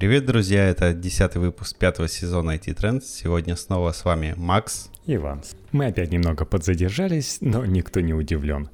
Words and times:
Привет, 0.00 0.24
друзья! 0.24 0.66
Это 0.66 0.94
десятый 0.94 1.42
выпуск 1.42 1.76
пятого 1.76 2.08
сезона 2.08 2.52
IT 2.52 2.74
Trends. 2.74 3.02
Сегодня 3.02 3.54
снова 3.54 3.92
с 3.92 4.06
вами 4.06 4.32
Макс. 4.34 4.90
И 5.04 5.18
Ванс. 5.18 5.54
Мы 5.72 5.88
опять 5.88 6.10
немного 6.10 6.46
подзадержались, 6.46 7.36
но 7.42 7.66
никто 7.66 8.00
не 8.00 8.14
удивлен. 8.14 8.70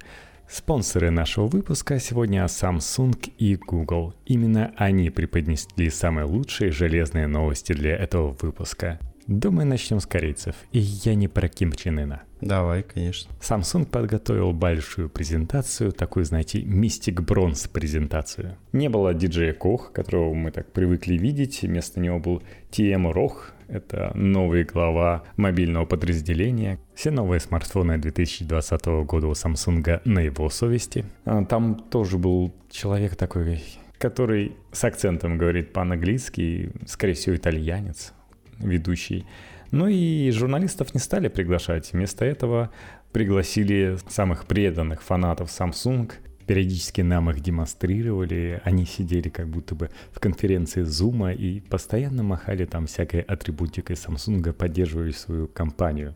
Спонсоры 0.48 1.10
нашего 1.10 1.48
выпуска 1.48 1.98
сегодня 1.98 2.44
Samsung 2.44 3.18
и 3.38 3.56
Google. 3.56 4.14
Именно 4.24 4.72
они 4.76 5.10
преподнесли 5.10 5.90
самые 5.90 6.26
лучшие 6.26 6.70
железные 6.70 7.26
новости 7.26 7.72
для 7.72 7.96
этого 7.96 8.36
выпуска. 8.40 9.00
Думаю, 9.26 9.66
начнем 9.66 9.98
с 9.98 10.06
корейцев. 10.06 10.54
И 10.70 10.78
я 10.78 11.16
не 11.16 11.26
про 11.26 11.48
Ким 11.48 11.72
Чен 11.72 11.98
Ына. 11.98 12.22
Давай, 12.40 12.84
конечно. 12.84 13.32
Samsung 13.40 13.86
подготовил 13.86 14.52
большую 14.52 15.08
презентацию, 15.08 15.90
такую, 15.90 16.24
знаете, 16.24 16.60
Mystic 16.60 17.16
Bronze 17.16 17.68
презентацию. 17.68 18.56
Не 18.72 18.88
было 18.88 19.14
диджея 19.14 19.52
Кох, 19.52 19.92
которого 19.92 20.32
мы 20.32 20.52
так 20.52 20.70
привыкли 20.70 21.16
видеть, 21.16 21.62
вместо 21.62 21.98
него 21.98 22.20
был 22.20 22.42
TM 22.70 23.10
Рох, 23.10 23.52
это 23.66 24.12
новый 24.14 24.62
глава 24.62 25.24
мобильного 25.36 25.86
подразделения. 25.86 26.78
Все 26.94 27.10
новые 27.10 27.40
смартфоны 27.40 27.98
2020 27.98 28.86
года 29.06 29.26
у 29.26 29.32
Samsung 29.32 30.02
на 30.04 30.20
его 30.20 30.48
совести. 30.50 31.04
А, 31.24 31.44
там 31.44 31.74
тоже 31.74 32.16
был 32.16 32.54
человек 32.70 33.16
такой, 33.16 33.64
который 33.98 34.52
с 34.70 34.84
акцентом 34.84 35.36
говорит 35.36 35.72
по-английски, 35.72 36.70
скорее 36.86 37.14
всего, 37.14 37.34
итальянец 37.34 38.12
ведущий. 38.58 39.26
Ну 39.70 39.88
и 39.88 40.30
журналистов 40.30 40.94
не 40.94 41.00
стали 41.00 41.28
приглашать. 41.28 41.92
Вместо 41.92 42.24
этого 42.24 42.70
пригласили 43.12 43.98
самых 44.08 44.46
преданных 44.46 45.02
фанатов 45.02 45.48
Samsung. 45.48 46.12
Периодически 46.46 47.00
нам 47.00 47.28
их 47.30 47.40
демонстрировали. 47.40 48.60
Они 48.64 48.86
сидели 48.86 49.28
как 49.28 49.48
будто 49.48 49.74
бы 49.74 49.90
в 50.12 50.20
конференции 50.20 50.82
Zoom 50.82 51.34
и 51.34 51.60
постоянно 51.60 52.22
махали 52.22 52.64
там 52.64 52.86
всякой 52.86 53.20
атрибутикой 53.22 53.96
Samsung, 53.96 54.52
поддерживая 54.52 55.12
свою 55.12 55.48
компанию. 55.48 56.14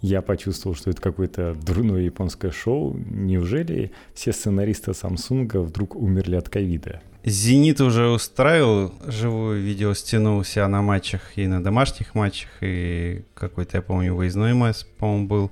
Я 0.00 0.20
почувствовал, 0.22 0.74
что 0.74 0.90
это 0.90 1.00
какое-то 1.00 1.54
дурное 1.54 2.00
японское 2.00 2.50
шоу. 2.50 2.96
Неужели 2.96 3.92
все 4.14 4.32
сценаристы 4.32 4.90
Samsung 4.92 5.60
вдруг 5.60 5.94
умерли 5.94 6.36
от 6.36 6.48
ковида? 6.48 7.02
Зенит 7.24 7.80
уже 7.80 8.08
устраивал 8.08 8.92
живую 9.06 9.62
видеостену 9.62 10.38
у 10.38 10.44
себя 10.44 10.66
на 10.66 10.82
матчах 10.82 11.20
и 11.36 11.46
на 11.46 11.62
домашних 11.62 12.16
матчах, 12.16 12.50
и 12.60 13.22
какой-то, 13.34 13.78
я 13.78 13.82
помню, 13.82 14.14
выездной 14.14 14.54
матч, 14.54 14.78
по-моему, 14.98 15.26
был 15.28 15.50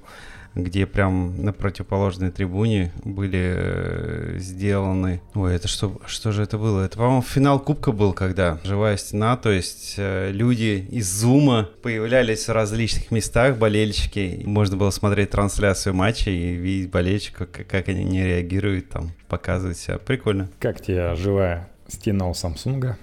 где 0.55 0.87
прям 0.87 1.43
на 1.45 1.53
противоположной 1.53 2.31
трибуне 2.31 2.93
были 3.05 3.55
э, 3.57 4.37
сделаны... 4.39 5.21
Ой, 5.35 5.55
это 5.55 5.69
что, 5.69 6.01
что 6.07 6.33
же 6.33 6.43
это 6.43 6.59
было? 6.59 6.85
Это, 6.85 6.99
по-моему, 6.99 7.23
финал 7.23 7.61
Кубка 7.61 7.93
был, 7.93 8.13
когда 8.13 8.59
живая 8.65 8.97
стена, 8.97 9.37
то 9.37 9.51
есть 9.51 9.95
э, 9.97 10.31
люди 10.33 10.87
из 10.91 11.11
Зума 11.11 11.69
появлялись 11.83 12.49
в 12.49 12.53
различных 12.53 13.11
местах, 13.11 13.59
болельщики. 13.59 14.43
Можно 14.45 14.77
было 14.77 14.91
смотреть 14.91 15.31
трансляцию 15.31 15.95
матча 15.95 16.31
и 16.31 16.55
видеть 16.55 16.91
болельщиков, 16.91 17.49
как, 17.51 17.67
как 17.67 17.89
они 17.89 18.05
не 18.05 18.25
реагируют, 18.25 18.89
там, 18.89 19.13
показывать 19.29 19.79
себя. 19.79 19.99
Прикольно. 19.99 20.49
Как 20.59 20.81
тебе 20.81 21.15
живая 21.15 21.69
стена 21.89 22.29
у 22.29 22.35
Самсунга? 22.35 22.99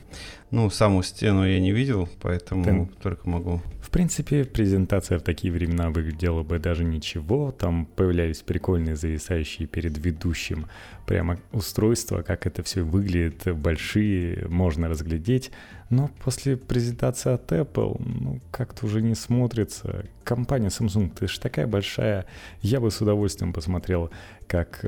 Ну, 0.52 0.70
саму 0.70 1.04
стену 1.04 1.46
я 1.46 1.60
не 1.60 1.72
видел, 1.72 2.08
поэтому 2.22 2.64
Ты... 2.64 3.02
только 3.02 3.30
могу 3.30 3.62
в 3.88 3.90
принципе, 3.90 4.44
презентация 4.44 5.18
в 5.18 5.22
такие 5.22 5.52
времена 5.52 5.90
выглядела 5.90 6.44
бы 6.44 6.60
даже 6.60 6.84
ничего. 6.84 7.54
Там 7.54 7.86
появлялись 7.86 8.42
прикольные 8.42 8.98
зависающие 8.98 9.66
перед 9.66 9.98
ведущим 9.98 10.68
прямо 11.06 11.40
устройства, 11.54 12.22
как 12.22 12.46
это 12.46 12.64
все 12.64 12.82
выглядит, 12.82 13.48
большие, 13.58 14.46
можно 14.50 14.90
разглядеть. 14.90 15.52
Но 15.90 16.10
после 16.22 16.58
презентации 16.58 17.32
от 17.32 17.50
Apple, 17.54 17.96
ну, 18.00 18.42
как-то 18.52 18.88
уже 18.88 19.02
не 19.02 19.16
смотрится. 19.16 20.06
Компания 20.26 20.68
Samsung, 20.68 21.10
ты 21.18 21.30
же 21.30 21.40
такая 21.40 21.66
большая. 21.66 22.26
Я 22.62 22.82
бы 22.82 22.92
с 22.92 23.00
удовольствием 23.00 23.54
посмотрел, 23.54 24.12
как 24.48 24.84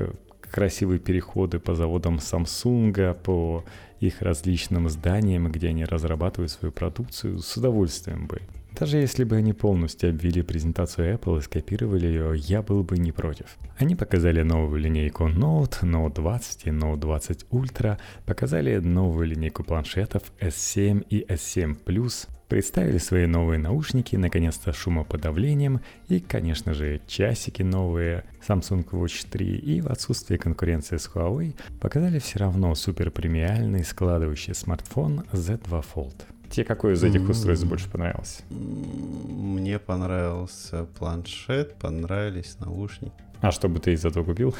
красивые 0.50 0.98
переходы 0.98 1.58
по 1.58 1.74
заводам 1.74 2.16
Samsung, 2.16 3.14
по 3.14 3.64
их 4.00 4.22
различным 4.22 4.88
зданиям, 4.88 5.50
где 5.50 5.68
они 5.68 5.84
разрабатывают 5.84 6.50
свою 6.50 6.72
продукцию, 6.72 7.38
с 7.38 7.56
удовольствием 7.56 8.26
бы. 8.26 8.42
Даже 8.72 8.98
если 8.98 9.24
бы 9.24 9.36
они 9.36 9.52
полностью 9.52 10.10
обвели 10.10 10.42
презентацию 10.42 11.14
Apple 11.14 11.38
и 11.38 11.42
скопировали 11.42 12.06
ее, 12.06 12.34
я 12.36 12.62
был 12.62 12.82
бы 12.82 12.98
не 12.98 13.12
против. 13.12 13.56
Они 13.78 13.96
показали 13.96 14.42
новую 14.42 14.80
линейку 14.80 15.24
Note, 15.24 15.82
Note 15.82 16.14
20 16.14 16.66
и 16.66 16.70
Note 16.70 16.98
20 16.98 17.46
Ultra, 17.50 17.98
показали 18.26 18.78
новую 18.78 19.26
линейку 19.26 19.64
планшетов 19.64 20.22
S7 20.40 21.04
и 21.10 21.24
S7 21.28 21.76
Plus, 21.84 22.28
представили 22.50 22.98
свои 22.98 23.26
новые 23.26 23.60
наушники, 23.60 24.16
наконец-то 24.16 24.72
шумоподавлением 24.72 25.80
и, 26.08 26.18
конечно 26.18 26.74
же, 26.74 27.00
часики 27.06 27.62
новые 27.62 28.24
Samsung 28.46 28.84
Watch 28.90 29.26
3 29.30 29.56
и 29.56 29.80
в 29.80 29.86
отсутствие 29.86 30.36
конкуренции 30.36 30.96
с 30.96 31.08
Huawei 31.14 31.54
показали 31.80 32.18
все 32.18 32.40
равно 32.40 32.74
супер 32.74 33.12
премиальный 33.12 33.84
складывающий 33.84 34.54
смартфон 34.54 35.20
Z2 35.32 35.84
Fold. 35.94 36.16
Тебе 36.50 36.64
какой 36.64 36.94
из 36.94 37.04
этих 37.04 37.28
устройств 37.28 37.66
больше 37.66 37.88
понравился? 37.88 38.42
Мне 38.50 39.78
понравился 39.78 40.86
планшет, 40.98 41.76
понравились 41.76 42.56
наушники. 42.58 43.12
А 43.40 43.52
что 43.52 43.68
бы 43.68 43.78
ты 43.78 43.92
из 43.92 44.04
этого 44.04 44.24
купил? 44.24 44.56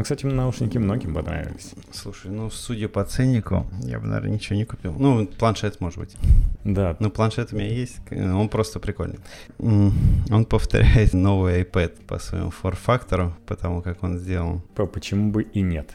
Ну, 0.00 0.04
кстати, 0.04 0.24
наушники 0.24 0.78
многим 0.78 1.12
понравились. 1.12 1.74
Слушай, 1.92 2.30
ну, 2.30 2.48
судя 2.48 2.88
по 2.88 3.04
ценнику, 3.04 3.66
я 3.82 3.98
бы, 4.00 4.06
наверное, 4.06 4.30
ничего 4.30 4.56
не 4.56 4.64
купил. 4.64 4.94
Ну, 4.98 5.26
планшет, 5.26 5.78
может 5.82 5.98
быть. 5.98 6.16
Да. 6.64 6.96
Ну, 7.00 7.10
планшет 7.10 7.52
у 7.52 7.56
меня 7.56 7.68
есть, 7.68 8.00
он 8.10 8.48
просто 8.48 8.80
прикольный. 8.80 9.18
Он 9.58 10.46
повторяет 10.48 11.12
новый 11.12 11.64
iPad 11.64 12.06
по 12.06 12.18
своему 12.18 12.50
форм-фактору, 12.50 13.36
потому 13.44 13.82
как 13.82 14.02
он 14.02 14.18
сделан. 14.18 14.62
Почему 14.74 15.32
бы 15.32 15.42
и 15.42 15.60
нет? 15.60 15.90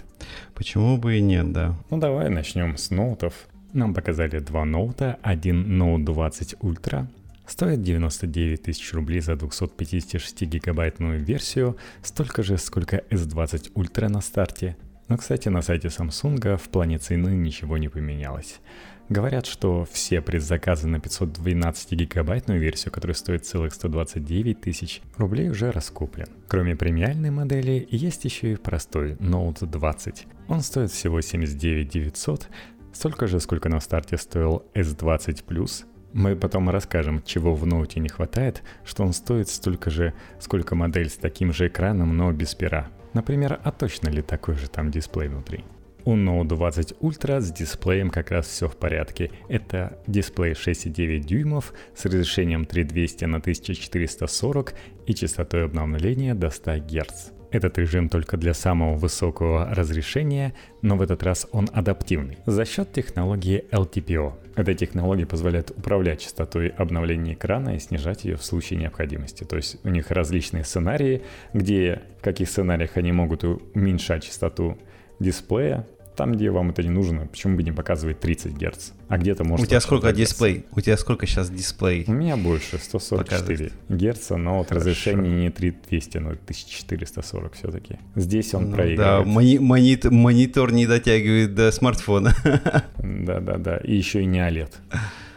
Почему 0.53 0.99
бы 0.99 1.17
и 1.17 1.21
нет, 1.21 1.51
да. 1.51 1.75
Ну, 1.89 1.97
давай 1.97 2.29
начнем 2.29 2.77
с 2.77 2.91
ноутов. 2.91 3.33
Нам 3.73 3.95
показали 3.95 4.37
два 4.37 4.65
ноута, 4.65 5.17
один 5.23 5.81
Note 5.81 6.05
20 6.05 6.57
Ultra, 6.61 7.07
стоит 7.47 7.81
99 7.81 8.63
тысяч 8.63 8.93
рублей 8.93 9.21
за 9.21 9.35
256 9.35 10.41
гигабайтную 10.43 11.23
версию, 11.23 11.77
столько 12.01 12.43
же, 12.43 12.57
сколько 12.57 12.97
S20 13.09 13.73
Ultra 13.73 14.07
на 14.07 14.21
старте. 14.21 14.77
Но, 15.07 15.17
кстати, 15.17 15.49
на 15.49 15.61
сайте 15.61 15.89
Samsung 15.89 16.57
в 16.57 16.69
плане 16.69 16.97
цены 16.97 17.29
ничего 17.29 17.77
не 17.77 17.89
поменялось. 17.89 18.59
Говорят, 19.07 19.45
что 19.45 19.85
все 19.91 20.19
предзаказы 20.19 20.87
на 20.87 20.99
512 20.99 21.91
гигабайтную 21.91 22.59
версию, 22.59 22.91
которая 22.91 23.13
стоит 23.13 23.45
целых 23.45 23.73
129 23.75 24.61
тысяч 24.61 25.01
рублей, 25.17 25.49
уже 25.49 25.69
раскуплен. 25.69 26.27
Кроме 26.47 26.75
премиальной 26.75 27.29
модели, 27.29 27.87
есть 27.91 28.25
еще 28.25 28.53
и 28.53 28.55
простой 28.55 29.13
Note 29.13 29.67
20. 29.67 30.25
Он 30.47 30.61
стоит 30.61 30.89
всего 30.89 31.21
79 31.21 31.87
900, 31.87 32.47
столько 32.93 33.27
же, 33.27 33.39
сколько 33.39 33.69
на 33.69 33.79
старте 33.79 34.17
стоил 34.17 34.65
S20 34.73 35.45
Plus. 35.45 35.85
Мы 36.15 36.37
потом 36.37 36.69
расскажем, 36.69 37.21
чего 37.25 37.53
в 37.53 37.65
ноуте 37.65 37.99
не 37.99 38.07
хватает, 38.07 38.63
что 38.85 39.03
он 39.03 39.11
стоит 39.11 39.49
столько 39.49 39.89
же, 39.89 40.13
сколько 40.39 40.73
модель 40.73 41.09
с 41.09 41.17
таким 41.17 41.51
же 41.51 41.67
экраном, 41.67 42.15
но 42.15 42.31
без 42.31 42.55
пера. 42.55 42.87
Например, 43.11 43.59
а 43.61 43.71
точно 43.73 44.07
ли 44.07 44.21
такой 44.21 44.55
же 44.55 44.69
там 44.69 44.91
дисплей 44.91 45.27
внутри? 45.27 45.65
У 46.05 46.15
Note 46.15 46.47
20 46.47 46.93
Ultra 47.01 47.41
с 47.41 47.51
дисплеем 47.51 48.09
как 48.09 48.31
раз 48.31 48.47
все 48.47 48.69
в 48.69 48.77
порядке. 48.77 49.29
Это 49.49 49.99
дисплей 50.07 50.53
6,9 50.53 51.19
дюймов 51.19 51.73
с 51.93 52.05
разрешением 52.05 52.63
3200 52.63 53.25
на 53.25 53.39
1440 53.39 54.73
и 55.07 55.13
частотой 55.13 55.65
обновления 55.65 56.33
до 56.33 56.49
100 56.49 56.77
Гц. 56.77 57.34
Этот 57.51 57.77
режим 57.77 58.09
только 58.09 58.37
для 58.37 58.53
самого 58.53 58.95
высокого 58.95 59.73
разрешения, 59.73 60.53
но 60.81 60.95
в 60.97 61.01
этот 61.01 61.23
раз 61.23 61.47
он 61.51 61.69
адаптивный 61.73 62.37
за 62.45 62.65
счет 62.65 62.91
технологии 62.91 63.65
LTPO. 63.71 64.33
Эта 64.55 64.73
технология 64.73 65.25
позволяет 65.25 65.71
управлять 65.71 66.21
частотой 66.21 66.69
обновления 66.69 67.33
экрана 67.33 67.75
и 67.75 67.79
снижать 67.79 68.23
ее 68.25 68.37
в 68.37 68.43
случае 68.43 68.79
необходимости. 68.79 69.43
То 69.43 69.57
есть 69.57 69.77
у 69.83 69.89
них 69.89 70.11
различные 70.11 70.63
сценарии, 70.63 71.23
где 71.53 72.01
в 72.19 72.23
каких 72.23 72.49
сценариях 72.49 72.97
они 72.97 73.11
могут 73.11 73.43
уменьшать 73.43 74.23
частоту 74.23 74.77
дисплея, 75.19 75.85
там, 76.15 76.33
где 76.33 76.49
вам 76.49 76.69
это 76.69 76.83
не 76.83 76.89
нужно, 76.89 77.27
почему 77.27 77.57
бы 77.57 77.63
не 77.63 77.71
показывать 77.71 78.19
30 78.19 78.53
Гц? 78.53 78.91
А 79.07 79.17
где-то 79.17 79.43
может... 79.43 79.65
У 79.65 79.69
тебя 79.69 79.79
сколько 79.79 80.11
дисплей? 80.11 80.65
У 80.71 80.81
тебя 80.81 80.97
сколько 80.97 81.27
сейчас 81.27 81.49
дисплей? 81.49 82.05
У 82.07 82.13
меня 82.13 82.37
больше, 82.37 82.77
144 82.77 83.71
Гц, 83.89 84.29
но 84.31 84.59
вот 84.59 84.71
разрешение 84.71 85.31
не 85.31 85.49
3200, 85.49 86.17
но 86.17 86.29
1440 86.29 87.53
все-таки. 87.53 87.97
Здесь 88.15 88.53
он 88.53 88.69
ну, 88.69 88.75
проигрывает. 88.75 89.25
Да, 89.25 89.29
мони- 89.29 89.59
монит- 89.59 90.09
монитор 90.09 90.71
не 90.71 90.87
дотягивает 90.87 91.53
до 91.53 91.71
смартфона. 91.71 92.33
Да-да-да, 92.97 93.77
и 93.77 93.95
еще 93.95 94.21
и 94.21 94.25
не 94.25 94.39
OLED. 94.39 94.71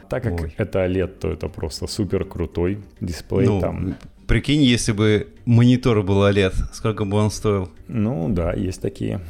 Так 0.08 0.22
как 0.22 0.40
Ой. 0.40 0.54
это 0.56 0.86
OLED, 0.86 1.18
то 1.18 1.30
это 1.30 1.48
просто 1.48 1.86
супер 1.86 2.24
крутой 2.24 2.78
дисплей 3.00 3.46
ну, 3.46 3.60
там. 3.60 3.96
Прикинь, 4.26 4.62
если 4.62 4.92
бы 4.92 5.28
монитор 5.46 6.02
был 6.02 6.22
OLED, 6.22 6.54
сколько 6.72 7.04
бы 7.04 7.16
он 7.16 7.30
стоил? 7.30 7.70
Ну 7.88 8.28
да, 8.28 8.52
есть 8.52 8.80
такие. 8.80 9.20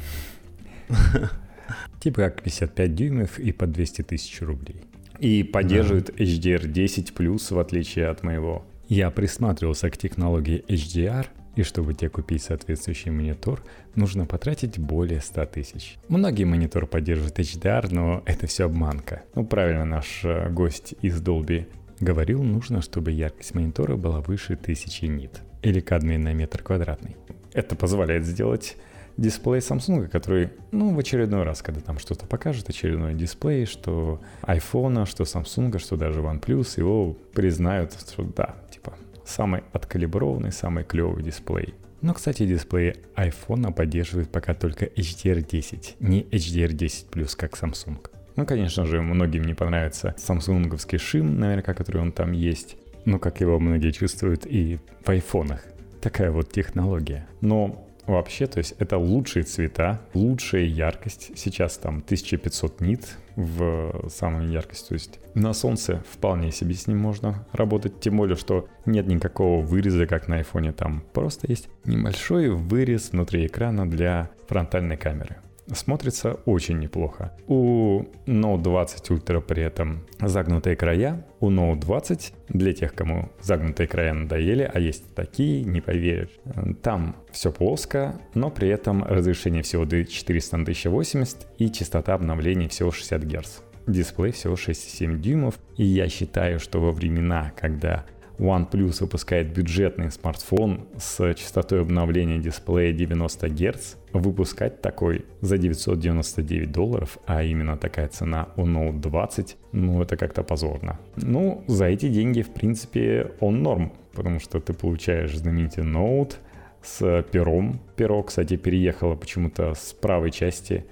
типа 1.99 2.23
как 2.23 2.43
55 2.43 2.95
дюймов 2.95 3.39
и 3.39 3.51
по 3.51 3.67
200 3.67 4.03
тысяч 4.03 4.41
рублей. 4.41 4.83
И 5.19 5.43
поддерживает 5.43 6.13
да. 6.17 6.23
HDR10+, 6.23 7.53
в 7.53 7.59
отличие 7.59 8.07
от 8.07 8.23
моего. 8.23 8.65
Я 8.87 9.11
присматривался 9.11 9.89
к 9.89 9.97
технологии 9.97 10.63
HDR, 10.67 11.27
и 11.55 11.63
чтобы 11.63 11.93
тебе 11.93 12.09
купить 12.09 12.41
соответствующий 12.41 13.11
монитор, 13.11 13.61
нужно 13.95 14.25
потратить 14.25 14.79
более 14.79 15.19
100 15.19 15.45
тысяч. 15.45 15.97
Многие 16.07 16.45
монитор 16.45 16.87
поддерживают 16.87 17.37
HDR, 17.37 17.93
но 17.93 18.23
это 18.25 18.47
все 18.47 18.65
обманка. 18.65 19.23
Ну, 19.35 19.45
правильно 19.45 19.83
наш 19.83 20.21
э, 20.23 20.49
гость 20.49 20.95
из 21.01 21.21
Dolby 21.21 21.67
говорил, 21.99 22.41
нужно, 22.43 22.81
чтобы 22.81 23.11
яркость 23.11 23.53
монитора 23.55 23.97
была 23.97 24.21
выше 24.21 24.53
1000 24.53 25.07
нит, 25.07 25.41
или 25.61 25.81
кадмий 25.81 26.17
на 26.17 26.33
метр 26.33 26.63
квадратный. 26.63 27.17
Это 27.53 27.75
позволяет 27.75 28.25
сделать 28.25 28.77
дисплей 29.19 29.59
Samsung, 29.59 30.07
который, 30.07 30.49
ну, 30.71 30.93
в 30.93 30.99
очередной 30.99 31.43
раз, 31.43 31.61
когда 31.61 31.81
там 31.81 31.99
что-то 31.99 32.25
покажет, 32.25 32.69
очередной 32.69 33.13
дисплей, 33.13 33.65
что 33.65 34.21
iPhone, 34.43 35.05
что 35.05 35.23
Samsung, 35.23 35.77
что 35.79 35.97
даже 35.97 36.21
OnePlus, 36.21 36.73
его 36.77 37.13
признают, 37.33 37.93
что 37.93 38.23
да, 38.23 38.55
типа, 38.71 38.93
самый 39.25 39.63
откалиброванный, 39.73 40.51
самый 40.51 40.83
клевый 40.83 41.23
дисплей. 41.23 41.73
Но, 42.01 42.13
кстати, 42.13 42.45
дисплей 42.45 42.95
iPhone 43.15 43.73
поддерживает 43.73 44.29
пока 44.29 44.53
только 44.53 44.85
HDR10, 44.85 45.95
не 45.99 46.23
HDR10+, 46.23 47.35
как 47.35 47.53
Samsung. 47.53 47.99
Ну, 48.37 48.45
конечно 48.45 48.85
же, 48.85 49.01
многим 49.01 49.43
не 49.43 49.53
понравится 49.53 50.15
самсунговский 50.17 50.97
шим, 50.97 51.39
наверняка, 51.39 51.73
который 51.73 52.01
он 52.01 52.13
там 52.13 52.31
есть. 52.31 52.77
Ну, 53.03 53.19
как 53.19 53.41
его 53.41 53.59
многие 53.59 53.91
чувствуют 53.91 54.45
и 54.45 54.79
в 55.03 55.09
айфонах. 55.09 55.61
Такая 55.99 56.31
вот 56.31 56.49
технология. 56.49 57.27
Но 57.41 57.88
вообще, 58.09 58.47
то 58.47 58.57
есть 58.57 58.75
это 58.79 58.97
лучшие 58.97 59.43
цвета, 59.43 60.01
лучшая 60.13 60.63
яркость. 60.63 61.31
Сейчас 61.35 61.77
там 61.77 61.97
1500 61.97 62.81
нит 62.81 63.17
в 63.35 64.09
самой 64.09 64.51
яркости. 64.51 64.89
То 64.89 64.93
есть 64.95 65.19
на 65.33 65.53
солнце 65.53 66.03
вполне 66.11 66.51
себе 66.51 66.73
с 66.73 66.87
ним 66.87 66.97
можно 66.97 67.47
работать. 67.53 67.99
Тем 67.99 68.17
более, 68.17 68.35
что 68.35 68.67
нет 68.85 69.07
никакого 69.07 69.61
выреза, 69.61 70.07
как 70.07 70.27
на 70.27 70.37
айфоне. 70.37 70.71
Там 70.71 71.03
просто 71.13 71.47
есть 71.47 71.69
небольшой 71.85 72.49
вырез 72.49 73.11
внутри 73.11 73.45
экрана 73.45 73.89
для 73.89 74.29
фронтальной 74.47 74.97
камеры 74.97 75.37
смотрится 75.73 76.33
очень 76.45 76.79
неплохо. 76.79 77.33
У 77.47 78.03
Note 78.25 78.61
20 78.61 79.09
Ultra 79.09 79.41
при 79.41 79.63
этом 79.63 80.05
загнутые 80.19 80.75
края. 80.75 81.25
У 81.39 81.49
Note 81.49 81.79
20, 81.79 82.33
для 82.49 82.73
тех, 82.73 82.93
кому 82.93 83.29
загнутые 83.41 83.87
края 83.87 84.13
надоели, 84.13 84.69
а 84.71 84.79
есть 84.79 85.13
такие, 85.15 85.63
не 85.63 85.81
поверишь, 85.81 86.39
там 86.81 87.15
все 87.31 87.51
плоско, 87.51 88.19
но 88.33 88.49
при 88.49 88.69
этом 88.69 89.03
разрешение 89.03 89.63
всего 89.63 89.85
400 89.85 90.57
на 90.57 90.63
1080 90.63 91.47
и 91.57 91.71
частота 91.71 92.13
обновлений 92.13 92.67
всего 92.67 92.91
60 92.91 93.23
Гц. 93.23 93.59
Дисплей 93.87 94.31
всего 94.31 94.53
6,7 94.53 95.17
дюймов, 95.17 95.55
и 95.77 95.83
я 95.83 96.09
считаю, 96.09 96.59
что 96.59 96.79
во 96.79 96.91
времена, 96.91 97.51
когда 97.59 98.05
OnePlus 98.39 99.01
выпускает 99.01 99.53
бюджетный 99.53 100.11
смартфон 100.11 100.87
с 100.97 101.33
частотой 101.35 101.81
обновления 101.81 102.39
дисплея 102.39 102.93
90 102.93 103.49
Гц, 103.49 103.95
выпускать 104.13 104.81
такой 104.81 105.25
за 105.41 105.57
999 105.57 106.71
долларов, 106.71 107.17
а 107.25 107.43
именно 107.43 107.77
такая 107.77 108.07
цена 108.07 108.47
у 108.55 108.65
Note 108.65 108.99
20, 108.99 109.57
ну 109.73 110.01
это 110.01 110.17
как-то 110.17 110.41
позорно. 110.43 110.99
Ну, 111.17 111.63
за 111.67 111.85
эти 111.85 112.07
деньги, 112.07 112.41
в 112.41 112.49
принципе, 112.49 113.33
он 113.39 113.61
норм, 113.61 113.91
потому 114.13 114.39
что 114.39 114.59
ты 114.59 114.73
получаешь 114.73 115.37
знаменитый 115.37 115.83
Note 115.83 116.35
с 116.81 117.23
пером. 117.31 117.81
Перо, 117.97 118.23
кстати, 118.23 118.55
переехало 118.55 119.15
почему-то 119.15 119.73
с 119.75 119.93
правой 119.93 120.31
части 120.31 120.85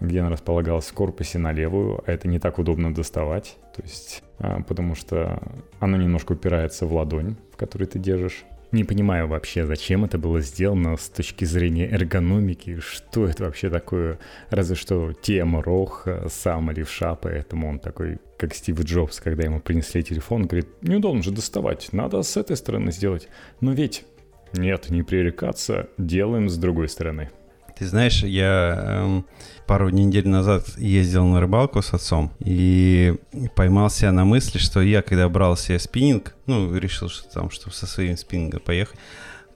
где 0.00 0.20
она 0.20 0.30
располагалась 0.30 0.86
в 0.86 0.92
корпусе 0.92 1.38
на 1.38 1.52
левую, 1.52 2.02
а 2.06 2.12
это 2.12 2.28
не 2.28 2.38
так 2.38 2.58
удобно 2.58 2.94
доставать, 2.94 3.56
то 3.76 3.82
есть, 3.82 4.22
а, 4.38 4.62
потому 4.62 4.94
что 4.94 5.40
оно 5.80 5.96
немножко 5.96 6.32
упирается 6.32 6.86
в 6.86 6.94
ладонь, 6.94 7.36
в 7.52 7.56
которой 7.56 7.84
ты 7.84 7.98
держишь. 7.98 8.44
Не 8.70 8.84
понимаю 8.84 9.28
вообще, 9.28 9.64
зачем 9.64 10.04
это 10.04 10.18
было 10.18 10.40
сделано 10.40 10.96
с 10.98 11.08
точки 11.08 11.46
зрения 11.46 11.88
эргономики, 11.88 12.80
что 12.80 13.26
это 13.26 13.44
вообще 13.44 13.70
такое. 13.70 14.18
Разве 14.50 14.76
что 14.76 15.14
тема 15.14 15.62
Рох, 15.62 16.02
э, 16.06 16.26
сам 16.28 16.70
левша, 16.70 17.14
поэтому 17.14 17.70
он 17.70 17.78
такой, 17.78 18.18
как 18.36 18.54
Стив 18.54 18.78
Джобс, 18.82 19.20
когда 19.20 19.44
ему 19.44 19.60
принесли 19.60 20.02
телефон, 20.02 20.46
говорит, 20.46 20.68
неудобно 20.82 21.22
же 21.22 21.30
доставать, 21.30 21.88
надо 21.92 22.22
с 22.22 22.36
этой 22.36 22.56
стороны 22.56 22.92
сделать. 22.92 23.28
Но 23.62 23.72
ведь 23.72 24.04
нет, 24.52 24.90
не 24.90 25.02
пререкаться, 25.02 25.88
делаем 25.96 26.50
с 26.50 26.58
другой 26.58 26.88
стороны. 26.90 27.30
Ты 27.78 27.86
знаешь, 27.86 28.24
я 28.24 28.74
эм, 28.76 29.26
пару 29.66 29.90
недель 29.90 30.26
назад 30.26 30.66
ездил 30.78 31.24
на 31.26 31.40
рыбалку 31.40 31.80
с 31.80 31.94
отцом 31.94 32.32
и 32.40 33.14
поймался 33.54 34.10
на 34.10 34.24
мысли, 34.24 34.58
что 34.58 34.80
я, 34.80 35.02
когда 35.02 35.28
брал 35.28 35.56
себе 35.56 35.78
спиннинг, 35.78 36.34
ну, 36.46 36.76
решил, 36.76 37.08
что 37.08 37.28
там, 37.28 37.50
чтобы 37.50 37.76
со 37.76 37.86
своим 37.86 38.16
спиннингом 38.16 38.60
поехать, 38.60 38.98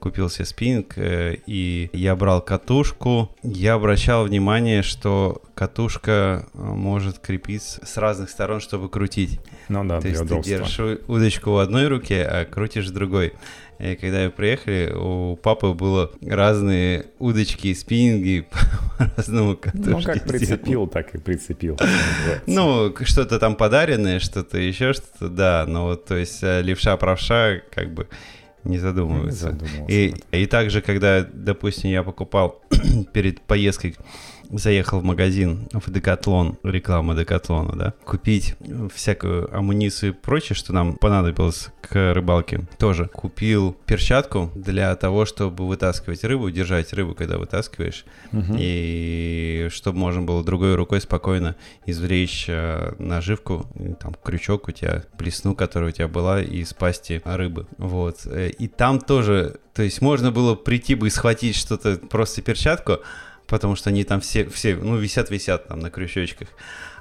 купил 0.03 0.29
себе 0.29 0.45
спиннинг, 0.45 0.97
э, 0.97 1.37
и 1.47 1.89
я 1.93 2.15
брал 2.17 2.41
катушку. 2.41 3.33
Я 3.41 3.75
обращал 3.75 4.25
внимание, 4.25 4.83
что 4.83 5.41
катушка 5.55 6.45
э, 6.53 6.57
может 6.61 7.19
крепиться 7.19 7.85
с 7.85 7.95
разных 7.95 8.29
сторон, 8.29 8.59
чтобы 8.59 8.89
крутить. 8.89 9.39
Ну 9.69 9.85
да, 9.85 10.01
То 10.01 10.09
есть 10.09 10.21
удобства. 10.21 10.43
ты 10.43 10.49
держишь 10.49 10.99
удочку 11.07 11.51
в 11.51 11.57
одной 11.57 11.87
руке, 11.87 12.23
а 12.23 12.43
крутишь 12.43 12.87
в 12.87 12.93
другой. 12.93 13.31
И 13.83 13.97
когда 13.97 14.23
мы 14.23 14.31
приехали, 14.31 14.93
у 14.95 15.35
папы 15.35 15.73
было 15.73 16.09
разные 16.25 17.07
удочки 17.19 17.67
и 17.67 17.75
спиннинги 17.75 18.47
по 18.97 19.11
разному 19.17 19.57
катушке. 19.57 19.89
Ну, 19.89 20.01
как 20.01 20.25
прицепил, 20.25 20.87
так 20.87 21.13
и 21.13 21.17
прицепил. 21.17 21.77
Ну, 22.47 22.95
что-то 23.03 23.39
там 23.39 23.57
подаренное, 23.57 24.19
что-то 24.19 24.57
еще 24.57 24.93
что-то, 24.93 25.27
да. 25.27 25.65
Но 25.67 25.87
вот, 25.87 26.05
то 26.05 26.15
есть 26.15 26.41
э, 26.43 26.61
левша-правша, 26.61 27.61
как 27.71 27.93
бы 27.93 28.07
не 28.63 28.77
задумываются. 28.77 29.51
Не 29.89 29.93
и, 29.93 30.15
и 30.31 30.45
также, 30.45 30.81
когда, 30.81 31.27
допустим, 31.29 31.89
я 31.89 32.03
покупал 32.03 32.61
перед 33.13 33.41
поездкой 33.41 33.97
заехал 34.57 34.99
в 34.99 35.03
магазин 35.03 35.67
в 35.73 35.91
Декатлон, 35.91 36.57
реклама 36.63 37.15
Декатлона, 37.15 37.75
да, 37.75 37.93
купить 38.05 38.55
всякую 38.93 39.55
амуницию 39.55 40.13
и 40.13 40.15
прочее, 40.15 40.55
что 40.55 40.73
нам 40.73 40.95
понадобилось 40.95 41.69
к 41.81 42.13
рыбалке, 42.13 42.61
тоже 42.77 43.07
купил 43.07 43.75
перчатку 43.85 44.51
для 44.55 44.95
того, 44.95 45.25
чтобы 45.25 45.67
вытаскивать 45.67 46.23
рыбу, 46.23 46.49
держать 46.51 46.93
рыбу, 46.93 47.15
когда 47.15 47.37
вытаскиваешь, 47.37 48.05
угу. 48.31 48.55
и 48.57 49.67
чтобы 49.71 49.97
можно 49.97 50.21
было 50.21 50.43
другой 50.43 50.75
рукой 50.75 51.01
спокойно 51.01 51.55
извлечь 51.85 52.45
э, 52.47 52.93
наживку, 52.99 53.65
там 53.99 54.15
крючок 54.23 54.67
у 54.67 54.71
тебя, 54.71 55.03
плесну, 55.17 55.55
которая 55.55 55.89
у 55.89 55.93
тебя 55.93 56.07
была, 56.07 56.41
из 56.41 56.73
пасти 56.73 57.21
рыбы, 57.25 57.67
вот. 57.77 58.25
Э, 58.25 58.49
и 58.49 58.67
там 58.67 58.99
тоже, 58.99 59.59
то 59.73 59.83
есть 59.83 60.01
можно 60.01 60.31
было 60.31 60.55
прийти 60.55 60.95
бы 60.95 61.07
и 61.07 61.09
схватить 61.09 61.55
что-то, 61.55 61.97
просто 61.97 62.41
перчатку, 62.41 62.99
потому 63.53 63.75
что 63.75 63.91
они 63.91 64.03
там 64.03 64.19
все, 64.19 64.49
все 64.49 64.75
ну, 64.75 64.97
висят-висят 64.97 65.67
там 65.67 65.77
на 65.79 65.91
крючочках. 65.91 66.47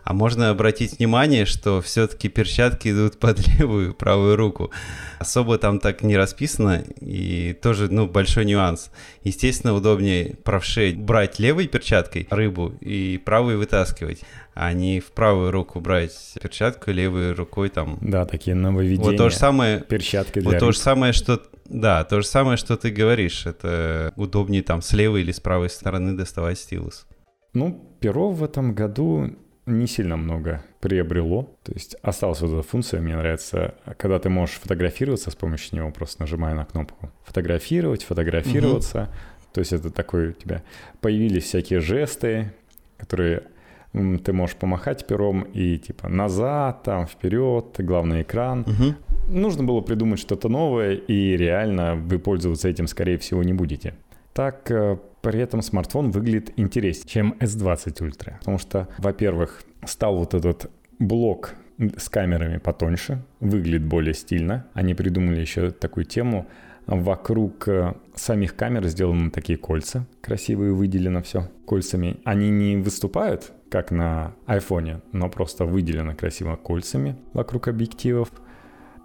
А 0.04 0.12
можно 0.12 0.50
обратить 0.50 0.98
внимание, 0.98 1.46
что 1.46 1.80
все-таки 1.80 2.28
перчатки 2.28 2.90
идут 2.90 3.18
под 3.18 3.38
левую 3.48 3.94
правую 3.94 4.36
руку. 4.36 4.70
Особо 5.18 5.56
там 5.56 5.80
так 5.80 6.02
не 6.02 6.14
расписано, 6.14 6.84
и 7.00 7.56
тоже, 7.62 7.90
ну, 7.90 8.06
большой 8.06 8.44
нюанс. 8.44 8.90
Естественно, 9.24 9.72
удобнее 9.72 10.36
правше 10.44 10.92
брать 10.94 11.38
левой 11.38 11.68
перчаткой 11.68 12.26
рыбу 12.28 12.74
и 12.80 13.18
правой 13.24 13.56
вытаскивать, 13.56 14.20
а 14.54 14.72
не 14.72 15.00
в 15.00 15.12
правую 15.12 15.50
руку 15.50 15.80
брать 15.80 16.36
перчатку, 16.40 16.90
левой 16.90 17.32
рукой 17.32 17.68
там. 17.68 17.98
Да, 18.00 18.26
такие 18.26 18.54
нововведения. 18.54 19.10
Вот 19.10 19.16
то 19.16 19.30
же 19.30 19.36
самое. 19.36 19.80
Перчатки 19.80 20.40
для 20.40 20.44
Вот 20.44 20.52
рыб. 20.52 20.60
то 20.60 20.72
же 20.72 20.78
самое, 20.78 21.12
что 21.12 21.42
да, 21.64 22.04
то 22.04 22.20
же 22.20 22.26
самое, 22.26 22.56
что 22.56 22.76
ты 22.76 22.90
говоришь. 22.90 23.46
Это 23.46 24.12
удобнее 24.16 24.62
там 24.62 24.82
с 24.82 24.92
левой 24.92 25.22
или 25.22 25.32
с 25.32 25.40
правой 25.40 25.70
стороны 25.70 26.12
доставать 26.12 26.58
стилус. 26.58 27.06
Ну, 27.54 27.96
перо 28.00 28.30
в 28.30 28.44
этом 28.44 28.74
году 28.74 29.30
не 29.66 29.86
сильно 29.86 30.16
много 30.16 30.64
приобрело. 30.80 31.56
То 31.62 31.72
есть 31.72 31.96
осталась 32.02 32.40
вот 32.40 32.52
эта 32.52 32.62
функция, 32.62 33.00
мне 33.00 33.16
нравится, 33.16 33.74
когда 33.96 34.18
ты 34.18 34.28
можешь 34.28 34.56
фотографироваться 34.56 35.30
с 35.30 35.34
помощью 35.34 35.76
него, 35.76 35.90
просто 35.90 36.20
нажимая 36.20 36.54
на 36.54 36.64
кнопку. 36.64 37.10
Фотографировать, 37.24 38.02
фотографироваться. 38.02 39.02
Угу. 39.02 39.10
То 39.54 39.60
есть 39.60 39.72
это 39.72 39.90
такой 39.90 40.28
у 40.28 40.32
тебя 40.32 40.62
появились 41.00 41.44
всякие 41.44 41.80
жесты, 41.80 42.52
которые 42.96 43.44
ты 43.92 44.32
можешь 44.32 44.56
помахать 44.56 45.06
пером 45.06 45.42
и 45.42 45.78
типа 45.78 46.08
назад, 46.08 46.82
там, 46.82 47.06
вперед, 47.06 47.74
главный 47.78 48.22
экран. 48.22 48.60
Угу. 48.60 49.36
Нужно 49.36 49.64
было 49.64 49.80
придумать 49.80 50.18
что-то 50.18 50.48
новое, 50.48 50.94
и 50.94 51.36
реально 51.36 51.96
вы 51.96 52.18
пользоваться 52.18 52.68
этим, 52.68 52.86
скорее 52.86 53.18
всего, 53.18 53.42
не 53.42 53.52
будете. 53.52 53.94
Так, 54.32 54.70
э, 54.70 54.96
при 55.20 55.40
этом 55.40 55.62
смартфон 55.62 56.10
выглядит 56.10 56.52
интереснее, 56.56 57.08
чем 57.08 57.36
S20 57.38 57.98
Ultra. 58.00 58.38
Потому 58.38 58.58
что, 58.58 58.88
во-первых, 58.98 59.62
стал 59.84 60.16
вот 60.16 60.34
этот 60.34 60.70
блок 60.98 61.54
с 61.78 62.08
камерами 62.08 62.58
потоньше, 62.58 63.22
выглядит 63.40 63.84
более 63.84 64.14
стильно. 64.14 64.66
Они 64.72 64.94
придумали 64.94 65.40
еще 65.40 65.70
такую 65.70 66.04
тему. 66.04 66.46
Вокруг 66.86 67.68
э, 67.68 67.94
самих 68.14 68.56
камер 68.56 68.86
сделаны 68.88 69.30
такие 69.30 69.58
кольца, 69.58 70.06
красивые, 70.20 70.72
выделено 70.72 71.22
все 71.22 71.48
кольцами. 71.66 72.16
Они 72.24 72.50
не 72.50 72.76
выступают, 72.76 73.52
как 73.72 73.90
на 73.90 74.34
iPhone, 74.46 75.00
но 75.12 75.30
просто 75.30 75.64
выделена 75.64 76.14
красиво 76.14 76.56
кольцами 76.56 77.16
вокруг 77.32 77.68
объективов. 77.68 78.30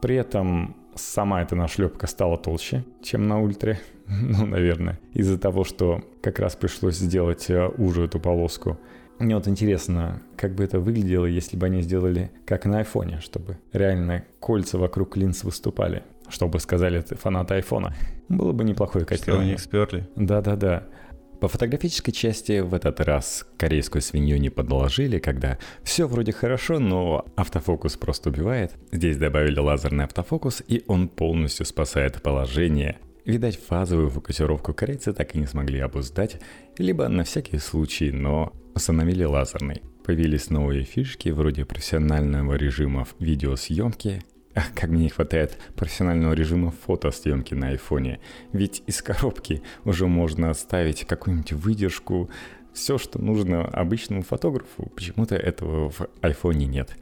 При 0.01 0.15
этом 0.15 0.75
сама 0.93 1.41
эта 1.41 1.55
нашлепка 1.55 2.05
стала 2.05 2.37
толще, 2.37 2.83
чем 3.01 3.29
на 3.29 3.41
ультре. 3.41 3.79
ну, 4.07 4.45
наверное, 4.45 4.99
из-за 5.13 5.39
того, 5.39 5.63
что 5.63 6.03
как 6.21 6.39
раз 6.39 6.57
пришлось 6.57 6.97
сделать 6.97 7.49
э, 7.49 7.69
уже 7.77 8.03
эту 8.03 8.19
полоску. 8.19 8.77
Мне 9.19 9.35
вот 9.35 9.47
интересно, 9.47 10.21
как 10.35 10.53
бы 10.53 10.65
это 10.65 10.79
выглядело, 10.79 11.25
если 11.25 11.55
бы 11.55 11.65
они 11.65 11.81
сделали 11.81 12.29
как 12.45 12.65
на 12.65 12.79
айфоне, 12.79 13.21
чтобы 13.21 13.57
реально 13.71 14.25
кольца 14.41 14.77
вокруг 14.77 15.15
линз 15.15 15.45
выступали. 15.45 16.03
Чтобы 16.27 16.59
сказали 16.59 16.99
фанаты 16.99 17.53
айфона. 17.53 17.95
Было 18.27 18.51
бы 18.51 18.65
неплохое 18.65 19.05
копирование. 19.05 19.57
Что 19.57 19.77
у 19.77 19.79
них 19.79 19.87
сперли. 19.87 20.09
Да-да-да. 20.17 20.83
По 21.39 21.47
фотографической 21.47 22.11
части 22.13 22.61
в 22.61 22.73
этот 22.73 22.99
раз 22.99 23.45
корейскую 23.57 24.01
свинью 24.01 24.39
не 24.39 24.49
подложили, 24.49 25.19
когда 25.19 25.59
все 25.83 26.07
вроде 26.07 26.31
хорошо, 26.31 26.79
но 26.79 27.25
автофокус 27.35 27.95
просто 27.95 28.29
убивает. 28.29 28.73
Здесь 28.91 29.17
добавили 29.17 29.59
лазерный 29.59 30.05
автофокус, 30.05 30.63
и 30.67 30.83
он 30.87 31.07
полностью 31.09 31.67
спасает 31.67 32.23
положение. 32.23 32.97
Видать, 33.23 33.59
фазовую 33.59 34.09
фокусировку 34.09 34.73
корейцы 34.73 35.13
так 35.13 35.35
и 35.35 35.37
не 35.37 35.45
смогли 35.45 35.79
обуздать, 35.79 36.37
либо 36.79 37.07
на 37.07 37.23
всякий 37.23 37.59
случай, 37.59 38.11
но 38.11 38.51
установили 38.73 39.23
лазерный. 39.23 39.83
Появились 40.05 40.49
новые 40.49 40.85
фишки 40.85 41.29
вроде 41.29 41.65
профессионального 41.65 42.55
режима 42.55 43.05
видеосъемки, 43.19 44.23
Как 44.75 44.89
мне 44.89 45.03
не 45.03 45.09
хватает 45.09 45.57
профессионального 45.75 46.33
режима 46.33 46.71
фотосъемки 46.71 47.53
на 47.53 47.69
айфоне. 47.69 48.19
Ведь 48.53 48.81
из 48.87 49.01
коробки 49.03 49.61
уже 49.85 50.07
можно 50.07 50.49
оставить 50.49 51.05
какую-нибудь 51.05 51.53
выдержку, 51.53 52.29
все, 52.73 52.97
что 52.97 53.21
нужно 53.21 53.65
обычному 53.65 54.23
фотографу. 54.23 54.91
Почему-то 54.95 55.35
этого 55.35 55.89
в 55.91 56.07
айфоне 56.21 56.65
нет. 56.65 56.95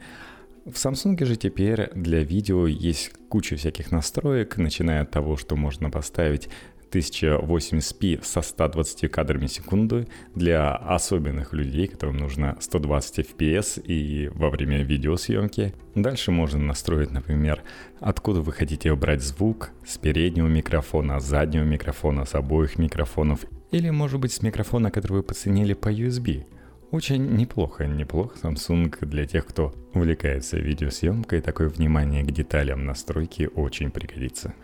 В 0.66 0.72
Samsung 0.72 1.22
же 1.24 1.36
теперь 1.36 1.90
для 1.94 2.22
видео 2.24 2.66
есть 2.66 3.12
куча 3.28 3.56
всяких 3.56 3.90
настроек, 3.90 4.56
начиная 4.56 5.02
от 5.02 5.10
того, 5.10 5.36
что 5.36 5.54
можно 5.54 5.90
поставить 5.90 6.48
1080p 6.90 8.22
со 8.22 8.42
120 8.42 9.10
кадрами 9.10 9.46
в 9.46 9.52
секунду 9.52 10.06
для 10.34 10.74
особенных 10.74 11.52
людей, 11.52 11.88
которым 11.88 12.16
нужно 12.16 12.56
120 12.60 13.26
fps 13.30 13.82
и 13.82 14.28
во 14.28 14.50
время 14.50 14.82
видеосъемки. 14.82 15.74
Дальше 15.94 16.30
можно 16.30 16.58
настроить, 16.60 17.10
например, 17.10 17.62
откуда 18.00 18.40
вы 18.40 18.52
хотите 18.52 18.92
убрать 18.92 19.22
звук, 19.22 19.70
с 19.86 19.98
переднего 19.98 20.46
микрофона, 20.46 21.20
с 21.20 21.24
заднего 21.24 21.64
микрофона, 21.64 22.24
с 22.24 22.34
обоих 22.34 22.78
микрофонов, 22.78 23.44
или, 23.70 23.90
может 23.90 24.20
быть, 24.20 24.32
с 24.32 24.42
микрофона, 24.42 24.90
который 24.90 25.18
вы 25.18 25.22
подсоединили 25.22 25.74
по 25.74 25.92
USB. 25.92 26.46
Очень 26.92 27.34
неплохо, 27.34 27.86
неплохо 27.86 28.38
Samsung 28.40 29.04
для 29.04 29.26
тех, 29.26 29.44
кто 29.44 29.74
увлекается 29.92 30.56
видеосъемкой, 30.56 31.40
такое 31.40 31.68
внимание 31.68 32.22
к 32.22 32.30
деталям 32.30 32.84
настройки 32.84 33.50
очень 33.54 33.90
пригодится 33.90 34.54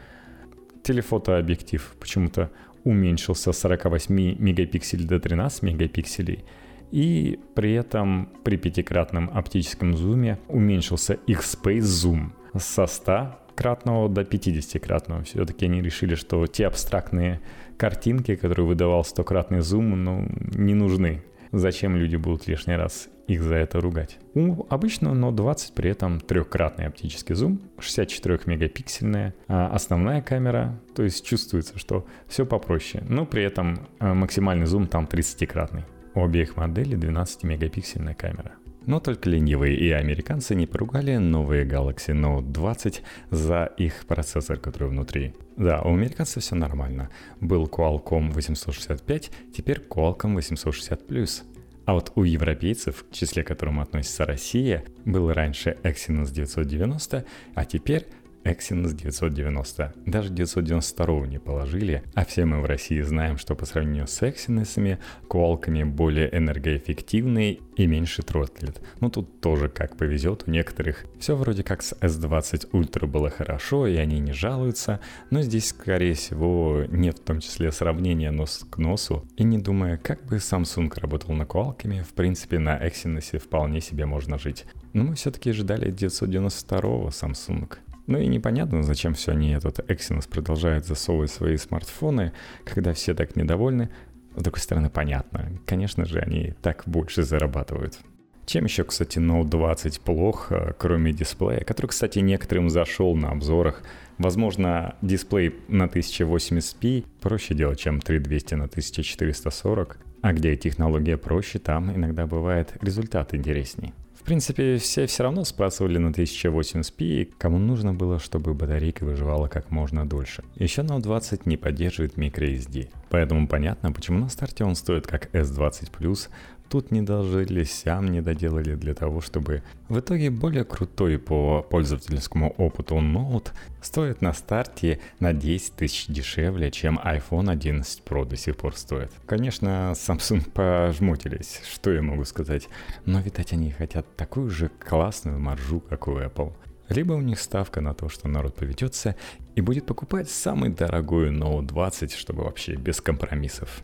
телефотообъектив 0.83 1.95
почему-то 1.99 2.51
уменьшился 2.85 3.53
с 3.53 3.59
48 3.59 4.15
мегапикселей 4.39 5.07
до 5.07 5.21
13 5.21 5.63
мегапикселей, 5.63 6.45
и 6.91 7.39
при 7.55 7.73
этом 7.75 8.29
при 8.45 8.57
пятикратном 8.57 9.31
оптическом 9.33 9.97
зуме 9.97 10.39
уменьшился 10.49 11.15
X-Space 11.27 11.81
зум 11.81 12.35
со 12.57 12.87
100 12.87 13.39
кратного 13.55 14.09
до 14.09 14.23
50-кратного. 14.23 15.25
Все-таки 15.25 15.67
они 15.67 15.83
решили, 15.83 16.15
что 16.15 16.47
те 16.47 16.67
абстрактные 16.67 17.41
картинки, 17.77 18.35
которые 18.37 18.67
выдавал 18.67 19.05
стократный 19.05 19.61
зум, 19.61 20.05
ну, 20.05 20.27
не 20.55 20.75
нужны. 20.75 21.23
Зачем 21.53 21.97
люди 21.97 22.17
будут 22.17 22.49
лишний 22.49 22.77
раз 22.77 23.11
их 23.27 23.43
за 23.43 23.57
это 23.57 23.79
ругать? 23.79 24.19
У 24.33 24.67
обычного 24.71 25.15
Note 25.15 25.37
20 25.37 25.75
при 25.75 25.91
этом 25.91 26.19
трехкратный 26.19 26.87
оптический 26.87 27.35
зум, 27.35 27.61
64-мегапиксельная, 27.79 29.35
а 29.49 29.69
основная 29.69 30.23
камера, 30.23 30.81
то 30.95 31.03
есть 31.03 31.25
чувствуется, 31.27 31.79
что 31.79 32.07
все 32.27 32.47
попроще, 32.47 33.05
но 33.07 33.27
при 33.27 33.45
этом 33.45 33.87
а, 33.99 34.15
максимальный 34.15 34.65
зум 34.65 34.87
там 34.87 35.05
30-кратный. 35.05 35.85
У 36.15 36.25
обеих 36.25 36.57
моделей 36.57 36.97
12-мегапиксельная 36.97 38.15
камера. 38.15 38.53
Но 38.87 39.01
только 39.01 39.31
ленивые 39.31 39.77
и 39.77 39.91
американцы 39.91 40.55
не 40.55 40.67
поругали 40.67 41.17
новые 41.17 41.65
Galaxy 41.65 42.15
Note 42.15 42.51
20 42.51 43.03
за 43.31 43.65
их 43.77 44.07
процессор, 44.07 44.59
который 44.59 44.89
внутри. 44.89 45.35
Да, 45.57 45.83
у 45.83 45.95
американцев 45.95 46.43
все 46.43 46.55
нормально. 46.55 47.11
Был 47.41 47.67
Qualcomm 47.67 48.33
865, 48.33 49.31
теперь 49.55 49.81
Qualcomm 49.81 50.37
860+. 50.37 51.45
А 51.85 51.95
вот 51.95 52.13
у 52.15 52.23
европейцев, 52.23 53.05
к 53.05 53.13
числе 53.13 53.43
которым 53.43 53.81
относится 53.81 54.25
Россия, 54.25 54.85
был 55.05 55.33
раньше 55.33 55.77
Exynos 55.83 56.31
990, 56.33 57.25
а 57.55 57.65
теперь 57.65 58.07
Exynos 58.45 58.95
990. 58.95 59.93
Даже 60.07 60.31
992 60.31 61.27
не 61.27 61.39
положили, 61.39 62.03
а 62.15 62.25
все 62.25 62.45
мы 62.45 62.61
в 62.61 62.65
России 62.65 63.01
знаем, 63.01 63.39
что 63.39 63.55
по 63.55 63.67
сравнению 63.67 64.07
с 64.07 64.23
Exynos, 64.23 64.99
Qualcomm 65.29 65.85
более 65.85 66.35
энергоэффективные 66.37 67.61
и 67.77 67.87
меньше 67.87 68.23
тротлит. 68.23 68.81
Но 69.01 69.11
тут 69.11 69.41
тоже 69.41 69.69
как 69.69 69.97
повезет 69.97 70.45
у 70.47 70.51
некоторых. 70.51 71.05
Все 71.19 71.37
вроде 71.37 71.63
как 71.63 71.83
с 71.83 71.93
S20 71.93 72.71
Ultra 72.73 73.07
было 73.07 73.31
хорошо, 73.31 73.87
и 73.87 73.97
они 73.97 74.19
не 74.19 74.33
жалуются, 74.33 75.01
но 75.31 75.43
здесь, 75.43 75.69
скорее 75.69 76.15
всего, 76.15 76.85
нет 76.89 77.19
в 77.19 77.25
том 77.25 77.41
числе 77.41 77.73
сравнения 77.73 78.31
нос 78.31 78.67
к 78.71 78.79
носу. 78.79 79.27
И 79.37 79.45
не 79.45 79.59
думая, 79.59 79.97
как 79.97 80.25
бы 80.27 80.37
Samsung 80.37 80.93
работал 81.01 81.35
на 81.35 81.45
Qualcomm, 81.45 82.03
в 82.03 82.13
принципе 82.15 82.59
на 82.59 82.79
Exynos 82.79 83.39
вполне 83.39 83.81
себе 83.81 84.07
можно 84.07 84.39
жить. 84.39 84.67
Но 84.93 85.05
мы 85.05 85.15
все-таки 85.15 85.53
ждали 85.53 85.91
992 85.91 87.09
Samsung. 87.09 87.69
Ну 88.07 88.19
и 88.19 88.27
непонятно, 88.27 88.83
зачем 88.83 89.15
все 89.15 89.33
они 89.33 89.51
этот 89.51 89.79
Exynos 89.91 90.29
продолжают 90.29 90.87
засовывать 90.87 91.31
свои 91.31 91.57
смартфоны, 91.57 92.33
когда 92.65 92.93
все 92.93 93.15
так 93.15 93.37
недовольны. 93.37 93.91
С 94.35 94.43
другой 94.43 94.61
стороны, 94.61 94.91
понятно. 94.91 95.53
Конечно 95.67 96.05
же, 96.05 96.19
они 96.19 96.55
так 96.63 96.83
больше 96.87 97.23
зарабатывают. 97.23 97.99
Чем 98.45 98.65
еще, 98.65 98.83
кстати, 98.85 99.19
Note 99.19 99.49
20 99.49 100.01
плохо, 100.01 100.75
кроме 100.79 101.13
дисплея, 101.13 101.61
который, 101.61 101.87
кстати, 101.87 102.19
некоторым 102.19 102.71
зашел 102.71 103.15
на 103.15 103.31
обзорах. 103.31 103.83
Возможно, 104.19 104.97
дисплей 105.01 105.55
на 105.69 105.85
1080p 105.85 107.07
проще 107.21 107.55
делать, 107.55 107.79
чем 107.79 108.01
3200 108.01 108.55
на 108.55 108.65
1440, 108.65 109.99
а 110.23 110.33
где 110.33 110.57
технология 110.57 111.17
проще, 111.17 111.61
там 111.61 111.95
иногда 111.95 112.27
бывает 112.27 112.75
результат 112.81 113.35
интересней. 113.35 113.95
В 114.23 114.25
принципе, 114.25 114.77
все 114.77 115.07
все 115.07 115.25
равно 115.25 115.43
сбрасывали 115.43 115.99
на 115.99 116.11
1080p, 116.11 117.33
кому 117.39 117.59
нужно 117.59 117.93
было, 117.93 118.21
чтобы 118.21 118.55
батарейка 118.55 119.03
выживала 119.03 119.49
как 119.49 119.73
можно 119.73 120.09
дольше. 120.09 120.45
Еще 120.55 120.83
Note 120.83 121.01
20 121.01 121.45
не 121.45 121.57
поддерживает 121.57 122.15
microSD, 122.15 122.89
поэтому 123.11 123.49
понятно, 123.49 123.91
почему 123.91 124.21
на 124.21 124.29
старте 124.29 124.63
он 124.63 124.77
стоит 124.77 125.09
как 125.09 125.35
S20 125.35 125.91
Plus, 125.91 126.29
тут 126.69 126.91
не 126.91 127.03
доложили, 127.03 127.65
сям 127.65 128.11
не 128.13 128.21
доделали 128.21 128.75
для 128.75 128.95
того, 128.95 129.21
чтобы 129.21 129.63
в 129.89 129.99
итоге 129.99 130.31
более 130.31 130.65
крутой 130.65 131.19
по 131.19 131.63
пользовательскому 131.63 132.51
опыту 132.57 132.97
Note 132.97 133.51
стоит 133.81 134.23
на 134.23 134.33
старте 134.33 135.01
на 135.21 135.33
10 135.33 135.75
тысяч 135.75 136.07
дешевле, 136.07 136.71
чем 136.71 136.99
iPhone 136.99 137.51
11 137.51 138.03
Pro 138.05 138.25
до 138.25 138.37
сих 138.37 138.57
пор 138.57 138.77
стоит. 138.77 139.11
Конечно, 139.27 139.93
Samsung 139.95 140.51
пожмутились, 140.55 141.61
что 141.71 141.93
я 141.93 142.03
могу 142.03 142.25
сказать, 142.25 142.69
но, 143.05 143.21
видать, 143.21 143.53
они 143.53 143.71
хотят 143.71 144.17
такую 144.17 144.51
же 144.51 144.69
классную 144.69 145.39
маржу, 145.39 145.81
как 145.81 146.09
у 146.09 146.19
Apple. 146.19 146.53
Либо 146.89 147.15
у 147.15 147.21
них 147.21 147.41
ставка 147.41 147.81
на 147.81 147.95
то, 147.95 148.09
что 148.09 148.29
народ 148.29 148.55
поведется 148.55 149.17
и 149.55 149.61
будет 149.61 149.87
покупать 149.87 150.29
самый 150.29 150.71
дорогой 150.71 151.31
Note 151.31 151.67
20, 151.67 152.13
чтобы 152.13 152.45
вообще 152.45 152.75
без 152.75 153.01
компромиссов. 153.01 153.83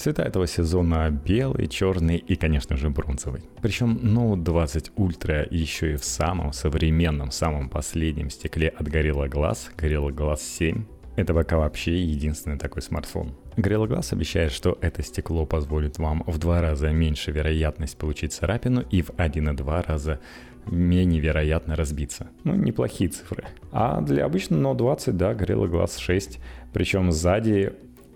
Цвета 0.00 0.22
этого 0.22 0.46
сезона 0.46 1.10
белый, 1.10 1.66
черный 1.66 2.16
и, 2.16 2.34
конечно 2.34 2.74
же, 2.74 2.88
бронзовый. 2.88 3.42
Причем 3.60 3.98
Note 4.02 4.42
20 4.42 4.92
Ultra 4.96 5.46
еще 5.50 5.92
и 5.92 5.96
в 5.96 6.04
самом 6.04 6.54
современном, 6.54 7.30
самом 7.30 7.68
последнем 7.68 8.30
стекле 8.30 8.68
от 8.68 8.88
Gorilla 8.88 9.28
Glass, 9.28 9.68
Gorilla 9.76 10.08
Glass 10.08 10.38
7. 10.40 10.84
Это 11.16 11.34
пока 11.34 11.58
вообще 11.58 12.02
единственный 12.02 12.56
такой 12.56 12.80
смартфон. 12.80 13.34
Gorilla 13.56 13.86
Glass 13.86 14.14
обещает, 14.14 14.52
что 14.52 14.78
это 14.80 15.02
стекло 15.02 15.44
позволит 15.44 15.98
вам 15.98 16.24
в 16.26 16.38
два 16.38 16.62
раза 16.62 16.88
меньше 16.92 17.30
вероятность 17.30 17.98
получить 17.98 18.32
царапину 18.32 18.80
и 18.80 19.02
в 19.02 19.10
1,2 19.10 19.86
раза 19.86 20.18
менее 20.64 21.20
вероятно 21.20 21.76
разбиться. 21.76 22.28
Ну, 22.44 22.54
неплохие 22.54 23.10
цифры. 23.10 23.44
А 23.70 24.00
для 24.00 24.24
обычного 24.24 24.72
Note 24.72 24.78
20, 24.78 25.16
да, 25.18 25.32
Gorilla 25.34 25.68
Glass 25.68 26.00
6. 26.00 26.38
Причем 26.72 27.12
сзади 27.12 27.74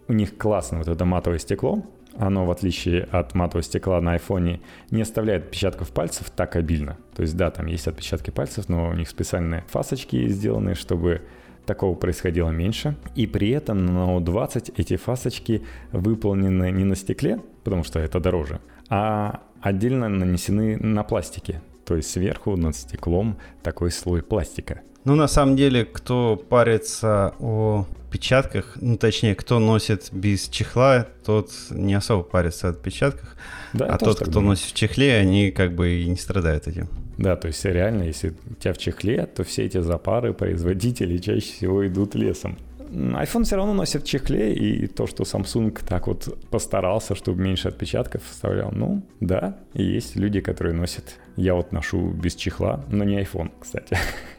у 0.08 0.12
них 0.12 0.36
классно 0.36 0.78
вот 0.78 0.88
это 0.88 1.04
матовое 1.04 1.38
стекло. 1.38 1.84
Оно, 2.16 2.46
в 2.46 2.50
отличие 2.50 3.04
от 3.04 3.34
матового 3.34 3.62
стекла 3.62 4.00
на 4.00 4.12
айфоне, 4.12 4.60
не 4.90 5.02
оставляет 5.02 5.46
отпечатков 5.46 5.90
пальцев 5.90 6.30
так 6.30 6.54
обильно. 6.54 6.96
То 7.16 7.22
есть, 7.22 7.36
да, 7.36 7.50
там 7.50 7.66
есть 7.66 7.88
отпечатки 7.88 8.30
пальцев, 8.30 8.68
но 8.68 8.90
у 8.90 8.94
них 8.94 9.08
специальные 9.08 9.64
фасочки 9.68 10.28
сделаны, 10.28 10.74
чтобы 10.74 11.22
такого 11.66 11.96
происходило 11.96 12.50
меньше. 12.50 12.96
И 13.16 13.26
при 13.26 13.50
этом 13.50 13.84
на 13.86 13.90
Note 13.90 14.20
20 14.20 14.78
эти 14.78 14.96
фасочки 14.96 15.64
выполнены 15.92 16.70
не 16.70 16.84
на 16.84 16.94
стекле, 16.94 17.40
потому 17.64 17.82
что 17.82 17.98
это 17.98 18.20
дороже, 18.20 18.60
а 18.88 19.40
отдельно 19.60 20.08
нанесены 20.08 20.76
на 20.76 21.02
пластике. 21.02 21.62
То 21.84 21.96
есть 21.96 22.10
сверху 22.10 22.56
над 22.56 22.76
стеклом 22.76 23.38
такой 23.62 23.90
слой 23.90 24.22
пластика. 24.22 24.82
Ну, 25.04 25.14
на 25.16 25.28
самом 25.28 25.56
деле, 25.56 25.84
кто 25.84 26.36
парится 26.36 27.34
о 27.38 27.86
печатках, 28.10 28.76
ну, 28.80 28.96
точнее, 28.96 29.34
кто 29.34 29.58
носит 29.58 30.08
без 30.12 30.48
чехла, 30.48 31.06
тот 31.24 31.50
не 31.70 31.94
особо 31.94 32.22
парится 32.22 32.68
о 32.68 32.70
отпечатках. 32.70 33.36
Да, 33.72 33.86
а 33.86 33.98
тот, 33.98 34.16
кто 34.20 34.30
думаю. 34.30 34.50
носит 34.50 34.66
в 34.66 34.74
чехле, 34.74 35.16
они 35.16 35.50
как 35.50 35.74
бы 35.74 35.90
и 35.90 36.08
не 36.08 36.16
страдают 36.16 36.68
этим. 36.68 36.88
Да, 37.18 37.36
то 37.36 37.48
есть 37.48 37.64
реально, 37.64 38.04
если 38.04 38.34
у 38.50 38.54
тебя 38.54 38.72
в 38.72 38.78
чехле, 38.78 39.26
то 39.26 39.44
все 39.44 39.64
эти 39.64 39.80
запары 39.80 40.32
производителей 40.32 41.20
чаще 41.20 41.52
всего 41.52 41.86
идут 41.86 42.14
лесом 42.14 42.56
iPhone 42.94 43.44
все 43.44 43.56
равно 43.56 43.74
носит 43.74 44.02
в 44.02 44.06
чехле, 44.06 44.54
и 44.54 44.86
то, 44.86 45.06
что 45.06 45.24
Samsung 45.24 45.76
так 45.86 46.06
вот 46.06 46.38
постарался, 46.50 47.14
чтобы 47.14 47.42
меньше 47.42 47.68
отпечатков 47.68 48.22
вставлял, 48.24 48.70
ну, 48.72 49.02
да, 49.20 49.58
и 49.74 49.82
есть 49.82 50.16
люди, 50.16 50.40
которые 50.40 50.74
носят. 50.74 51.16
Я 51.36 51.54
вот 51.54 51.72
ношу 51.72 52.10
без 52.10 52.34
чехла, 52.34 52.84
но 52.88 53.04
не 53.04 53.20
iPhone, 53.20 53.50
кстати. 53.60 53.98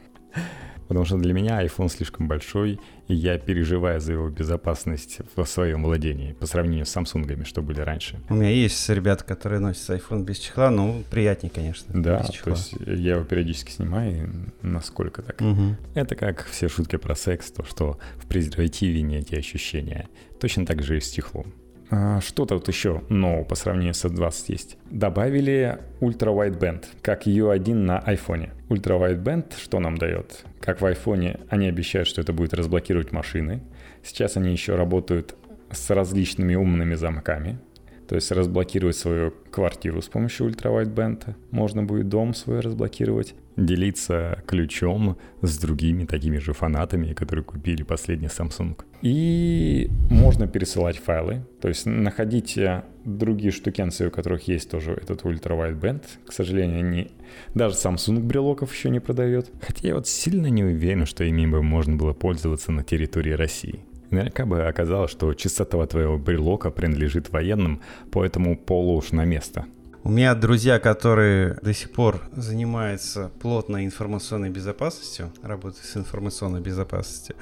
Потому 0.87 1.05
что 1.05 1.17
для 1.17 1.33
меня 1.33 1.63
iPhone 1.65 1.89
слишком 1.89 2.27
большой, 2.27 2.79
и 3.07 3.15
я 3.15 3.37
переживаю 3.37 3.99
за 3.99 4.13
его 4.13 4.29
безопасность 4.29 5.19
в 5.35 5.45
своем 5.45 5.83
владении 5.83 6.33
по 6.33 6.45
сравнению 6.45 6.85
с 6.85 6.95
Samsung, 6.95 7.43
что 7.45 7.61
были 7.61 7.81
раньше. 7.81 8.19
У 8.29 8.35
меня 8.35 8.49
есть 8.49 8.87
ребята, 8.89 9.23
которые 9.23 9.59
носят 9.59 9.89
iPhone 9.89 10.23
без 10.23 10.37
чехла, 10.37 10.69
ну, 10.69 11.03
приятнее, 11.09 11.51
конечно. 11.53 12.01
Да, 12.01 12.23
то 12.23 12.51
есть 12.51 12.75
я 12.85 13.15
его 13.15 13.23
периодически 13.23 13.71
снимаю, 13.71 14.51
насколько 14.61 15.21
так. 15.21 15.41
Угу. 15.41 15.75
Это 15.95 16.15
как 16.15 16.45
все 16.45 16.69
шутки 16.69 16.97
про 16.97 17.15
секс, 17.15 17.51
то, 17.51 17.63
что 17.63 17.97
в 18.17 18.27
презервативе 18.27 19.01
не 19.01 19.17
эти 19.17 19.35
ощущения. 19.35 20.07
Точно 20.39 20.65
так 20.65 20.83
же 20.83 20.97
и 20.97 21.01
с 21.01 21.09
чехлом. 21.09 21.51
А, 21.89 22.19
что 22.21 22.45
тут 22.45 22.67
еще 22.67 23.03
нового 23.09 23.43
по 23.43 23.55
сравнению 23.55 23.93
с 23.93 24.05
S20 24.05 24.45
есть? 24.47 24.77
Добавили 24.89 25.79
Ultra 26.01 26.33
Wideband, 26.35 26.85
как 27.01 27.27
U1 27.27 27.73
на 27.73 27.99
iPhone. 27.99 28.49
Ultra 28.69 28.99
Wideband 28.99 29.53
что 29.61 29.79
нам 29.79 29.97
дает? 29.97 30.45
Как 30.59 30.81
в 30.81 30.85
iPhone 30.85 31.45
они 31.49 31.67
обещают, 31.67 32.07
что 32.07 32.21
это 32.21 32.33
будет 32.33 32.53
разблокировать 32.53 33.11
машины. 33.11 33.61
Сейчас 34.03 34.37
они 34.37 34.51
еще 34.51 34.75
работают 34.75 35.35
с 35.71 35.89
различными 35.89 36.55
умными 36.55 36.95
замками. 36.95 37.59
То 38.07 38.15
есть 38.15 38.31
разблокировать 38.31 38.95
свою 38.95 39.33
квартиру 39.51 40.01
с 40.01 40.07
помощью 40.07 40.45
ультравайтбенда. 40.47 41.35
Можно 41.51 41.83
будет 41.83 42.09
дом 42.09 42.33
свой 42.33 42.59
разблокировать. 42.59 43.33
Делиться 43.55 44.43
ключом 44.47 45.17
с 45.41 45.57
другими 45.57 46.05
такими 46.05 46.37
же 46.37 46.53
фанатами, 46.53 47.13
которые 47.13 47.45
купили 47.45 47.83
последний 47.83 48.27
Samsung. 48.27 48.77
И 49.01 49.89
можно 50.09 50.45
пересылать 50.45 50.97
файлы. 50.97 51.45
То 51.61 51.69
есть 51.69 51.85
находить 51.85 52.59
другие 53.05 53.51
штукенцы, 53.51 54.07
у 54.07 54.11
которых 54.11 54.47
есть 54.47 54.69
тоже 54.69 54.91
этот 54.91 55.23
ультравайтбенд. 55.23 56.03
К 56.25 56.33
сожалению, 56.33 56.79
они... 56.79 57.11
Даже 57.53 57.75
Samsung 57.75 58.19
брелоков 58.19 58.73
еще 58.73 58.89
не 58.89 58.99
продает. 58.99 59.49
Хотя 59.61 59.87
я 59.87 59.95
вот 59.95 60.07
сильно 60.07 60.47
не 60.47 60.63
уверен, 60.63 61.05
что 61.05 61.23
ими 61.23 61.45
бы 61.45 61.63
можно 61.63 61.95
было 61.95 62.13
пользоваться 62.13 62.71
на 62.71 62.83
территории 62.83 63.31
России. 63.31 63.79
Наверняка 64.09 64.45
бы 64.45 64.63
оказалось, 64.63 65.11
что 65.11 65.33
чистота 65.33 65.85
твоего 65.85 66.17
брелока 66.17 66.71
принадлежит 66.71 67.31
военным, 67.31 67.81
поэтому 68.11 68.57
полу 68.57 68.97
уж 68.97 69.11
на 69.11 69.25
место. 69.25 69.65
У 70.03 70.09
меня 70.09 70.35
друзья, 70.35 70.77
которые 70.77 71.57
до 71.63 71.73
сих 71.73 71.91
пор 71.91 72.21
занимаются 72.35 73.31
плотной 73.41 73.85
информационной 73.85 74.51
безопасностью, 74.51 75.31
работают 75.41 75.83
с 75.83 75.97
информационной 75.97 76.61
безопасностью, 76.61 77.35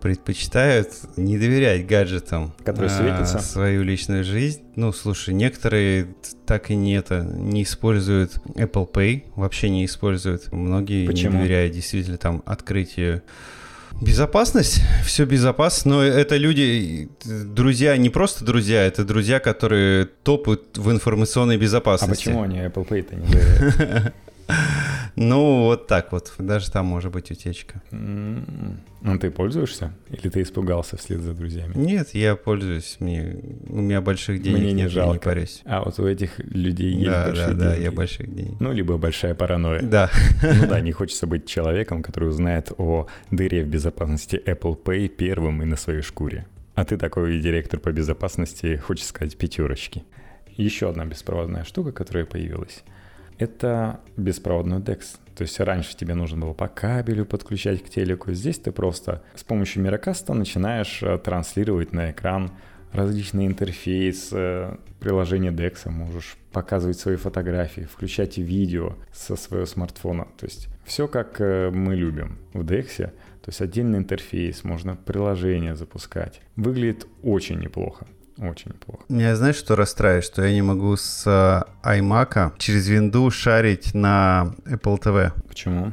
предпочитают 0.00 0.90
не 1.16 1.38
доверять 1.38 1.86
гаджетам, 1.86 2.52
которые 2.64 2.88
светятся, 2.88 3.40
свою 3.40 3.82
личную 3.82 4.22
жизнь. 4.22 4.62
Ну, 4.76 4.92
слушай, 4.92 5.34
некоторые 5.34 6.14
так 6.46 6.70
и 6.70 6.76
не 6.76 6.94
это 6.94 7.22
не 7.22 7.64
используют 7.64 8.36
Apple 8.54 8.88
Pay, 8.88 9.24
вообще 9.34 9.68
не 9.68 9.84
используют. 9.84 10.52
Многие 10.52 11.06
Почему? 11.06 11.32
не 11.32 11.38
доверяют 11.38 11.72
действительно 11.72 12.16
там 12.16 12.44
открытию 12.46 13.22
Безопасность, 14.02 14.80
все 15.04 15.24
безопасно, 15.24 15.92
но 15.92 16.02
это 16.02 16.36
люди, 16.36 17.08
друзья, 17.24 17.96
не 17.96 18.10
просто 18.10 18.44
друзья, 18.44 18.82
это 18.82 19.04
друзья, 19.04 19.38
которые 19.38 20.06
топают 20.24 20.76
в 20.76 20.90
информационной 20.90 21.56
безопасности. 21.56 22.28
А 22.28 22.32
почему 22.32 22.42
они 22.42 22.58
Apple 22.58 22.88
Pay-то 22.88 23.14
не 23.14 23.26
доверяют? 23.28 24.14
Ну, 25.16 25.64
вот 25.64 25.86
так 25.86 26.12
вот. 26.12 26.32
Даже 26.38 26.70
там 26.70 26.86
может 26.86 27.12
быть 27.12 27.30
утечка. 27.30 27.82
Ну, 27.90 29.18
ты 29.18 29.30
пользуешься? 29.30 29.92
Или 30.10 30.28
ты 30.28 30.42
испугался 30.42 30.96
вслед 30.96 31.20
за 31.20 31.34
друзьями? 31.34 31.72
Нет, 31.74 32.10
я 32.14 32.36
пользуюсь. 32.36 32.96
Мне, 33.00 33.36
у 33.68 33.80
меня 33.80 34.00
больших 34.00 34.40
денег 34.40 34.58
Мне 34.60 34.72
не 34.72 34.88
жалко. 34.88 35.14
не 35.14 35.18
парюсь. 35.18 35.62
А 35.64 35.82
вот 35.82 35.98
у 35.98 36.06
этих 36.06 36.38
людей 36.38 36.92
есть 36.92 37.06
да, 37.06 37.26
большие 37.26 37.46
да, 37.48 37.52
деньги. 37.52 37.62
Да, 37.62 37.74
я 37.74 37.92
больших 37.92 38.34
денег. 38.34 38.60
Ну, 38.60 38.72
либо 38.72 38.96
большая 38.96 39.34
паранойя. 39.34 39.82
Да. 39.82 40.10
Ну 40.42 40.68
да, 40.68 40.80
не 40.80 40.92
хочется 40.92 41.26
быть 41.26 41.46
человеком, 41.46 42.02
который 42.02 42.28
узнает 42.28 42.72
о 42.78 43.08
дыре 43.30 43.64
в 43.64 43.68
безопасности 43.68 44.40
Apple 44.46 44.80
Pay 44.82 45.08
первым 45.08 45.62
и 45.62 45.66
на 45.66 45.76
своей 45.76 46.02
шкуре. 46.02 46.46
А 46.74 46.84
ты 46.84 46.96
такой 46.96 47.38
директор 47.40 47.78
по 47.80 47.92
безопасности, 47.92 48.76
хочешь 48.76 49.06
сказать, 49.06 49.36
пятерочки. 49.36 50.04
Еще 50.56 50.88
одна 50.88 51.04
беспроводная 51.04 51.64
штука, 51.64 51.92
которая 51.92 52.24
появилась— 52.24 52.82
это 53.42 54.00
беспроводной 54.16 54.78
DEX. 54.78 55.18
То 55.34 55.42
есть 55.42 55.58
раньше 55.60 55.96
тебе 55.96 56.14
нужно 56.14 56.40
было 56.40 56.52
по 56.52 56.68
кабелю 56.68 57.24
подключать 57.24 57.82
к 57.82 57.88
телеку. 57.88 58.32
Здесь 58.32 58.58
ты 58.58 58.72
просто 58.72 59.22
с 59.34 59.42
помощью 59.42 59.82
Мирокаста 59.82 60.34
начинаешь 60.34 61.02
э, 61.02 61.18
транслировать 61.18 61.92
на 61.92 62.10
экран 62.10 62.52
различные 62.92 63.46
интерфейсы, 63.46 64.36
э, 64.36 64.76
приложение 65.00 65.50
DEX, 65.50 65.88
можешь 65.88 66.36
показывать 66.52 66.98
свои 66.98 67.16
фотографии, 67.16 67.82
включать 67.82 68.38
видео 68.38 68.96
со 69.12 69.36
своего 69.36 69.66
смартфона. 69.66 70.28
То 70.38 70.46
есть 70.46 70.68
все 70.84 71.08
как 71.08 71.40
э, 71.40 71.70
мы 71.70 71.94
любим 71.94 72.38
в 72.52 72.62
DEX. 72.62 72.96
То 72.98 73.48
есть 73.48 73.60
отдельный 73.60 73.98
интерфейс, 73.98 74.62
можно 74.62 74.94
приложение 74.94 75.74
запускать. 75.74 76.40
Выглядит 76.54 77.06
очень 77.22 77.58
неплохо. 77.58 78.06
Очень 78.42 78.72
плохо. 78.72 79.04
Меня 79.08 79.36
знаешь, 79.36 79.54
что 79.54 79.76
расстраивает? 79.76 80.24
Что 80.24 80.44
я 80.44 80.52
не 80.52 80.62
могу 80.62 80.96
с 80.96 81.22
э, 81.26 81.62
iMac 81.88 82.54
через 82.58 82.88
винду 82.88 83.30
шарить 83.30 83.94
на 83.94 84.54
Apple 84.64 85.00
TV. 85.00 85.32
Почему? 85.46 85.92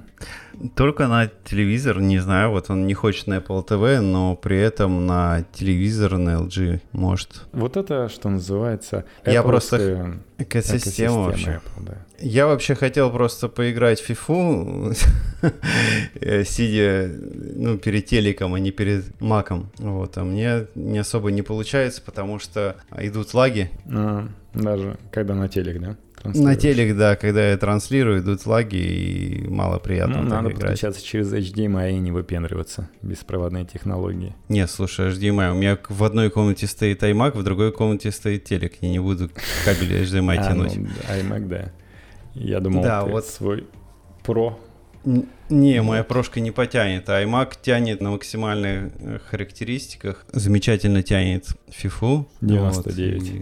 Только 0.76 1.08
на 1.08 1.28
телевизор, 1.28 2.02
не 2.02 2.20
знаю, 2.20 2.52
вот 2.52 2.70
он 2.70 2.86
не 2.86 2.94
хочет 2.94 3.28
на 3.28 3.38
Apple 3.38 3.66
TV, 3.66 4.02
но 4.02 4.36
при 4.36 4.58
этом 4.58 5.06
на 5.06 5.46
телевизор 5.54 6.18
на 6.18 6.42
LG 6.42 6.82
может. 6.92 7.44
Вот 7.54 7.78
это, 7.78 8.10
что 8.10 8.30
называется... 8.30 9.06
Я 9.26 9.44
просто... 9.44 10.18
Экосистема, 10.38 11.24
вообще. 11.24 11.62
Apple, 11.62 11.86
да. 11.86 11.98
Я 12.20 12.48
вообще 12.48 12.76
хотел 12.76 13.12
просто 13.12 13.48
поиграть 13.48 14.02
в 14.02 14.10
FIFA, 14.10 14.96
сидя 16.46 17.12
ну, 17.56 17.78
перед 17.78 18.06
телеком, 18.06 18.54
а 18.54 18.60
не 18.60 18.72
перед 18.72 19.20
маком. 19.22 19.70
Вот, 19.78 20.18
а 20.18 20.24
мне 20.24 20.68
не 20.76 21.00
особо 21.00 21.32
не 21.32 21.42
получается, 21.42 22.02
потому 22.02 22.40
что 22.40 22.76
идут 22.98 23.34
лаги. 23.34 23.70
А, 23.90 24.28
даже 24.54 24.98
когда 25.12 25.36
на 25.36 25.48
телек, 25.50 25.82
да? 25.82 25.98
На 26.24 26.56
телек, 26.56 26.98
да, 26.98 27.16
когда 27.16 27.50
я 27.50 27.58
транслирую, 27.58 28.22
идут 28.22 28.46
лаги 28.46 28.76
и 28.76 29.48
мало 29.48 29.80
приятно. 29.80 30.22
Ну, 30.22 30.30
надо 30.30 30.50
играть. 30.50 30.62
подключаться 30.62 31.06
через 31.06 31.34
HDMI 31.34 31.92
и 31.92 32.00
не 32.00 32.12
выпендриваться 32.12 32.90
беспроводные 33.02 33.66
технологии. 33.66 34.36
Нет, 34.50 34.70
слушай, 34.70 35.10
HDMI, 35.10 35.52
у 35.52 35.56
меня 35.56 35.78
в 35.88 36.04
одной 36.04 36.30
комнате 36.30 36.68
стоит 36.68 37.04
iMac, 37.04 37.38
в 37.38 37.44
другой 37.44 37.72
комнате 37.72 38.12
стоит 38.12 38.44
телек, 38.44 38.74
я 38.82 38.90
не 38.90 39.00
буду 39.00 39.30
кабель 39.66 40.04
HDMI 40.04 40.36
а, 40.40 40.44
тянуть. 40.44 40.76
Ну, 40.76 40.88
iMac, 41.10 41.48
да. 41.48 41.72
Я 42.34 42.60
думал, 42.60 42.84
да, 42.84 43.06
вот 43.06 43.26
свой 43.26 43.68
Pro 44.24 44.56
не, 45.50 45.82
моя 45.82 46.04
прошка 46.04 46.40
не 46.40 46.52
потянет, 46.52 47.10
а 47.10 47.24
iMac 47.24 47.54
тянет 47.62 48.02
на 48.02 48.12
максимальных 48.12 48.92
э, 49.00 49.20
характеристиках. 49.30 50.26
Замечательно 50.32 51.04
тянет 51.04 51.48
FIFA. 51.70 52.26
99. 52.42 53.32
Вот, 53.32 53.42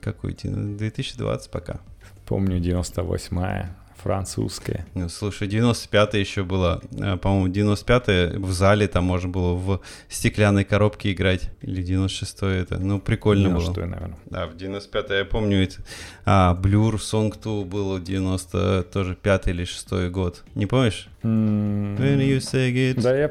какой 0.00 0.34
2020 0.34 1.50
пока. 1.50 1.80
Помню 2.26 2.58
98-я 2.58 3.76
французская. 4.02 4.86
Ну, 4.94 5.08
слушай, 5.08 5.48
95-е 5.48 6.20
еще 6.20 6.42
было, 6.42 6.82
э, 6.92 7.16
по-моему, 7.16 7.48
95-е 7.48 8.38
в 8.38 8.52
зале 8.52 8.88
там 8.88 9.04
можно 9.04 9.28
было 9.28 9.54
в 9.54 9.80
стеклянной 10.08 10.64
коробке 10.64 11.12
играть. 11.12 11.50
Или 11.62 11.82
96-е 11.84 12.62
это, 12.62 12.78
ну, 12.78 13.00
прикольно 13.00 13.48
96 13.48 13.76
было. 13.76 13.86
наверное. 13.86 14.18
Да, 14.26 14.46
в 14.46 14.56
95-е 14.56 15.18
я 15.18 15.24
помню, 15.24 15.62
это, 15.62 15.76
а, 16.24 16.58
Blur 16.60 16.94
Song 16.94 17.32
2 17.40 17.64
было 17.64 17.98
в 17.98 18.02
90 18.02 18.84
тоже 18.92 19.14
5 19.14 19.48
или 19.48 19.64
6 19.64 20.10
год. 20.10 20.42
Не 20.54 20.66
помнишь? 20.66 21.08
Mm. 21.22 21.98
When 21.98 22.20
you 22.20 22.38
say 22.38 22.72
it. 22.72 23.00
Да, 23.02 23.16
я... 23.16 23.28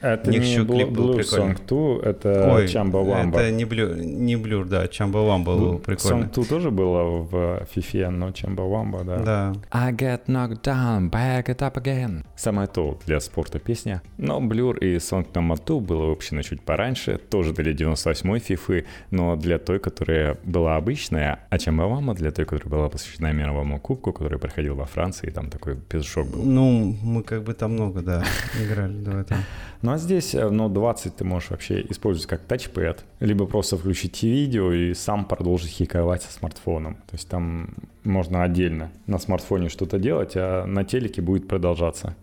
Это 0.00 0.30
не 0.30 0.38
Blue, 0.38 0.90
Blue 0.90 1.20
Song 1.20 1.56
2, 1.66 2.00
это 2.02 2.54
Ой, 2.54 2.66
Chamba 2.66 3.02
Wamba. 3.04 3.40
Это 3.40 3.50
не 3.50 3.64
Blur, 3.64 3.98
не 4.00 4.36
Blur, 4.36 4.64
да, 4.64 4.84
Chamba 4.84 5.26
Wamba 5.26 5.58
был 5.58 5.78
прикольно. 5.78 6.24
Song 6.24 6.34
2 6.34 6.44
тоже 6.44 6.70
было 6.70 7.02
в 7.02 7.66
FIFA, 7.74 8.10
но 8.10 8.28
Chamba 8.28 8.68
Wamba, 8.68 9.04
да. 9.04 9.18
Да. 9.18 9.52
I 9.70 9.92
get 9.92 10.26
knocked 10.26 10.62
down, 10.62 11.10
back 11.10 11.46
it 11.46 11.58
up 11.58 11.74
again. 11.74 12.24
Самое 12.36 12.68
то 12.68 12.98
для 13.06 13.20
спорта 13.20 13.58
песня. 13.58 14.02
Но 14.18 14.40
Blur 14.40 14.78
и 14.78 14.96
Song 14.96 15.26
Number 15.32 15.58
2 15.64 15.80
было 15.80 16.06
выпущено 16.06 16.42
чуть 16.42 16.62
пораньше, 16.62 17.18
тоже 17.18 17.52
для 17.52 17.72
98-й 17.72 18.54
FIFA, 18.54 18.84
но 19.10 19.36
для 19.36 19.58
той, 19.58 19.78
которая 19.78 20.36
была 20.44 20.76
обычная, 20.76 21.40
а 21.50 21.58
чем 21.58 21.70
Чамбавама 21.70 22.14
для 22.14 22.30
той, 22.30 22.44
которая 22.44 22.70
была 22.70 22.88
посвящена 22.88 23.32
мировому 23.32 23.78
кубку, 23.78 24.12
который 24.12 24.38
проходил 24.38 24.74
во 24.74 24.84
Франции, 24.84 25.28
и 25.28 25.30
там 25.30 25.50
такой 25.50 25.76
пешок 25.76 26.26
был. 26.26 26.42
Ну, 26.42 26.69
мы 26.70 27.22
как 27.22 27.42
бы 27.42 27.54
там 27.54 27.72
много, 27.72 28.02
да, 28.02 28.24
играли 28.62 28.94
до 28.94 29.12
этого. 29.12 29.40
Ну 29.82 29.92
а 29.92 29.98
здесь 29.98 30.34
в 30.34 30.52
Note 30.52 30.72
20 30.72 31.16
ты 31.16 31.24
можешь 31.24 31.50
вообще 31.50 31.80
использовать 31.88 32.28
как 32.28 32.42
тачпэд, 32.42 33.04
либо 33.20 33.46
просто 33.46 33.78
включить 33.78 34.22
видео 34.22 34.72
и 34.72 34.92
сам 34.94 35.24
продолжить 35.24 35.70
хиковать 35.70 36.22
со 36.22 36.32
смартфоном. 36.32 36.94
То 36.94 37.12
есть 37.12 37.28
там 37.28 37.70
можно 38.04 38.42
отдельно 38.42 38.90
на 39.06 39.18
смартфоне 39.18 39.68
что-то 39.68 39.98
делать, 39.98 40.32
а 40.34 40.66
на 40.66 40.84
телеке 40.84 41.22
будет 41.22 41.48
продолжаться. 41.48 42.14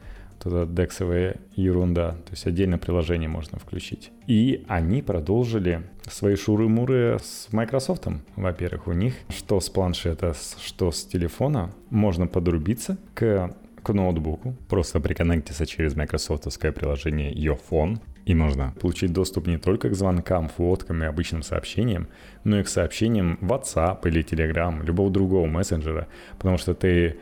Вот 0.44 0.54
это 0.54 0.72
дексовая 0.72 1.38
ерунда. 1.56 2.12
То 2.12 2.32
есть 2.32 2.46
отдельно 2.46 2.78
приложение 2.78 3.28
можно 3.28 3.58
включить. 3.58 4.12
И 4.28 4.64
они 4.68 5.02
продолжили 5.02 5.82
свои 6.10 6.36
шуры-муры 6.36 7.18
с 7.22 7.52
Microsoft. 7.52 8.08
Во-первых, 8.36 8.88
у 8.88 8.94
них 8.94 9.16
что 9.30 9.60
с 9.60 9.70
планшета, 9.70 10.36
что 10.62 10.92
с 10.92 11.06
телефона 11.06 11.72
можно 11.90 12.28
подрубиться 12.28 12.98
к 13.16 13.56
к 13.88 13.94
ноутбуку, 13.94 14.56
просто 14.68 15.00
приконнектиться 15.00 15.66
через 15.66 15.96
майкрософтовское 15.96 16.72
приложение 16.72 17.34
Your 17.34 17.60
Phone, 17.70 18.00
и 18.26 18.36
можно 18.36 18.74
получить 18.82 19.14
доступ 19.14 19.48
не 19.48 19.58
только 19.58 19.90
к 19.90 19.96
звонкам, 19.96 20.50
фоткам 20.50 21.04
и 21.04 21.06
обычным 21.06 21.44
сообщениям, 21.44 22.08
но 22.44 22.60
и 22.60 22.64
к 22.64 22.68
сообщениям 22.68 23.40
WhatsApp 23.42 24.00
или 24.06 24.24
Telegram, 24.24 24.86
любого 24.86 25.10
другого 25.10 25.48
мессенджера, 25.48 26.08
потому 26.38 26.58
что 26.58 26.74
ты 26.74 27.16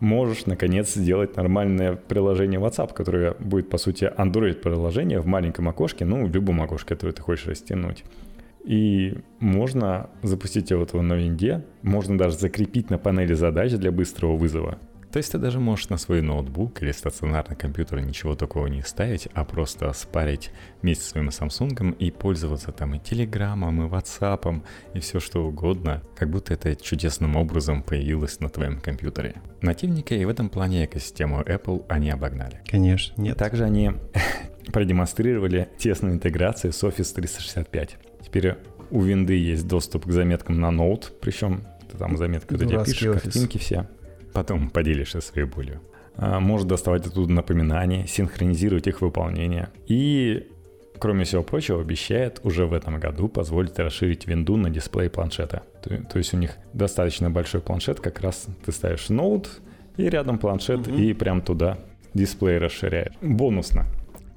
можешь, 0.00 0.46
наконец, 0.46 0.94
сделать 0.94 1.36
нормальное 1.36 1.94
приложение 1.94 2.60
WhatsApp, 2.60 2.92
которое 2.92 3.34
будет, 3.38 3.70
по 3.70 3.78
сути, 3.78 4.04
Android-приложение 4.04 5.20
в 5.20 5.26
маленьком 5.26 5.68
окошке, 5.68 6.04
ну, 6.04 6.26
в 6.26 6.34
любом 6.34 6.60
окошке, 6.60 6.94
которое 6.94 7.12
ты 7.12 7.22
хочешь 7.22 7.46
растянуть. 7.46 8.04
И 8.62 9.14
можно 9.38 10.10
запустить 10.22 10.70
его 10.70 10.86
на 11.02 11.14
винде, 11.14 11.64
можно 11.82 12.18
даже 12.18 12.36
закрепить 12.36 12.90
на 12.90 12.98
панели 12.98 13.32
задач 13.32 13.72
для 13.72 13.90
быстрого 13.90 14.36
вызова. 14.36 14.78
То 15.12 15.16
есть 15.16 15.32
ты 15.32 15.38
даже 15.38 15.58
можешь 15.58 15.88
на 15.88 15.96
свой 15.96 16.22
ноутбук 16.22 16.82
или 16.82 16.92
стационарный 16.92 17.56
компьютер 17.56 18.00
ничего 18.00 18.36
такого 18.36 18.68
не 18.68 18.82
ставить, 18.82 19.28
а 19.34 19.44
просто 19.44 19.92
спарить 19.92 20.50
вместе 20.82 21.04
с 21.04 21.08
своим 21.08 21.30
Samsung 21.30 21.96
и 21.96 22.10
пользоваться 22.12 22.70
там 22.70 22.94
и 22.94 23.00
Телеграмом, 23.00 23.82
и 23.82 23.88
WhatsApp, 23.88 24.62
и 24.94 25.00
все 25.00 25.18
что 25.18 25.44
угодно, 25.44 26.02
как 26.14 26.30
будто 26.30 26.54
это 26.54 26.76
чудесным 26.76 27.34
образом 27.34 27.82
появилось 27.82 28.38
на 28.38 28.48
твоем 28.48 28.80
компьютере. 28.80 29.34
Нативника 29.62 30.14
и 30.14 30.24
в 30.24 30.28
этом 30.28 30.48
плане 30.48 30.84
экосистему 30.84 31.40
Apple 31.42 31.84
они 31.88 32.10
обогнали. 32.10 32.60
Конечно, 32.70 33.20
нет. 33.20 33.36
Также 33.36 33.64
они 33.64 33.92
продемонстрировали 34.72 35.68
тесную 35.76 36.14
интеграцию 36.14 36.72
с 36.72 36.84
Office 36.84 37.12
365. 37.14 37.96
Теперь 38.24 38.54
у 38.92 39.02
винды 39.02 39.34
есть 39.34 39.66
доступ 39.66 40.06
к 40.06 40.12
заметкам 40.12 40.60
на 40.60 40.70
ноут, 40.70 41.12
причем 41.20 41.62
ты 41.90 41.98
там 41.98 42.16
заметка, 42.16 42.54
где 42.54 42.84
пишешь, 42.84 43.20
картинки 43.20 43.58
все. 43.58 43.88
Потом 44.32 44.70
поделишься 44.70 45.20
своей 45.20 45.46
болью. 45.46 45.80
А, 46.16 46.40
может 46.40 46.66
доставать 46.66 47.06
оттуда 47.06 47.32
напоминания, 47.32 48.06
синхронизировать 48.06 48.86
их 48.86 49.00
выполнение. 49.00 49.70
И, 49.86 50.48
кроме 50.98 51.24
всего 51.24 51.42
прочего, 51.42 51.80
обещает 51.80 52.40
уже 52.42 52.66
в 52.66 52.72
этом 52.72 53.00
году 53.00 53.28
позволить 53.28 53.78
расширить 53.78 54.26
винду 54.26 54.56
на 54.56 54.70
дисплей 54.70 55.08
планшета. 55.08 55.62
То, 55.82 55.96
то 56.04 56.18
есть 56.18 56.34
у 56.34 56.36
них 56.36 56.56
достаточно 56.72 57.30
большой 57.30 57.60
планшет, 57.60 58.00
как 58.00 58.20
раз 58.20 58.46
ты 58.64 58.72
ставишь 58.72 59.08
ноут, 59.08 59.60
и 59.96 60.08
рядом 60.08 60.38
планшет, 60.38 60.86
угу. 60.86 60.96
и 60.96 61.12
прям 61.12 61.42
туда 61.42 61.78
дисплей 62.14 62.58
расширяет. 62.58 63.12
Бонусно. 63.20 63.86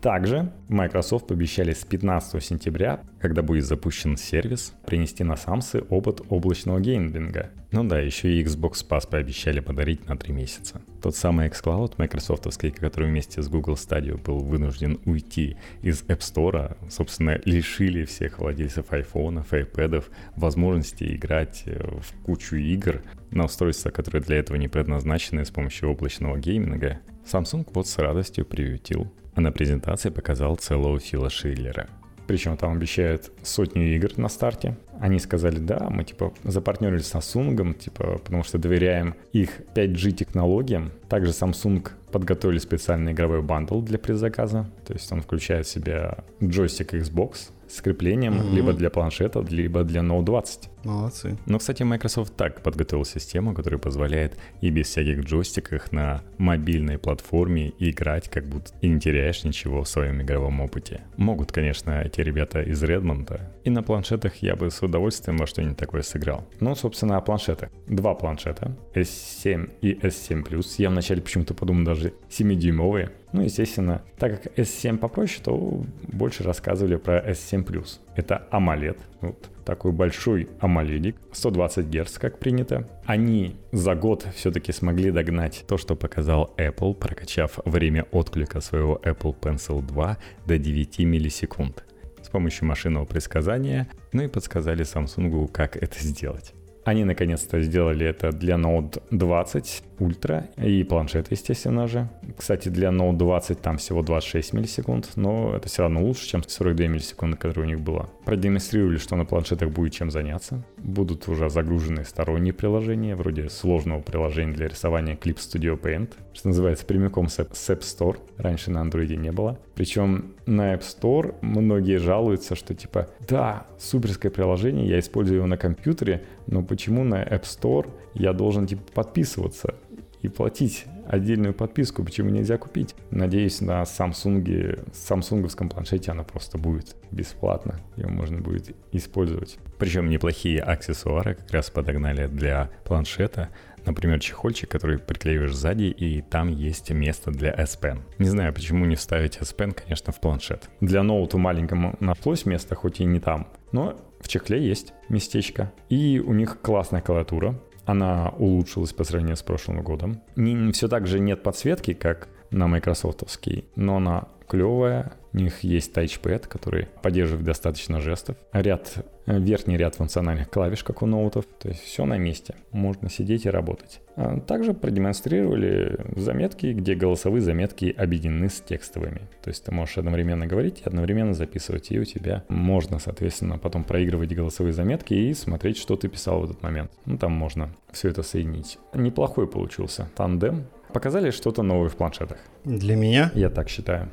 Также 0.04 0.52
Microsoft 0.68 1.32
обещали 1.32 1.72
с 1.72 1.86
15 1.86 2.44
сентября, 2.44 3.00
когда 3.22 3.42
будет 3.42 3.64
запущен 3.64 4.18
сервис, 4.18 4.74
принести 4.86 5.24
на 5.24 5.38
самсы 5.38 5.80
опыт 5.80 6.20
облачного 6.28 6.82
гейминга. 6.82 7.52
Ну 7.72 7.86
да, 7.86 8.02
еще 8.02 8.28
и 8.28 8.44
Xbox 8.44 8.86
Pass 8.86 9.10
пообещали 9.10 9.62
подарить 9.62 10.06
на 10.06 10.18
3 10.18 10.34
месяца. 10.34 10.82
Тот 11.02 11.16
самый 11.16 11.48
xCloud 11.48 11.94
майкрософтовский, 12.00 12.72
который 12.72 13.08
вместе 13.08 13.42
с 13.42 13.48
Google 13.48 13.76
Stadia 13.76 14.22
был 14.22 14.40
вынужден 14.40 15.00
уйти 15.06 15.56
из 15.82 16.04
App 16.04 16.20
Store, 16.20 16.76
собственно, 16.90 17.40
лишили 17.46 18.04
всех 18.04 18.40
владельцев 18.40 18.92
айфонов, 18.92 19.54
iPad 19.54 20.04
возможности 20.36 21.16
играть 21.16 21.64
э, 21.66 21.82
в 21.82 22.24
кучу 22.26 22.58
игр 22.58 23.02
на 23.32 23.46
устройства, 23.46 23.90
которые 23.90 24.22
для 24.22 24.36
этого 24.36 24.58
не 24.58 24.68
предназначены 24.68 25.46
с 25.46 25.50
помощью 25.50 25.90
облачного 25.90 26.38
гейминга. 26.38 27.00
Samsung 27.24 27.66
вот 27.74 27.88
с 27.88 27.98
радостью 28.00 28.46
приютил 28.46 29.10
а 29.36 29.42
на 29.42 29.52
презентации 29.52 30.10
показал 30.10 30.56
целого 30.56 31.00
Фила 31.00 31.30
Шиллера. 31.30 31.88
Причем 32.28 32.56
там 32.56 32.72
обещают 32.72 33.32
сотню 33.44 33.96
игр 33.96 34.12
на 34.18 34.30
старте. 34.30 34.78
Они 35.00 35.20
сказали, 35.20 35.60
да, 35.60 35.90
мы 35.90 36.06
типа 36.06 36.34
запартнерились 36.44 37.08
с 37.08 37.16
Samsung, 37.16 37.74
типа, 37.74 38.20
потому 38.24 38.44
что 38.44 38.58
доверяем 38.58 39.16
их 39.34 39.62
5G 39.76 40.12
технологиям. 40.12 40.92
Также 41.10 41.32
Samsung 41.32 41.90
подготовили 42.12 42.60
специальный 42.60 43.12
игровой 43.12 43.42
бандл 43.42 43.82
для 43.82 44.00
предзаказа. 44.00 44.70
То 44.86 44.94
есть 44.94 45.12
он 45.12 45.22
включает 45.22 45.66
в 45.66 45.70
себя 45.70 46.20
джойстик 46.42 46.94
Xbox, 46.94 47.52
с 47.68 47.82
креплением 47.82 48.36
mm-hmm. 48.36 48.56
либо 48.56 48.74
для 48.74 48.90
планшета, 48.90 49.46
либо 49.50 49.84
для 49.84 50.02
Note 50.02 50.24
20. 50.24 50.70
Молодцы. 50.84 51.38
Но, 51.46 51.60
кстати, 51.60 51.84
Microsoft 51.84 52.36
так 52.36 52.62
подготовил 52.62 53.06
систему, 53.06 53.54
которая 53.54 53.80
позволяет 53.80 54.38
и 54.62 54.70
без 54.70 54.88
всяких 54.88 55.24
джойстиков 55.24 55.92
на 55.92 56.24
мобильной 56.38 56.98
платформе 56.98 57.74
играть, 57.80 58.30
как 58.30 58.46
будто 58.46 58.72
и 58.82 58.90
не 58.90 59.00
теряешь 59.00 59.44
ничего 59.44 59.84
в 59.84 59.88
своем 59.88 60.22
игровом 60.22 60.62
опыте. 60.62 61.02
Могут, 61.18 61.52
конечно, 61.52 62.02
эти 62.02 62.22
ребята 62.22 62.62
из 62.62 62.84
Redmond, 62.84 63.40
и 63.64 63.70
на 63.70 63.84
планшетах 63.84 64.36
я 64.38 64.56
бы 64.56 64.70
с 64.70 64.82
удовольствием 64.82 65.38
во 65.38 65.48
что-нибудь 65.48 65.78
такое 65.78 66.02
сыграл. 66.02 66.48
Ну, 66.60 66.76
собственно, 66.76 67.18
о 67.18 67.22
планшетах. 67.22 67.70
Два 67.88 68.14
планшета, 68.14 68.76
S7 68.94 69.72
и 69.82 69.94
S7+. 69.94 70.76
Я 70.78 70.90
вначале 70.90 71.22
почему-то 71.22 71.54
подумал 71.54 71.86
даже 71.86 72.14
7-дюймовые, 72.30 73.12
ну, 73.32 73.42
естественно, 73.42 74.04
так 74.18 74.44
как 74.44 74.58
S7 74.58 74.98
попроще, 74.98 75.42
то 75.44 75.84
больше 76.04 76.44
рассказывали 76.44 76.98
про 76.98 77.20
S7+. 77.32 77.86
Это 78.16 78.48
AMOLED, 78.52 78.98
вот 79.22 79.50
такой 79.64 79.92
большой 79.92 80.50
AMOLED, 80.62 81.16
120 81.32 81.86
Гц, 81.88 82.18
как 82.18 82.40
принято. 82.40 82.88
Они 83.06 83.56
за 83.72 83.96
год 83.96 84.28
все-таки 84.36 84.72
смогли 84.72 85.12
догнать 85.12 85.64
то, 85.68 85.78
что 85.78 85.96
показал 85.96 86.54
Apple, 86.58 86.94
прокачав 86.94 87.60
время 87.66 88.06
отклика 88.12 88.62
своего 88.62 89.00
Apple 89.04 89.36
Pencil 89.40 89.82
2 89.82 90.18
до 90.46 90.58
9 90.58 91.00
миллисекунд 91.00 91.84
с 92.22 92.30
помощью 92.30 92.68
машинного 92.68 93.06
предсказания, 93.06 93.88
ну 94.14 94.24
и 94.24 94.28
подсказали 94.28 94.86
Samsung, 94.86 95.50
как 95.52 95.76
это 95.76 96.00
сделать. 96.00 96.54
Они 96.86 97.06
наконец-то 97.06 97.62
сделали 97.62 98.06
это 98.06 98.32
для 98.32 98.56
Note 98.56 99.02
20 99.12 99.84
Ultra 100.04 100.46
и 100.58 100.84
планшет, 100.84 101.32
естественно 101.32 101.88
же. 101.88 102.10
Кстати, 102.38 102.70
для 102.70 102.90
Note 102.90 103.18
20 103.18 103.62
там 103.62 103.78
всего 103.78 104.02
26 104.02 104.54
миллисекунд, 104.54 105.12
но 105.16 105.56
это 105.56 105.70
все 105.70 105.84
равно 105.84 106.04
лучше, 106.04 106.28
чем 106.28 106.44
42 106.44 106.88
миллисекунды, 106.88 107.38
которые 107.38 107.66
у 107.66 107.68
них 107.68 107.80
было. 107.80 108.10
Продемонстрировали, 108.26 108.98
что 108.98 109.16
на 109.16 109.26
планшетах 109.26 109.70
будет 109.70 109.94
чем 109.94 110.12
заняться. 110.12 110.64
Будут 110.78 111.28
уже 111.28 111.50
загружены 111.50 112.06
сторонние 112.06 112.54
приложения, 112.54 113.16
вроде 113.16 113.50
сложного 113.50 114.02
приложения 114.02 114.54
для 114.54 114.68
рисования 114.68 115.16
Clip 115.16 115.38
Studio 115.38 115.80
Paint, 115.80 116.12
что 116.34 116.48
называется 116.50 116.86
прямиком 116.86 117.30
с 117.30 117.40
App 117.40 117.82
Store. 117.82 118.18
Раньше 118.38 118.72
на 118.72 118.80
Android 118.80 119.16
не 119.16 119.32
было. 119.32 119.58
Причем 119.76 120.34
на 120.46 120.74
App 120.74 120.82
Store 120.82 121.36
многие 121.42 121.98
жалуются, 121.98 122.56
что 122.56 122.76
типа, 122.76 123.10
да, 123.28 123.66
суперское 123.80 124.32
приложение, 124.32 124.88
я 124.88 125.00
использую 125.00 125.38
его 125.38 125.48
на 125.48 125.58
компьютере, 125.58 126.24
но 126.48 126.64
почему 126.64 127.04
на 127.04 127.24
App 127.24 127.44
Store 127.44 127.90
я 128.14 128.34
должен 128.34 128.68
типа 128.68 128.84
подписываться 128.94 129.76
и 130.24 130.30
платить 130.30 130.86
отдельную 131.06 131.54
подписку, 131.54 132.04
почему 132.04 132.30
нельзя 132.30 132.58
купить. 132.58 132.96
Надеюсь, 133.12 133.62
на 133.62 133.84
Samsung, 133.84 134.90
самсунговском 134.94 135.70
планшете 135.70 136.12
она 136.12 136.24
просто 136.24 136.58
будет 136.58 136.96
бесплатно, 137.12 137.80
ее 137.98 138.08
можно 138.08 138.40
будет 138.40 138.76
использовать. 138.92 139.60
Причем 139.78 140.10
неплохие 140.10 140.62
аксессуары 140.62 141.36
как 141.36 141.52
раз 141.52 141.70
подогнали 141.70 142.28
для 142.28 142.72
планшета. 142.86 143.50
Например, 143.86 144.18
чехольчик, 144.18 144.70
который 144.70 144.98
приклеиваешь 144.98 145.54
сзади, 145.54 145.84
и 145.84 146.22
там 146.22 146.48
есть 146.48 146.90
место 146.92 147.32
для 147.32 147.52
S 147.52 147.78
Pen. 147.82 148.00
Не 148.18 148.30
знаю, 148.30 148.54
почему 148.54 148.86
не 148.86 148.96
вставить 148.96 149.38
S 149.42 149.54
Pen, 149.54 149.74
конечно, 149.74 150.14
в 150.14 150.22
планшет. 150.22 150.70
Для 150.80 151.04
ноута 151.04 151.38
маленькому 151.38 151.98
нашлось 152.00 152.46
место, 152.46 152.76
хоть 152.76 153.02
и 153.02 153.06
не 153.06 153.20
там, 153.20 153.50
но 153.74 154.00
в 154.22 154.30
чехле 154.30 154.66
есть 154.66 154.94
местечко. 155.10 155.74
И 155.90 156.24
у 156.26 156.32
них 156.34 156.62
классная 156.62 157.02
клавиатура. 157.02 157.60
Она 157.86 158.30
улучшилась 158.38 158.94
по 158.94 159.04
сравнению 159.04 159.36
с 159.36 159.44
прошлым 159.44 159.82
годом. 159.82 160.22
Не, 160.36 160.72
все 160.72 160.88
так 160.88 161.08
же 161.08 161.20
нет 161.20 161.44
подсветки, 161.44 161.94
как 161.94 162.30
на 162.50 162.68
майкрософтовский, 162.68 163.66
но 163.76 163.98
она 163.98 164.28
клевая, 164.48 165.14
У 165.34 165.38
них 165.38 165.64
есть 165.64 165.94
тачпэд, 165.94 166.46
который 166.46 166.88
поддерживает 167.02 167.44
достаточно 167.44 168.00
жестов. 168.00 168.38
Ряд, 168.52 169.04
э, 169.26 169.40
верхний 169.40 169.78
ряд 169.78 169.96
функциональных 169.96 170.50
клавиш, 170.50 170.84
как 170.84 171.02
у 171.02 171.08
ноутов. 171.08 171.46
То 171.60 171.70
есть 171.70 171.82
все 171.82 172.06
на 172.06 172.18
месте. 172.20 172.54
Можно 172.72 173.10
сидеть 173.10 173.46
и 173.46 173.50
работать. 173.50 174.00
А 174.16 174.40
также 174.40 174.74
продемонстрировали 174.74 176.00
заметки, 176.16 176.68
где 176.68 176.94
голосовые 176.94 177.42
заметки 177.42 177.94
объединены 177.98 178.50
с 178.50 178.62
текстовыми. 178.62 179.22
То 179.44 179.50
есть 179.50 179.66
ты 179.66 179.72
можешь 179.72 179.98
одновременно 179.98 180.46
говорить 180.46 180.84
и 180.86 180.88
одновременно 180.88 181.34
записывать. 181.34 181.92
И 181.92 182.00
у 182.00 182.06
тебя 182.06 182.44
можно, 182.48 183.00
соответственно, 183.00 183.58
потом 183.58 183.84
проигрывать 183.84 184.36
голосовые 184.36 184.74
заметки 184.74 185.16
и 185.16 185.34
смотреть, 185.34 185.78
что 185.78 185.96
ты 185.96 186.10
писал 186.10 186.42
в 186.42 186.44
этот 186.44 186.62
момент. 186.62 186.92
Ну, 187.06 187.18
там 187.18 187.32
можно 187.32 187.70
все 187.92 188.10
это 188.10 188.22
соединить. 188.22 188.78
Неплохой 188.94 189.48
получился 189.48 190.08
тандем. 190.16 190.66
Показали 190.94 191.32
что-то 191.32 191.64
новое 191.64 191.90
в 191.90 191.96
планшетах. 191.96 192.38
Для 192.66 192.96
меня? 192.96 193.32
Я 193.34 193.50
так 193.50 193.68
считаю. 193.68 194.12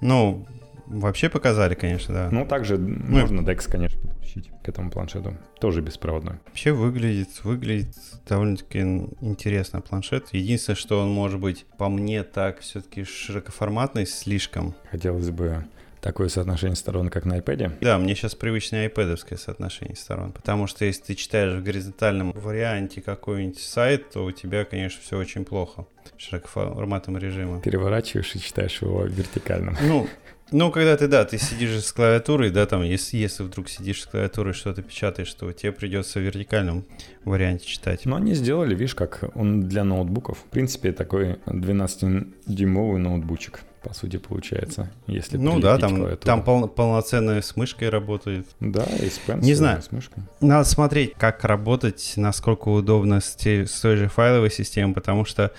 Ну, 0.00 0.46
вообще 0.86 1.28
показали, 1.28 1.74
конечно, 1.74 2.14
да. 2.14 2.28
Ну, 2.30 2.46
также 2.46 2.78
ну, 2.78 3.18
можно 3.20 3.40
DeX, 3.40 3.70
конечно, 3.70 4.00
подключить 4.00 4.50
к 4.62 4.68
этому 4.68 4.90
планшету. 4.90 5.36
Тоже 5.60 5.80
беспроводной. 5.80 6.36
Вообще 6.46 6.72
выглядит, 6.72 7.44
выглядит 7.44 7.94
довольно-таки 8.28 8.80
интересно 9.20 9.80
планшет. 9.80 10.28
Единственное, 10.32 10.76
что 10.76 11.00
он 11.00 11.10
может 11.10 11.40
быть, 11.40 11.66
по 11.78 11.88
мне, 11.88 12.22
так 12.22 12.60
все-таки 12.60 13.04
широкоформатный 13.04 14.06
слишком. 14.06 14.74
Хотелось 14.90 15.30
бы 15.30 15.64
такое 16.02 16.28
соотношение 16.28 16.76
сторон, 16.76 17.08
как 17.08 17.24
на 17.24 17.38
iPad? 17.38 17.78
Да, 17.80 17.96
мне 17.96 18.14
сейчас 18.14 18.34
привычное 18.34 18.88
iPad 18.88 19.36
соотношение 19.36 19.96
сторон. 19.96 20.32
Потому 20.32 20.66
что 20.66 20.84
если 20.84 21.02
ты 21.02 21.14
читаешь 21.14 21.54
в 21.54 21.62
горизонтальном 21.62 22.32
варианте 22.32 23.00
какой-нибудь 23.00 23.58
сайт, 23.58 24.10
то 24.10 24.24
у 24.24 24.32
тебя, 24.32 24.64
конечно, 24.64 25.00
все 25.02 25.16
очень 25.16 25.44
плохо 25.44 25.86
в 26.16 26.20
широкоформатном 26.20 27.16
режиме. 27.18 27.60
Переворачиваешь 27.62 28.34
и 28.34 28.40
читаешь 28.40 28.82
его 28.82 29.02
в 29.02 29.08
вертикальном. 29.08 29.76
Ну, 29.80 30.08
ну, 30.52 30.70
когда 30.70 30.96
ты, 30.96 31.08
да, 31.08 31.24
ты 31.24 31.38
сидишь 31.38 31.84
с 31.84 31.92
клавиатурой, 31.92 32.50
да, 32.50 32.66
там, 32.66 32.82
если, 32.82 33.16
если 33.16 33.42
вдруг 33.42 33.68
сидишь 33.68 34.02
с 34.02 34.06
клавиатурой, 34.06 34.52
что-то 34.52 34.82
печатаешь, 34.82 35.32
то 35.34 35.50
тебе 35.52 35.72
придется 35.72 36.18
в 36.18 36.22
вертикальном 36.22 36.84
варианте 37.24 37.66
читать. 37.66 38.04
Но 38.04 38.16
они 38.16 38.34
сделали, 38.34 38.74
видишь, 38.74 38.94
как 38.94 39.24
он 39.34 39.68
для 39.68 39.84
ноутбуков. 39.84 40.38
В 40.38 40.44
принципе, 40.50 40.92
такой 40.92 41.38
12-дюймовый 41.46 42.98
ноутбучик 42.98 43.60
по 43.82 43.92
сути, 43.94 44.16
получается, 44.16 44.90
если 45.08 45.36
Ну 45.36 45.58
да, 45.58 45.76
там, 45.76 46.16
там 46.18 46.44
пол, 46.44 46.68
полноценная 46.68 47.42
с 47.42 47.56
мышкой 47.56 47.88
работает. 47.88 48.46
Да, 48.60 48.84
и 48.84 49.08
с 49.08 49.20
Не 49.42 49.54
знаю. 49.54 49.82
с 49.82 49.90
мышкой. 49.90 50.22
Надо 50.40 50.68
смотреть, 50.68 51.14
как 51.14 51.42
работать, 51.44 52.12
насколько 52.16 52.68
удобно 52.68 53.20
с, 53.20 53.34
те, 53.34 53.66
с 53.66 53.80
той 53.80 53.96
же 53.96 54.08
файловой 54.08 54.50
системой, 54.50 54.94
потому 54.94 55.24
что 55.24 55.50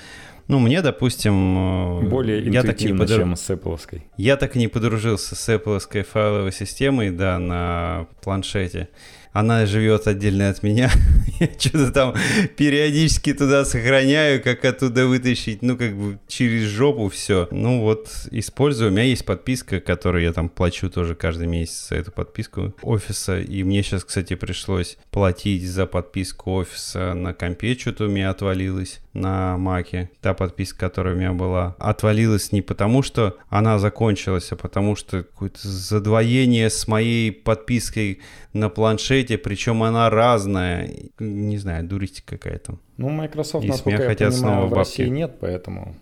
ну, 0.48 0.60
мне, 0.60 0.82
допустим... 0.82 2.02
Э, 2.04 2.08
Более 2.08 2.42
я 2.44 2.64
так 2.64 2.80
не 2.82 2.94
подруж... 2.94 3.18
чем 3.18 3.36
с 3.36 3.50
Apple. 3.50 4.02
Я 4.18 4.38
так 4.38 4.56
и 4.56 4.60
не 4.60 4.68
подружился 4.68 5.36
с 5.36 5.50
Apple 5.50 6.04
файловой 6.04 6.52
системой, 6.52 7.12
да, 7.12 7.40
на 7.40 8.08
планшете 8.22 8.90
она 9.34 9.66
живет 9.66 10.08
отдельно 10.08 10.50
от 10.50 10.62
меня. 10.64 10.92
Я 11.40 11.50
что-то 11.58 11.92
там 11.92 12.16
периодически 12.56 13.34
туда 13.34 13.66
сохраняю, 13.66 14.42
как 14.42 14.64
оттуда 14.64 15.08
вытащить, 15.08 15.64
ну, 15.64 15.76
как 15.76 15.96
бы 15.96 16.20
через 16.28 16.64
жопу 16.64 17.10
все. 17.10 17.48
Ну, 17.52 17.82
вот, 17.82 18.10
использую. 18.32 18.92
У 18.92 18.94
меня 18.94 19.04
есть 19.04 19.26
подписка, 19.26 19.80
которую 19.80 20.24
я 20.24 20.34
там 20.34 20.50
плачу 20.50 20.90
тоже 20.90 21.16
каждый 21.16 21.48
месяц 21.48 21.90
за 21.90 21.96
эту 21.96 22.12
подписку 22.12 22.74
офиса. 22.84 23.40
И 23.40 23.64
мне 23.64 23.82
сейчас, 23.82 24.04
кстати, 24.04 24.36
пришлось 24.36 24.98
платить 25.10 25.68
за 25.68 25.88
подписку 25.88 26.54
офиса 26.54 27.14
на 27.16 27.34
компе, 27.34 27.76
что-то 27.76 28.06
у 28.06 28.10
меня 28.10 28.30
отвалилось 28.30 29.02
на 29.14 29.58
маке. 29.58 30.10
Та 30.22 30.34
подписка, 30.34 30.78
которая 30.80 31.16
у 31.16 31.18
меня 31.18 31.34
была, 31.34 31.76
отвалилась 31.80 32.52
не 32.52 32.62
потому, 32.62 33.04
что 33.04 33.38
она 33.50 33.80
закончилась, 33.80 34.52
а 34.52 34.56
потому 34.56 34.96
что 34.96 35.24
какое-то 35.24 35.68
задвоение 35.68 36.70
с 36.70 36.88
моей 36.88 37.32
подпиской 37.32 38.22
на 38.54 38.70
планшете, 38.70 39.23
причем 39.32 39.84
она 39.84 40.10
разная. 40.10 40.90
Не 41.20 41.58
знаю, 41.58 41.86
дуристика 41.86 42.38
какая-то. 42.38 42.78
Ну, 42.98 43.10
Microsoft, 43.10 43.66
И 43.66 43.70
насколько 43.70 44.02
я 44.02 44.08
хотят 44.08 44.34
понимаю, 44.34 44.58
снова 44.58 44.68
в 44.68 44.74
России 44.74 45.08
нет, 45.08 45.38
поэтому 45.40 45.96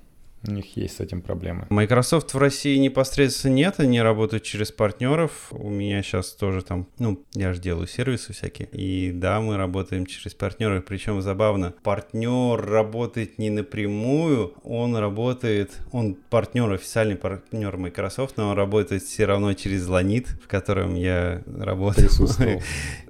у 0.47 0.51
них 0.51 0.75
есть 0.75 0.97
с 0.97 0.99
этим 0.99 1.21
проблемы. 1.21 1.67
Microsoft 1.69 2.33
в 2.33 2.37
России 2.37 2.77
непосредственно 2.77 3.53
нет, 3.53 3.75
они 3.77 4.01
работают 4.01 4.43
через 4.43 4.71
партнеров. 4.71 5.31
У 5.51 5.69
меня 5.69 6.01
сейчас 6.01 6.31
тоже 6.31 6.63
там, 6.63 6.87
ну, 6.97 7.23
я 7.33 7.53
же 7.53 7.61
делаю 7.61 7.87
сервисы 7.87 8.33
всякие. 8.33 8.67
И 8.71 9.11
да, 9.11 9.39
мы 9.39 9.57
работаем 9.57 10.05
через 10.07 10.33
партнеров. 10.33 10.83
Причем 10.87 11.21
забавно, 11.21 11.75
партнер 11.83 12.59
работает 12.59 13.37
не 13.37 13.51
напрямую, 13.51 14.55
он 14.63 14.95
работает, 14.95 15.77
он 15.91 16.15
партнер, 16.15 16.71
официальный 16.71 17.17
партнер 17.17 17.77
Microsoft, 17.77 18.37
но 18.37 18.49
он 18.49 18.57
работает 18.57 19.03
все 19.03 19.25
равно 19.25 19.53
через 19.53 19.87
Lanit, 19.87 20.27
в 20.43 20.47
котором 20.47 20.95
я 20.95 21.43
работаю. 21.45 22.09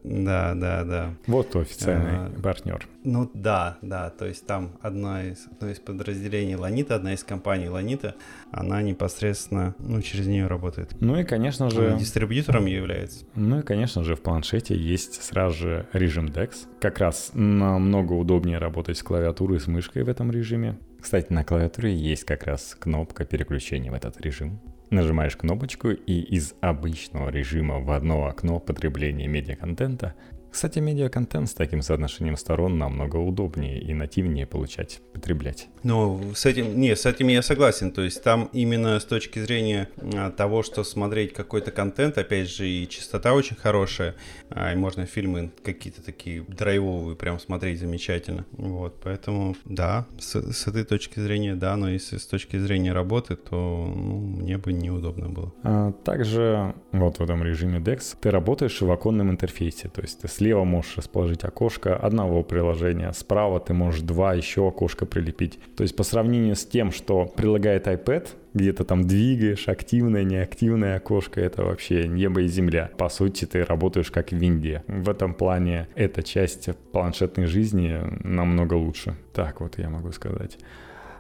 Да, 0.03 0.53
да, 0.55 0.83
да. 0.83 1.13
Вот 1.27 1.55
официальный 1.55 2.27
а, 2.27 2.41
партнер. 2.41 2.87
Ну 3.03 3.29
да, 3.33 3.77
да, 3.81 4.09
то 4.09 4.25
есть 4.25 4.45
там 4.45 4.71
одна 4.81 5.23
из, 5.23 5.45
одно 5.51 5.69
из 5.69 5.79
подразделений 5.79 6.55
Ланита, 6.55 6.95
одна 6.95 7.13
из 7.13 7.23
компаний 7.23 7.69
Ланита, 7.69 8.15
она 8.51 8.81
непосредственно, 8.81 9.75
ну, 9.79 10.01
через 10.01 10.27
нее 10.27 10.47
работает. 10.47 10.95
Ну 10.99 11.19
и, 11.19 11.23
конечно 11.23 11.69
же... 11.69 11.89
Она 11.89 11.99
дистрибьютором 11.99 12.65
является. 12.65 13.25
Ну 13.35 13.59
и, 13.59 13.63
конечно 13.63 14.03
же, 14.03 14.15
в 14.15 14.21
планшете 14.21 14.75
есть 14.75 15.21
сразу 15.21 15.57
же 15.57 15.87
режим 15.93 16.27
DeX. 16.27 16.67
Как 16.79 16.99
раз 16.99 17.31
намного 17.33 18.13
удобнее 18.13 18.57
работать 18.57 18.97
с 18.97 19.03
клавиатурой 19.03 19.57
и 19.57 19.59
с 19.59 19.67
мышкой 19.67 20.03
в 20.03 20.09
этом 20.09 20.31
режиме. 20.31 20.77
Кстати, 20.99 21.31
на 21.33 21.43
клавиатуре 21.43 21.95
есть 21.95 22.25
как 22.25 22.43
раз 22.43 22.75
кнопка 22.79 23.25
переключения 23.25 23.91
в 23.91 23.95
этот 23.95 24.21
режим. 24.21 24.59
Нажимаешь 24.91 25.37
кнопочку, 25.37 25.91
и 25.91 26.19
из 26.19 26.53
обычного 26.59 27.29
режима 27.29 27.79
в 27.79 27.91
одно 27.91 28.25
окно 28.25 28.59
потребления 28.59 29.25
медиаконтента 29.25 30.15
кстати, 30.51 30.79
медиаконтент 30.79 31.49
с 31.49 31.53
таким 31.53 31.81
соотношением 31.81 32.35
сторон 32.35 32.77
намного 32.77 33.15
удобнее 33.15 33.79
и 33.79 33.93
нативнее 33.93 34.45
получать, 34.45 35.01
потреблять. 35.13 35.69
Ну, 35.83 36.33
с 36.35 36.45
этим, 36.45 36.79
не, 36.79 36.95
с 36.95 37.05
этим 37.05 37.29
я 37.29 37.41
согласен. 37.41 37.91
То 37.91 38.01
есть 38.01 38.21
там 38.21 38.49
именно 38.51 38.99
с 38.99 39.05
точки 39.05 39.39
зрения 39.39 39.87
а, 40.13 40.29
того, 40.29 40.61
что 40.61 40.83
смотреть 40.83 41.33
какой-то 41.33 41.71
контент, 41.71 42.17
опять 42.17 42.49
же, 42.49 42.67
и 42.67 42.87
частота 42.87 43.33
очень 43.33 43.55
хорошая, 43.55 44.15
а, 44.49 44.73
и 44.73 44.75
можно 44.75 45.05
фильмы 45.05 45.51
какие-то 45.63 46.03
такие 46.03 46.43
драйвовые 46.43 47.15
прям 47.15 47.39
смотреть 47.39 47.79
замечательно. 47.79 48.45
Вот, 48.51 48.99
поэтому, 49.01 49.55
да, 49.65 50.05
с, 50.19 50.35
с 50.35 50.67
этой 50.67 50.83
точки 50.83 51.19
зрения, 51.19 51.55
да, 51.55 51.77
но 51.77 51.89
если 51.89 52.17
с 52.17 52.25
точки 52.25 52.57
зрения 52.57 52.91
работы, 52.91 53.37
то 53.37 53.55
ну, 53.95 54.19
мне 54.19 54.57
бы 54.57 54.73
неудобно 54.73 55.29
было. 55.29 55.53
А, 55.63 55.93
также 56.03 56.75
вот 56.91 57.19
в 57.19 57.23
этом 57.23 57.41
режиме 57.43 57.79
DeX 57.79 58.17
ты 58.19 58.31
работаешь 58.31 58.81
в 58.81 58.91
оконном 58.91 59.31
интерфейсе, 59.31 59.87
то 59.87 60.01
есть 60.01 60.19
ты 60.19 60.27
Слева 60.41 60.63
можешь 60.63 60.97
расположить 60.97 61.43
окошко 61.43 61.95
одного 61.95 62.41
приложения, 62.41 63.11
справа 63.13 63.59
ты 63.59 63.75
можешь 63.75 64.01
два 64.01 64.33
еще 64.33 64.67
окошка 64.67 65.05
прилепить. 65.05 65.59
То 65.75 65.83
есть 65.83 65.95
по 65.95 66.01
сравнению 66.01 66.55
с 66.55 66.65
тем, 66.65 66.91
что 66.91 67.27
прилагает 67.27 67.85
iPad, 67.85 68.27
где 68.55 68.73
то 68.73 68.83
там 68.83 69.05
двигаешь, 69.05 69.67
активное, 69.67 70.23
неактивное 70.23 70.95
окошко, 70.97 71.39
это 71.39 71.63
вообще 71.63 72.07
небо 72.07 72.41
и 72.41 72.47
земля. 72.47 72.89
По 72.97 73.07
сути, 73.07 73.45
ты 73.45 73.63
работаешь 73.63 74.09
как 74.09 74.31
в 74.31 74.35
винде. 74.35 74.83
В 74.87 75.11
этом 75.11 75.35
плане 75.35 75.87
эта 75.93 76.23
часть 76.23 76.75
планшетной 76.91 77.45
жизни 77.45 77.99
намного 78.23 78.73
лучше. 78.73 79.13
Так 79.35 79.61
вот 79.61 79.77
я 79.77 79.91
могу 79.91 80.11
сказать. 80.11 80.57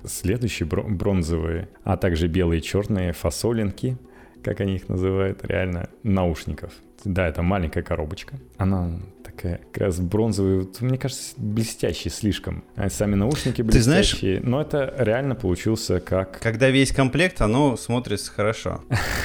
Следующие 0.03 0.67
бронзовые, 0.67 1.69
а 1.83 1.95
также 1.95 2.27
белые 2.27 2.57
и 2.57 2.63
черные 2.63 3.13
фасолинки, 3.13 3.99
как 4.43 4.61
они 4.61 4.77
их 4.77 4.89
называют, 4.89 5.45
реально 5.45 5.89
наушников. 6.01 6.73
Да, 7.03 7.27
это 7.27 7.41
маленькая 7.41 7.83
коробочка. 7.83 8.35
Она 8.57 8.91
такая 9.23 9.59
как 9.71 9.81
раз 9.81 9.99
бронзовая, 9.99 10.61
вот, 10.61 10.81
мне 10.81 10.97
кажется, 10.97 11.33
блестящие 11.37 12.11
слишком. 12.11 12.63
А 12.75 12.89
сами 12.89 13.15
наушники 13.15 13.61
блестящие. 13.61 14.37
Ты 14.37 14.41
знаешь, 14.41 14.43
но 14.43 14.61
это 14.61 14.93
реально 14.97 15.35
получился 15.35 15.99
как... 15.99 16.39
Когда 16.39 16.69
весь 16.69 16.91
комплект, 16.91 17.41
оно 17.41 17.77
смотрится 17.77 18.31
хорошо. 18.31 18.83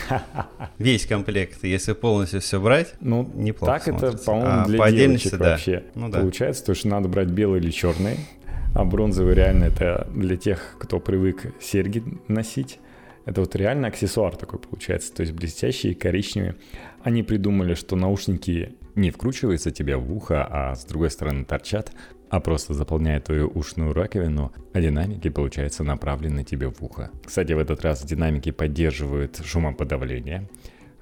Весь 0.79 1.07
комплект, 1.07 1.65
если 1.65 1.93
полностью 1.93 2.41
все 2.41 2.61
брать, 2.61 2.95
ну, 3.01 3.31
неплохо 3.35 3.79
Так 3.79 3.89
это, 3.89 4.17
по-моему, 4.19 4.63
а, 4.63 4.67
для 4.67 4.79
по 4.79 4.91
девочек 4.91 5.37
да. 5.37 5.51
вообще 5.51 5.85
ну, 5.95 6.09
да. 6.11 6.21
получается, 6.21 6.65
то, 6.65 6.75
что 6.75 6.89
надо 6.89 7.09
брать 7.09 7.29
белый 7.29 7.61
или 7.61 7.71
черный, 7.71 8.19
а 8.75 8.85
бронзовый 8.85 9.35
реально 9.35 9.65
это 9.65 10.07
для 10.15 10.37
тех, 10.37 10.77
кто 10.79 11.01
привык 11.01 11.55
серьги 11.61 12.03
носить. 12.29 12.79
Это 13.25 13.41
вот 13.41 13.57
реально 13.57 13.89
аксессуар 13.89 14.37
такой 14.37 14.61
получается, 14.61 15.13
то 15.13 15.23
есть 15.23 15.33
блестящие, 15.33 15.95
коричневые. 15.95 16.55
Они 17.07 17.23
придумали, 17.23 17.75
что 17.75 17.95
наушники 17.95 18.75
не 18.97 19.13
вкручиваются 19.13 19.71
тебе 19.71 19.97
в 19.97 20.13
ухо, 20.13 20.45
а 20.45 20.75
с 20.75 20.85
другой 20.87 21.13
стороны 21.13 21.45
торчат, 21.45 21.93
а 22.31 22.41
просто 22.41 22.75
заполняют 22.75 23.27
твою 23.27 23.47
ушную 23.47 23.93
раковину, 23.93 24.53
а 24.73 24.81
динамики, 24.81 25.29
получается, 25.29 25.85
направлены 25.85 26.43
тебе 26.43 26.69
в 26.69 26.83
ухо. 26.83 27.13
Кстати, 27.25 27.53
в 27.53 27.61
этот 27.61 27.83
раз 27.83 28.05
динамики 28.05 28.51
поддерживают 28.51 29.41
шумоподавление. 29.45 30.49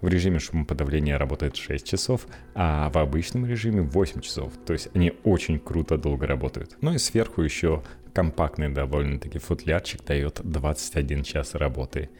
В 0.02 0.08
режиме 0.08 0.40
шумоподавления 0.40 1.16
работает 1.16 1.56
6 1.56 1.86
часов, 1.86 2.26
а 2.54 2.90
в 2.90 2.98
обычном 2.98 3.46
режиме 3.46 3.80
8 3.80 4.20
часов. 4.20 4.52
То 4.66 4.74
есть 4.74 4.90
они 4.92 5.14
очень 5.24 5.58
круто 5.58 5.96
долго 5.96 6.26
работают. 6.26 6.76
Ну 6.82 6.92
и 6.92 6.98
сверху 6.98 7.40
еще 7.40 7.82
компактный 8.12 8.68
довольно-таки 8.68 9.38
футлярчик 9.38 10.04
дает 10.04 10.42
21 10.44 11.22
час 11.22 11.54
работы. 11.54 12.10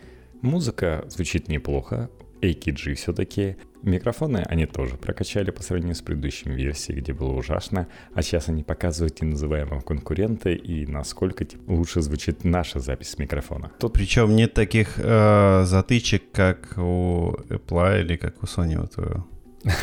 Музыка 0.41 1.05
звучит 1.11 1.49
неплохо, 1.49 2.09
AKG 2.41 2.95
все-таки. 2.95 3.57
Микрофоны 3.85 4.45
они 4.49 4.67
тоже 4.67 4.97
прокачали 4.97 5.51
по 5.51 5.63
сравнению 5.63 5.95
с 5.95 6.03
предыдущими 6.03 6.55
версией, 6.55 7.01
где 7.01 7.13
было 7.13 7.33
ужасно. 7.33 7.87
А 8.15 8.23
сейчас 8.23 8.49
они 8.49 8.63
показывают 8.63 9.23
и 9.23 9.25
называемого 9.25 9.81
конкурента, 9.81 10.51
и 10.51 10.87
насколько 10.87 11.45
типа, 11.45 11.71
лучше 11.71 12.01
звучит 12.01 12.45
наша 12.45 12.81
запись 12.81 13.19
микрофона. 13.19 13.71
Тут... 13.79 13.93
Причем 13.93 14.35
нет 14.35 14.55
таких 14.55 14.95
э, 14.97 15.65
затычек, 15.65 16.31
как 16.33 16.75
у 16.77 17.37
Apple 17.49 18.01
или 18.01 18.17
как 18.17 18.43
у 18.43 18.47
Sony. 18.47 18.79
Вот, 18.79 18.97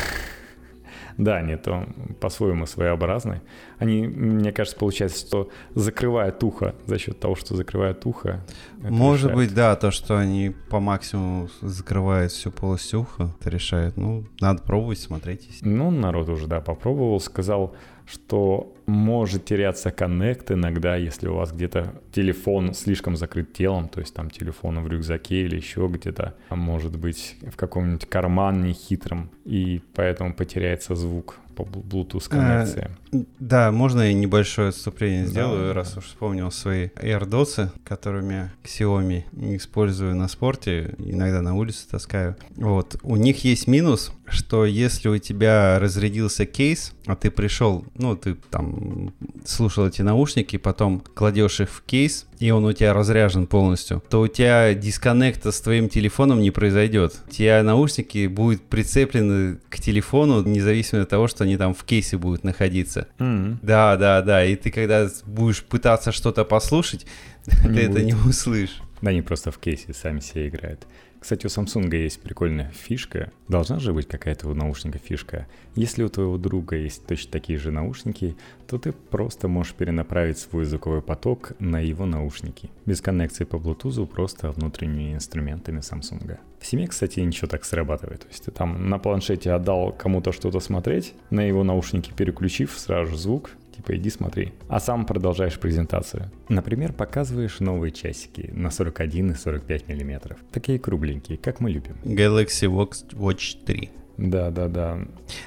Да, 1.16 1.36
они 1.36 1.56
то 1.56 1.86
по-своему 2.20 2.66
своеобразны. 2.66 3.42
Они, 3.78 4.06
мне 4.06 4.52
кажется, 4.52 4.78
получается, 4.78 5.26
что 5.26 5.48
закрывают 5.74 6.42
ухо 6.42 6.74
за 6.86 6.98
счет 6.98 7.18
того, 7.18 7.34
что 7.34 7.56
закрывают 7.56 8.04
ухо. 8.06 8.44
Может 8.78 9.30
решает. 9.30 9.36
быть, 9.36 9.54
да, 9.54 9.76
то, 9.76 9.90
что 9.90 10.16
они 10.16 10.54
по 10.70 10.80
максимуму 10.80 11.48
закрывают 11.60 12.32
всю 12.32 12.50
полость 12.50 12.92
уха, 12.94 13.34
это 13.40 13.50
решает. 13.50 13.96
Ну, 13.96 14.24
надо 14.40 14.62
пробовать, 14.62 14.98
смотреть. 14.98 15.58
Ну, 15.62 15.90
народ 15.90 16.28
уже, 16.28 16.46
да, 16.46 16.60
попробовал, 16.60 17.20
сказал, 17.20 17.74
что 18.06 18.72
может 18.92 19.44
теряться 19.44 19.90
коннект 19.90 20.50
иногда, 20.50 20.96
если 20.96 21.28
у 21.28 21.34
вас 21.34 21.52
где-то 21.52 21.94
телефон 22.12 22.74
слишком 22.74 23.16
закрыт 23.16 23.52
телом, 23.52 23.88
то 23.88 24.00
есть 24.00 24.14
там 24.14 24.30
телефон 24.30 24.80
в 24.80 24.88
рюкзаке 24.88 25.42
или 25.42 25.56
еще 25.56 25.88
где-то, 25.90 26.34
а 26.48 26.56
может 26.56 26.96
быть 26.96 27.36
в 27.42 27.56
каком-нибудь 27.56 28.06
кармане 28.06 28.72
хитром, 28.72 29.30
и 29.44 29.80
поэтому 29.94 30.34
потеряется 30.34 30.94
звук 30.94 31.38
по 31.56 31.62
Bluetooth 31.62 32.28
коннекции. 32.28 32.90
Да, 33.12 33.70
можно 33.70 34.00
я 34.02 34.14
небольшое 34.14 34.70
отступление 34.70 35.26
сделаю, 35.26 35.68
да. 35.68 35.74
раз 35.74 35.96
уж 35.98 36.04
вспомнил 36.04 36.50
свои 36.50 36.88
AirDots, 36.96 37.68
которыми 37.84 38.50
Xiaomi 38.64 39.24
использую 39.56 40.16
на 40.16 40.28
спорте, 40.28 40.94
иногда 40.98 41.42
на 41.42 41.54
улице 41.54 41.86
таскаю. 41.90 42.36
Вот, 42.56 42.96
у 43.02 43.16
них 43.16 43.44
есть 43.44 43.66
минус, 43.66 44.12
что 44.26 44.64
если 44.64 45.08
у 45.08 45.18
тебя 45.18 45.78
разрядился 45.78 46.46
кейс, 46.46 46.94
а 47.06 47.16
ты 47.16 47.30
пришел, 47.30 47.84
ну, 47.94 48.16
ты 48.16 48.34
там 48.50 49.12
слушал 49.44 49.86
эти 49.86 50.02
наушники, 50.02 50.56
потом 50.56 51.00
кладешь 51.00 51.60
их 51.60 51.68
в 51.68 51.82
кейс, 51.82 52.26
и 52.38 52.50
он 52.50 52.64
у 52.64 52.72
тебя 52.72 52.94
разряжен 52.94 53.46
полностью, 53.46 54.02
то 54.08 54.22
у 54.22 54.28
тебя 54.28 54.74
дисконнекта 54.74 55.52
с 55.52 55.60
твоим 55.60 55.88
телефоном 55.88 56.40
не 56.40 56.50
произойдет. 56.50 57.20
У 57.28 57.30
тебя 57.30 57.62
наушники 57.62 58.26
будут 58.26 58.62
прицеплены 58.62 59.58
к 59.68 59.78
телефону, 59.78 60.42
независимо 60.42 61.02
от 61.02 61.08
того, 61.08 61.28
что 61.28 61.44
они 61.44 61.56
там 61.56 61.74
в 61.74 61.84
кейсе 61.84 62.16
будут 62.16 62.42
находиться. 62.42 63.01
Mm-hmm. 63.18 63.58
Да, 63.62 63.96
да, 63.96 64.22
да. 64.22 64.44
И 64.44 64.56
ты 64.56 64.70
когда 64.70 65.08
будешь 65.26 65.62
пытаться 65.62 66.12
что-то 66.12 66.44
послушать, 66.44 67.06
ты 67.44 67.80
это 67.80 68.02
не 68.02 68.14
услышишь. 68.14 68.80
Да, 69.00 69.10
они 69.10 69.22
просто 69.22 69.50
в 69.50 69.58
кейсе 69.58 69.92
сами 69.92 70.20
себе 70.20 70.48
играют. 70.48 70.86
Кстати, 71.22 71.46
у 71.46 71.48
Samsung 71.48 71.94
есть 71.96 72.20
прикольная 72.20 72.72
фишка. 72.74 73.30
Должна 73.46 73.78
же 73.78 73.92
быть 73.92 74.08
какая-то 74.08 74.48
у 74.48 74.54
наушника 74.54 74.98
фишка. 74.98 75.46
Если 75.76 76.02
у 76.02 76.08
твоего 76.08 76.36
друга 76.36 76.74
есть 76.74 77.06
точно 77.06 77.30
такие 77.30 77.60
же 77.60 77.70
наушники, 77.70 78.36
то 78.66 78.76
ты 78.76 78.90
просто 78.90 79.46
можешь 79.46 79.74
перенаправить 79.74 80.38
свой 80.38 80.64
звуковой 80.64 81.00
поток 81.00 81.52
на 81.60 81.78
его 81.78 82.06
наушники. 82.06 82.70
Без 82.86 83.00
коннекции 83.00 83.44
по 83.44 83.54
Bluetooth, 83.54 84.04
просто 84.04 84.50
внутренними 84.50 85.14
инструментами 85.14 85.78
Samsung. 85.78 86.38
В 86.58 86.66
семье, 86.66 86.88
кстати, 86.88 87.20
ничего 87.20 87.46
так 87.46 87.64
срабатывает. 87.64 88.22
То 88.22 88.28
есть 88.28 88.44
ты 88.44 88.50
там 88.50 88.90
на 88.90 88.98
планшете 88.98 89.52
отдал 89.52 89.92
кому-то 89.92 90.32
что-то 90.32 90.58
смотреть, 90.58 91.14
на 91.30 91.42
его 91.42 91.62
наушники 91.62 92.12
переключив 92.12 92.76
сразу 92.76 93.14
звук, 93.14 93.50
Типа 93.74 93.96
иди 93.96 94.10
смотри. 94.10 94.52
А 94.68 94.80
сам 94.80 95.06
продолжаешь 95.06 95.58
презентацию. 95.58 96.30
Например, 96.48 96.92
показываешь 96.92 97.60
новые 97.60 97.92
часики 97.92 98.50
на 98.52 98.70
41 98.70 99.32
и 99.32 99.34
45 99.34 99.88
миллиметров. 99.88 100.38
Такие 100.52 100.78
кругленькие, 100.78 101.38
как 101.38 101.60
мы 101.60 101.70
любим. 101.70 101.96
Galaxy 102.04 102.68
Watch 102.68 103.64
3. 103.64 103.90
Да, 104.18 104.50
да, 104.50 104.68
да. 104.68 104.98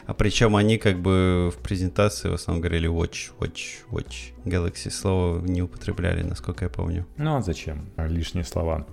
А 0.06 0.14
причем 0.14 0.56
они 0.56 0.78
как 0.78 1.00
бы 1.00 1.52
в 1.56 1.62
презентации 1.62 2.30
в 2.30 2.34
основном 2.34 2.62
говорили 2.62 2.90
watch, 2.90 3.32
watch, 3.40 3.84
watch. 3.92 4.34
Galaxy 4.44 4.90
слово 4.90 5.40
не 5.42 5.62
употребляли, 5.62 6.24
насколько 6.24 6.66
я 6.66 6.70
помню. 6.70 7.06
Ну 7.18 7.38
а 7.38 7.42
зачем? 7.42 7.90
Лишние 7.98 8.44
слова 8.44 8.86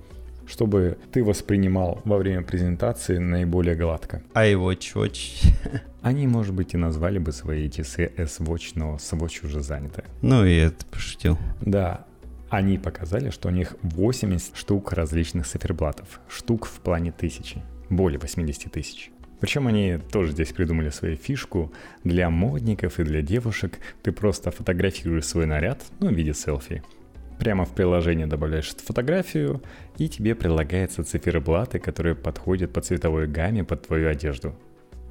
чтобы 0.52 0.98
ты 1.12 1.24
воспринимал 1.24 2.02
во 2.04 2.18
время 2.18 2.42
презентации 2.42 3.16
наиболее 3.16 3.74
гладко. 3.74 4.22
iWatch 4.34 4.94
Watch. 4.94 5.50
Они, 6.02 6.26
может 6.26 6.54
быть, 6.54 6.74
и 6.74 6.76
назвали 6.76 7.18
бы 7.18 7.32
свои 7.32 7.70
часы 7.70 8.12
S-Watch, 8.18 8.72
но 8.74 8.96
Swatch 8.96 9.46
уже 9.46 9.62
заняты. 9.62 10.04
Ну 10.20 10.44
и 10.44 10.54
это 10.56 10.84
пошутил. 10.86 11.38
Да, 11.62 12.04
они 12.50 12.76
показали, 12.76 13.30
что 13.30 13.48
у 13.48 13.50
них 13.52 13.76
80 13.82 14.54
штук 14.54 14.92
различных 14.92 15.46
циферблатов. 15.46 16.20
Штук 16.28 16.66
в 16.66 16.80
плане 16.80 17.12
тысячи. 17.12 17.62
Более 17.88 18.18
80 18.18 18.70
тысяч. 18.70 19.10
Причем 19.40 19.68
они 19.68 19.98
тоже 20.12 20.32
здесь 20.32 20.52
придумали 20.52 20.90
свою 20.90 21.16
фишку. 21.16 21.72
Для 22.04 22.28
модников 22.28 23.00
и 23.00 23.04
для 23.04 23.22
девушек 23.22 23.78
ты 24.02 24.12
просто 24.12 24.50
фотографируешь 24.50 25.24
свой 25.24 25.46
наряд, 25.46 25.82
ну, 25.98 26.10
в 26.10 26.12
виде 26.12 26.34
селфи, 26.34 26.82
Прямо 27.42 27.64
в 27.64 27.74
приложение 27.74 28.28
добавляешь 28.28 28.72
фотографию, 28.72 29.60
и 29.98 30.08
тебе 30.08 30.36
прилагаются 30.36 31.02
циферблаты, 31.02 31.80
которые 31.80 32.14
подходят 32.14 32.72
по 32.72 32.80
цветовой 32.80 33.26
гамме 33.26 33.64
под 33.64 33.84
твою 33.84 34.08
одежду. 34.08 34.54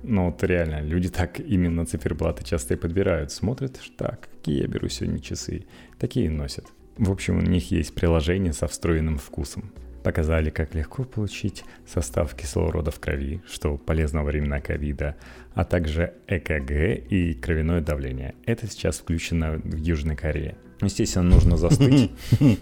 Ну 0.04 0.28
вот 0.28 0.42
реально, 0.42 0.80
люди 0.80 1.10
так 1.10 1.42
именно 1.42 1.86
циферблаты 1.86 2.46
часто 2.46 2.76
и 2.76 2.78
подбирают. 2.78 3.34
Смотрят, 3.34 3.82
так, 3.98 4.30
какие 4.38 4.62
я 4.62 4.68
беру 4.68 4.88
сегодня 4.88 5.20
часы. 5.20 5.66
Такие 6.00 6.30
носят. 6.30 6.68
В 6.96 7.12
общем, 7.12 7.38
у 7.38 7.42
них 7.42 7.70
есть 7.70 7.94
приложение 7.94 8.54
со 8.54 8.70
встроенным 8.70 9.18
вкусом. 9.18 9.70
Показали, 10.02 10.52
как 10.52 10.74
легко 10.74 11.04
получить 11.04 11.66
состав 11.86 12.34
кислорода 12.34 12.92
в 12.92 13.00
крови, 13.02 13.42
что 13.46 13.76
полезно 13.76 14.24
во 14.24 14.28
времена 14.28 14.62
ковида, 14.62 15.18
а 15.54 15.66
также 15.66 16.14
ЭКГ 16.28 17.12
и 17.12 17.34
кровяное 17.34 17.82
давление. 17.82 18.36
Это 18.46 18.68
сейчас 18.68 19.00
включено 19.00 19.58
в 19.58 19.76
Южной 19.76 20.16
Корее. 20.16 20.56
Естественно, 20.82 21.30
нужно 21.30 21.58
застыть. 21.58 22.12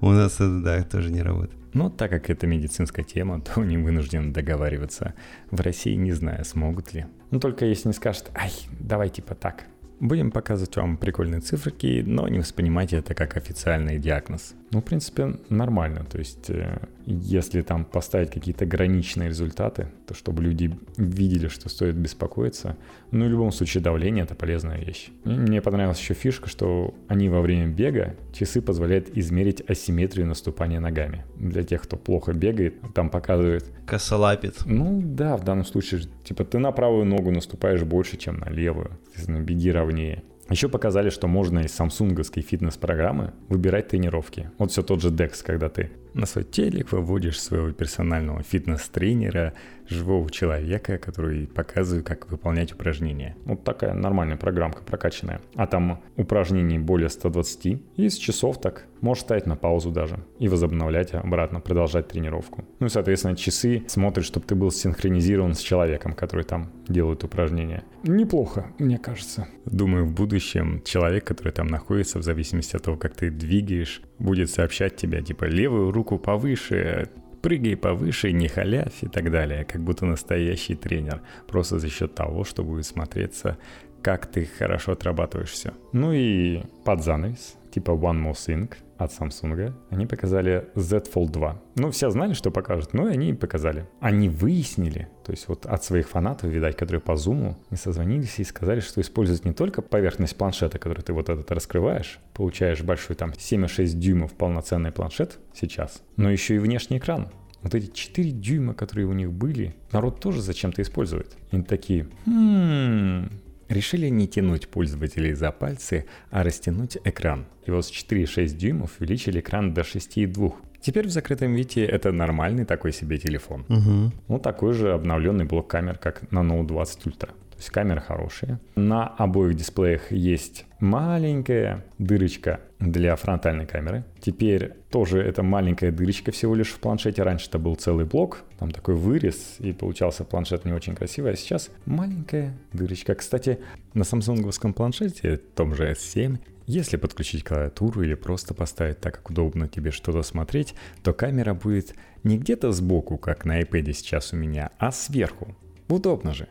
У 0.00 0.10
нас 0.10 0.36
это, 0.36 0.60
да, 0.60 0.82
тоже 0.82 1.10
не 1.10 1.22
работает. 1.22 1.58
Но 1.74 1.90
так 1.90 2.10
как 2.10 2.30
это 2.30 2.46
медицинская 2.46 3.04
тема, 3.04 3.40
то 3.54 3.62
не 3.62 3.76
вынужден 3.76 4.32
договариваться. 4.32 5.14
В 5.50 5.60
России 5.60 5.94
не 5.94 6.12
знаю, 6.12 6.44
смогут 6.44 6.94
ли. 6.94 7.06
Ну 7.30 7.40
только 7.40 7.66
если 7.66 7.88
не 7.88 7.94
скажут, 7.94 8.30
ай, 8.34 8.52
давай 8.80 9.10
типа 9.10 9.34
так, 9.34 9.64
Будем 9.98 10.30
показывать 10.30 10.76
вам 10.76 10.98
прикольные 10.98 11.40
циферки, 11.40 12.04
но 12.06 12.28
не 12.28 12.38
воспринимайте 12.38 12.98
это 12.98 13.14
как 13.14 13.38
официальный 13.38 13.98
диагноз. 13.98 14.54
Ну, 14.76 14.82
в 14.82 14.84
принципе, 14.84 15.38
нормально. 15.48 16.04
То 16.04 16.18
есть, 16.18 16.50
э, 16.50 16.80
если 17.06 17.62
там 17.62 17.86
поставить 17.86 18.30
какие-то 18.30 18.66
граничные 18.66 19.30
результаты, 19.30 19.88
то 20.06 20.12
чтобы 20.12 20.42
люди 20.42 20.70
видели, 20.98 21.48
что 21.48 21.70
стоит 21.70 21.94
беспокоиться. 21.94 22.76
Ну, 23.10 23.24
в 23.24 23.30
любом 23.30 23.52
случае, 23.52 23.82
давление— 23.82 24.24
это 24.26 24.34
полезная 24.34 24.78
вещь. 24.78 25.08
Мне 25.24 25.62
понравилась 25.62 25.98
еще 25.98 26.12
фишка, 26.12 26.50
что 26.50 26.92
они 27.08 27.30
во 27.30 27.40
время 27.40 27.68
бега, 27.68 28.16
часы 28.34 28.60
позволяют 28.60 29.08
измерить 29.16 29.62
асимметрию 29.66 30.26
наступания 30.26 30.78
ногами. 30.78 31.24
Для 31.36 31.62
тех, 31.62 31.80
кто 31.80 31.96
плохо 31.96 32.34
бегает, 32.34 32.74
там 32.94 33.08
показывает... 33.08 33.64
Косолапит. 33.86 34.66
Ну, 34.66 35.00
да, 35.02 35.38
в 35.38 35.44
данном 35.44 35.64
случае, 35.64 36.02
типа, 36.22 36.44
ты 36.44 36.58
на 36.58 36.70
правую 36.70 37.06
ногу 37.06 37.30
наступаешь 37.30 37.82
больше, 37.82 38.18
чем 38.18 38.40
на 38.40 38.50
левую. 38.50 38.90
Соответственно, 39.04 39.40
беги 39.40 39.72
ровнее. 39.72 40.22
Еще 40.48 40.68
показали, 40.68 41.10
что 41.10 41.26
можно 41.26 41.60
из 41.60 41.72
самсунговской 41.72 42.42
фитнес-программы 42.42 43.32
выбирать 43.48 43.88
тренировки. 43.88 44.50
Вот 44.58 44.70
все 44.70 44.82
тот 44.82 45.02
же 45.02 45.10
DEX, 45.10 45.42
когда 45.44 45.68
ты 45.68 45.90
на 46.14 46.24
свой 46.24 46.44
телек 46.44 46.92
выводишь 46.92 47.40
своего 47.40 47.72
персонального 47.72 48.42
фитнес-тренера, 48.42 49.54
живого 49.88 50.30
человека, 50.30 50.98
который 50.98 51.46
показывает, 51.46 52.06
как 52.06 52.30
выполнять 52.30 52.72
упражнения. 52.72 53.36
Вот 53.44 53.64
такая 53.64 53.94
нормальная 53.94 54.36
программка 54.36 54.82
прокачанная. 54.82 55.40
А 55.54 55.66
там 55.66 56.02
упражнений 56.16 56.78
более 56.78 57.08
120, 57.08 57.82
и 57.96 58.08
с 58.08 58.16
часов 58.16 58.60
так 58.60 58.86
можешь 59.00 59.24
ставить 59.24 59.46
на 59.46 59.56
паузу 59.56 59.90
даже 59.90 60.18
и 60.38 60.48
возобновлять 60.48 61.14
обратно, 61.14 61.60
продолжать 61.60 62.08
тренировку. 62.08 62.64
Ну 62.80 62.86
и, 62.86 62.90
соответственно, 62.90 63.36
часы 63.36 63.84
смотрят, 63.86 64.24
чтобы 64.24 64.46
ты 64.46 64.54
был 64.54 64.70
синхронизирован 64.70 65.54
с 65.54 65.60
человеком, 65.60 66.12
который 66.12 66.44
там 66.44 66.72
делает 66.88 67.24
упражнения. 67.24 67.84
Неплохо, 68.02 68.66
мне 68.78 68.98
кажется. 68.98 69.48
Думаю, 69.64 70.06
в 70.06 70.14
будущем 70.14 70.82
человек, 70.84 71.24
который 71.24 71.52
там 71.52 71.66
находится, 71.66 72.18
в 72.18 72.22
зависимости 72.22 72.76
от 72.76 72.82
того, 72.82 72.96
как 72.96 73.14
ты 73.14 73.30
двигаешь, 73.30 74.02
будет 74.18 74.50
сообщать 74.50 74.96
тебе, 74.96 75.22
типа, 75.22 75.44
левую 75.44 75.90
руку 75.90 76.18
повыше, 76.18 77.08
прыгай 77.46 77.76
повыше, 77.76 78.32
не 78.32 78.48
халявь 78.48 79.04
и 79.04 79.06
так 79.06 79.30
далее, 79.30 79.64
как 79.64 79.80
будто 79.80 80.04
настоящий 80.04 80.74
тренер, 80.74 81.20
просто 81.46 81.78
за 81.78 81.88
счет 81.88 82.12
того, 82.12 82.42
что 82.42 82.64
будет 82.64 82.86
смотреться, 82.86 83.56
как 84.02 84.26
ты 84.26 84.46
хорошо 84.46 84.92
отрабатываешь 84.92 85.50
все. 85.50 85.72
Ну 85.92 86.12
и 86.12 86.62
под 86.84 87.04
занавес, 87.04 87.54
типа 87.72 87.92
One 87.92 88.20
More 88.20 88.32
Thing 88.32 88.74
от 88.98 89.10
Samsung, 89.10 89.72
они 89.90 90.06
показали 90.06 90.68
Z 90.74 91.04
Fold 91.14 91.30
2. 91.30 91.62
Ну, 91.76 91.90
все 91.90 92.10
знали, 92.10 92.32
что 92.32 92.50
покажут, 92.50 92.94
но 92.94 93.08
и 93.08 93.12
они 93.12 93.34
показали. 93.34 93.86
Они 94.00 94.28
выяснили, 94.28 95.08
то 95.24 95.32
есть 95.32 95.48
вот 95.48 95.66
от 95.66 95.84
своих 95.84 96.08
фанатов, 96.08 96.50
видать, 96.50 96.76
которые 96.76 97.00
по 97.00 97.16
зуму, 97.16 97.56
не 97.70 97.76
созвонились 97.76 98.38
и 98.38 98.44
сказали, 98.44 98.80
что 98.80 99.00
используют 99.00 99.44
не 99.44 99.52
только 99.52 99.82
поверхность 99.82 100.36
планшета, 100.36 100.78
который 100.78 101.02
ты 101.02 101.12
вот 101.12 101.28
этот 101.28 101.50
раскрываешь, 101.52 102.18
получаешь 102.32 102.82
большой 102.82 103.16
там 103.16 103.30
7,6 103.30 103.86
дюймов 103.88 104.32
полноценный 104.34 104.92
планшет 104.92 105.38
сейчас, 105.54 106.02
но 106.16 106.30
еще 106.30 106.56
и 106.56 106.58
внешний 106.58 106.98
экран. 106.98 107.28
Вот 107.62 107.74
эти 107.74 107.90
4 107.90 108.30
дюйма, 108.30 108.74
которые 108.74 109.06
у 109.06 109.12
них 109.12 109.32
были, 109.32 109.74
народ 109.92 110.20
тоже 110.20 110.42
зачем-то 110.42 110.82
использует. 110.82 111.36
И 111.50 111.56
они 111.56 111.64
такие, 111.64 112.08
хм, 112.26 113.28
решили 113.68 114.08
не 114.08 114.28
тянуть 114.28 114.68
пользователей 114.68 115.32
за 115.34 115.50
пальцы, 115.52 116.06
а 116.30 116.42
растянуть 116.42 116.98
экран. 117.04 117.46
И 117.66 117.70
вот 117.70 117.86
с 117.86 117.90
4,6 117.90 118.56
дюймов 118.56 118.92
увеличили 119.00 119.40
экран 119.40 119.74
до 119.74 119.82
6,2. 119.82 120.54
Теперь 120.80 121.08
в 121.08 121.10
закрытом 121.10 121.54
виде 121.54 121.84
это 121.84 122.12
нормальный 122.12 122.64
такой 122.64 122.92
себе 122.92 123.18
телефон. 123.18 123.64
Угу. 123.68 124.12
Ну, 124.28 124.38
такой 124.38 124.72
же 124.72 124.92
обновленный 124.92 125.44
блок 125.44 125.68
камер, 125.68 125.98
как 125.98 126.30
на 126.30 126.40
Note 126.40 126.66
20 126.66 127.06
Ultra. 127.06 127.30
То 127.56 127.60
есть 127.60 127.70
камеры 127.70 128.02
хорошие. 128.02 128.60
На 128.74 129.06
обоих 129.06 129.56
дисплеях 129.56 130.12
есть 130.12 130.66
маленькая 130.78 131.84
дырочка 131.98 132.60
для 132.78 133.16
фронтальной 133.16 133.64
камеры. 133.64 134.04
Теперь 134.20 134.74
тоже 134.90 135.22
это 135.22 135.42
маленькая 135.42 135.90
дырочка 135.90 136.32
всего 136.32 136.54
лишь 136.54 136.68
в 136.68 136.78
планшете. 136.80 137.22
Раньше 137.22 137.48
это 137.48 137.58
был 137.58 137.74
целый 137.74 138.04
блок, 138.04 138.44
там 138.58 138.72
такой 138.72 138.94
вырез, 138.94 139.56
и 139.58 139.72
получался 139.72 140.24
планшет 140.24 140.66
не 140.66 140.72
очень 140.72 140.94
красивый. 140.94 141.32
А 141.32 141.36
сейчас 141.36 141.70
маленькая 141.86 142.52
дырочка. 142.74 143.14
Кстати, 143.14 143.58
на 143.94 144.04
самсунговском 144.04 144.74
планшете, 144.74 145.38
том 145.38 145.74
же 145.74 145.92
S7, 145.92 146.38
если 146.66 146.98
подключить 146.98 147.44
клавиатуру 147.44 148.02
или 148.02 148.14
просто 148.14 148.52
поставить 148.52 149.00
так, 149.00 149.14
как 149.14 149.30
удобно 149.30 149.66
тебе 149.66 149.92
что-то 149.92 150.22
смотреть, 150.22 150.74
то 151.02 151.14
камера 151.14 151.54
будет 151.54 151.94
не 152.22 152.36
где-то 152.36 152.72
сбоку, 152.72 153.16
как 153.16 153.46
на 153.46 153.62
iPad 153.62 153.92
сейчас 153.94 154.34
у 154.34 154.36
меня, 154.36 154.70
а 154.78 154.92
сверху. 154.92 155.56
Удобно 155.88 156.34
же. 156.34 156.48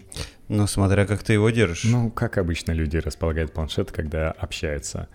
Ну, 0.48 0.68
смотря 0.68 1.06
как 1.06 1.24
ты 1.24 1.34
его 1.34 1.50
держишь. 1.50 1.84
Ну, 1.84 2.10
как 2.12 2.38
обычно 2.38 2.72
люди 2.72 2.98
располагают 2.98 3.52
планшет, 3.52 3.92
когда 3.92 4.32
общаются. 4.32 5.08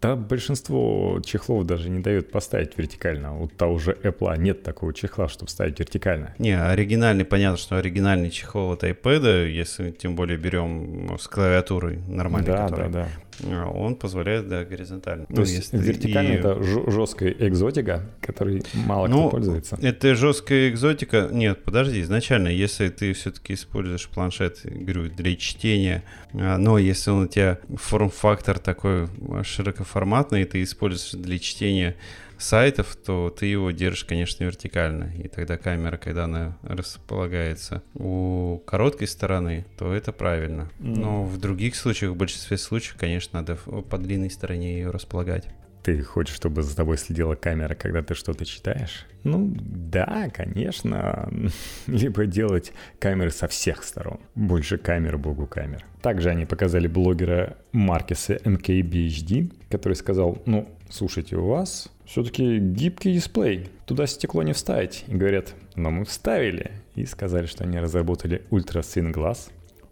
Да, 0.00 0.16
большинство 0.16 1.20
чехлов 1.22 1.66
даже 1.66 1.90
не 1.90 2.00
дают 2.00 2.30
поставить 2.30 2.78
вертикально. 2.78 3.38
У 3.38 3.48
того 3.48 3.78
же 3.78 3.98
Apple 4.02 4.38
нет 4.38 4.62
такого 4.62 4.94
чехла, 4.94 5.28
чтобы 5.28 5.50
ставить 5.50 5.78
вертикально. 5.78 6.34
Не, 6.38 6.58
оригинальный, 6.58 7.26
понятно, 7.26 7.58
что 7.58 7.76
оригинальный 7.76 8.30
чехол 8.30 8.72
от 8.72 8.82
iPad, 8.82 9.50
если 9.50 9.90
тем 9.90 10.16
более 10.16 10.38
берем 10.38 11.18
с 11.20 11.28
клавиатурой 11.28 11.98
нормальной, 12.08 12.46
да, 12.46 12.66
который, 12.66 12.90
да, 12.90 13.02
да. 13.02 13.08
А, 13.44 13.68
он 13.70 13.96
позволяет, 13.96 14.48
да, 14.48 14.64
горизонтально. 14.64 15.26
То 15.26 15.40
есть 15.42 15.72
вертикально 15.72 16.32
и- 16.32 16.36
это 16.36 16.62
жесткая 16.62 17.30
экзотика, 17.38 18.04
которой 18.20 18.62
мало 18.74 19.06
Ну, 19.08 19.28
кто 19.28 19.30
пользуется. 19.36 19.78
Это 19.80 20.14
жесткая 20.14 20.68
экзотика. 20.70 21.28
Нет, 21.32 21.64
подожди, 21.64 22.00
изначально, 22.02 22.48
если 22.48 22.88
ты 22.88 23.12
все-таки 23.12 23.54
используешь 23.54 24.08
планшет, 24.08 24.60
говорю, 24.64 25.08
для 25.10 25.36
чтения, 25.36 26.02
а, 26.34 26.58
но 26.58 26.78
если 26.78 27.10
он 27.10 27.24
у 27.24 27.26
тебя 27.26 27.58
форм-фактор 27.76 28.58
такой 28.58 29.08
широкоформатный, 29.44 30.44
ты 30.44 30.62
используешь 30.62 31.12
для 31.12 31.38
чтения 31.38 31.96
сайтов, 32.40 32.96
то 32.96 33.30
ты 33.30 33.46
его 33.46 33.70
держишь, 33.70 34.04
конечно, 34.04 34.44
вертикально. 34.44 35.12
И 35.16 35.28
тогда 35.28 35.56
камера, 35.56 35.96
когда 35.96 36.24
она 36.24 36.58
располагается 36.62 37.82
у 37.94 38.58
короткой 38.66 39.08
стороны, 39.08 39.66
то 39.78 39.92
это 39.92 40.12
правильно. 40.12 40.70
Но 40.78 41.24
в 41.24 41.38
других 41.38 41.76
случаях, 41.76 42.12
в 42.12 42.16
большинстве 42.16 42.58
случаев, 42.58 42.96
конечно, 42.98 43.40
надо 43.40 43.56
по 43.56 43.98
длинной 43.98 44.30
стороне 44.30 44.74
ее 44.74 44.90
располагать. 44.90 45.46
Ты 45.82 46.02
хочешь, 46.02 46.36
чтобы 46.36 46.62
за 46.62 46.76
тобой 46.76 46.98
следила 46.98 47.34
камера, 47.34 47.74
когда 47.74 48.02
ты 48.02 48.14
что-то 48.14 48.44
читаешь? 48.44 49.06
Ну, 49.24 49.52
да, 49.54 50.30
конечно. 50.32 51.30
Либо 51.86 52.26
делать 52.26 52.72
камеры 52.98 53.30
со 53.30 53.48
всех 53.48 53.82
сторон. 53.82 54.20
Больше 54.34 54.78
камер, 54.78 55.16
богу 55.16 55.46
камер. 55.46 55.84
Также 56.02 56.30
они 56.30 56.44
показали 56.44 56.86
блогера 56.86 57.56
Маркеса 57.72 58.34
MKBHD, 58.36 59.52
который 59.70 59.94
сказал, 59.94 60.42
ну, 60.46 60.68
слушайте, 60.90 61.36
у 61.36 61.46
вас 61.46 61.90
все-таки 62.04 62.58
гибкий 62.58 63.14
дисплей, 63.14 63.68
туда 63.86 64.06
стекло 64.06 64.42
не 64.42 64.52
вставить. 64.52 65.04
И 65.08 65.14
говорят, 65.14 65.54
но 65.76 65.90
мы 65.90 66.04
вставили. 66.04 66.72
И 66.94 67.06
сказали, 67.06 67.46
что 67.46 67.64
они 67.64 67.78
разработали 67.78 68.42
Ultra 68.50 68.82
Thin. 68.82 69.36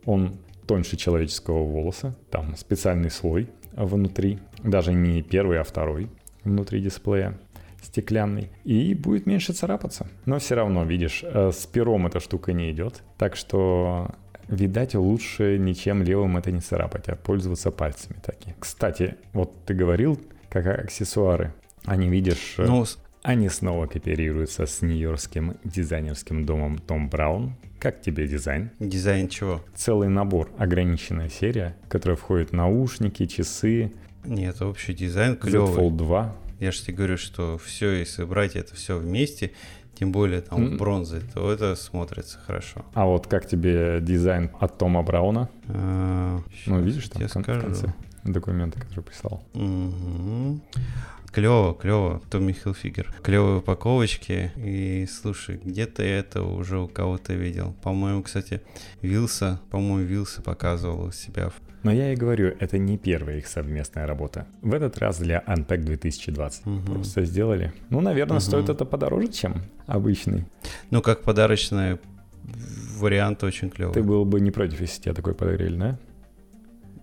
Он 0.04 0.38
тоньше 0.66 0.96
человеческого 0.96 1.64
волоса, 1.64 2.14
там 2.30 2.54
специальный 2.56 3.10
слой 3.10 3.48
внутри, 3.72 4.38
даже 4.62 4.92
не 4.92 5.22
первый, 5.22 5.60
а 5.60 5.64
второй 5.64 6.08
внутри 6.44 6.80
дисплея 6.80 7.38
стеклянный, 7.82 8.50
и 8.64 8.94
будет 8.94 9.26
меньше 9.26 9.52
царапаться. 9.52 10.08
Но 10.26 10.38
все 10.40 10.56
равно, 10.56 10.84
видишь, 10.84 11.22
э, 11.22 11.52
с 11.52 11.64
пером 11.66 12.06
эта 12.08 12.18
штука 12.18 12.52
не 12.52 12.72
идет, 12.72 13.02
так 13.16 13.36
что 13.36 14.10
Видать, 14.48 14.94
лучше 14.94 15.58
ничем 15.58 16.02
левым 16.02 16.38
это 16.38 16.50
не 16.50 16.60
царапать, 16.60 17.08
а 17.08 17.16
пользоваться 17.16 17.70
пальцами 17.70 18.16
таки. 18.24 18.54
Кстати, 18.58 19.16
вот 19.34 19.52
ты 19.66 19.74
говорил, 19.74 20.18
как 20.48 20.66
аксессуары. 20.66 21.52
Они, 21.84 22.08
видишь, 22.08 22.54
э, 22.56 22.64
Ну, 22.64 22.86
они 23.22 23.50
снова 23.50 23.86
кооперируются 23.86 24.64
с 24.64 24.80
нью-йоркским 24.80 25.58
дизайнерским 25.64 26.46
домом 26.46 26.78
Том 26.78 27.10
Браун. 27.10 27.56
Как 27.78 28.00
тебе 28.00 28.26
дизайн? 28.26 28.70
дизайн 28.80 29.28
чего? 29.28 29.62
Целый 29.74 30.08
набор, 30.08 30.50
ограниченная 30.56 31.28
серия, 31.28 31.76
в 31.84 31.88
которой 31.90 32.16
входят 32.16 32.52
наушники, 32.52 33.26
часы, 33.26 33.92
Нет, 34.24 34.60
общий 34.62 34.94
дизайн 34.94 35.34
Z 35.34 35.38
клевый. 35.40 35.74
Fold 35.74 35.96
2. 35.96 36.34
Я 36.60 36.72
же 36.72 36.82
тебе 36.82 36.94
говорю, 36.96 37.16
что 37.16 37.56
все, 37.58 37.92
если 37.92 38.24
брать 38.24 38.56
это 38.56 38.74
все 38.74 38.98
вместе, 38.98 39.52
тем 39.94 40.12
более 40.12 40.40
там 40.42 40.64
М. 40.64 40.74
в 40.74 40.78
бронзе, 40.78 41.20
то 41.34 41.50
это 41.52 41.74
смотрится 41.76 42.38
хорошо. 42.46 42.84
А 42.94 43.06
вот 43.06 43.26
как 43.26 43.46
тебе 43.46 44.00
дизайн 44.00 44.50
от 44.60 44.76
Тома 44.78 45.02
Брауна? 45.02 45.48
А, 45.68 46.40
Ну, 46.66 46.80
видишь, 46.80 47.08
там 47.08 47.22
я 47.22 47.28
в 47.28 47.32
кон- 47.32 47.42
в 47.42 47.44
скажу. 47.44 47.60
конце 47.60 47.94
документа, 48.24 48.80
который 48.80 49.02
прислал. 49.04 49.42
Мгм. 49.54 50.62
Клево, 51.32 51.74
клево, 51.74 52.20
Томми 52.30 52.52
Хилфигер. 52.52 53.12
Клевые 53.22 53.58
упаковочки. 53.58 54.50
И 54.56 55.06
слушай, 55.06 55.60
где-то 55.62 56.02
я 56.02 56.18
это 56.20 56.42
уже 56.42 56.78
у 56.80 56.88
кого-то 56.88 57.34
видел. 57.34 57.74
По-моему, 57.82 58.22
кстати, 58.22 58.62
Вилса, 59.02 59.60
по-моему, 59.70 60.06
Вилса 60.06 60.40
показывал 60.42 61.04
у 61.04 61.12
себя. 61.12 61.50
Но 61.84 61.92
я 61.92 62.12
и 62.12 62.16
говорю, 62.16 62.56
это 62.58 62.78
не 62.78 62.96
первая 62.98 63.38
их 63.38 63.46
совместная 63.46 64.06
работа. 64.06 64.46
В 64.62 64.72
этот 64.74 64.98
раз 64.98 65.18
для 65.18 65.44
Unpack 65.46 65.78
2020. 65.84 66.66
Мгм. 66.66 66.86
Просто 66.86 67.24
сделали. 67.24 67.72
Ну, 67.90 68.00
наверное, 68.00 68.36
Мгм. 68.36 68.40
стоит 68.40 68.68
это 68.68 68.84
подороже, 68.84 69.28
чем 69.28 69.62
обычный. 69.86 70.44
Ну, 70.90 71.02
как 71.02 71.22
подарочный 71.22 71.98
вариант 72.98 73.44
очень 73.44 73.70
клевый. 73.70 73.94
Ты 73.94 74.02
был 74.02 74.24
бы 74.24 74.40
не 74.40 74.50
против, 74.50 74.80
если 74.80 75.02
тебе 75.02 75.14
такой 75.14 75.34
подогрели, 75.34 75.76
да? 75.76 75.98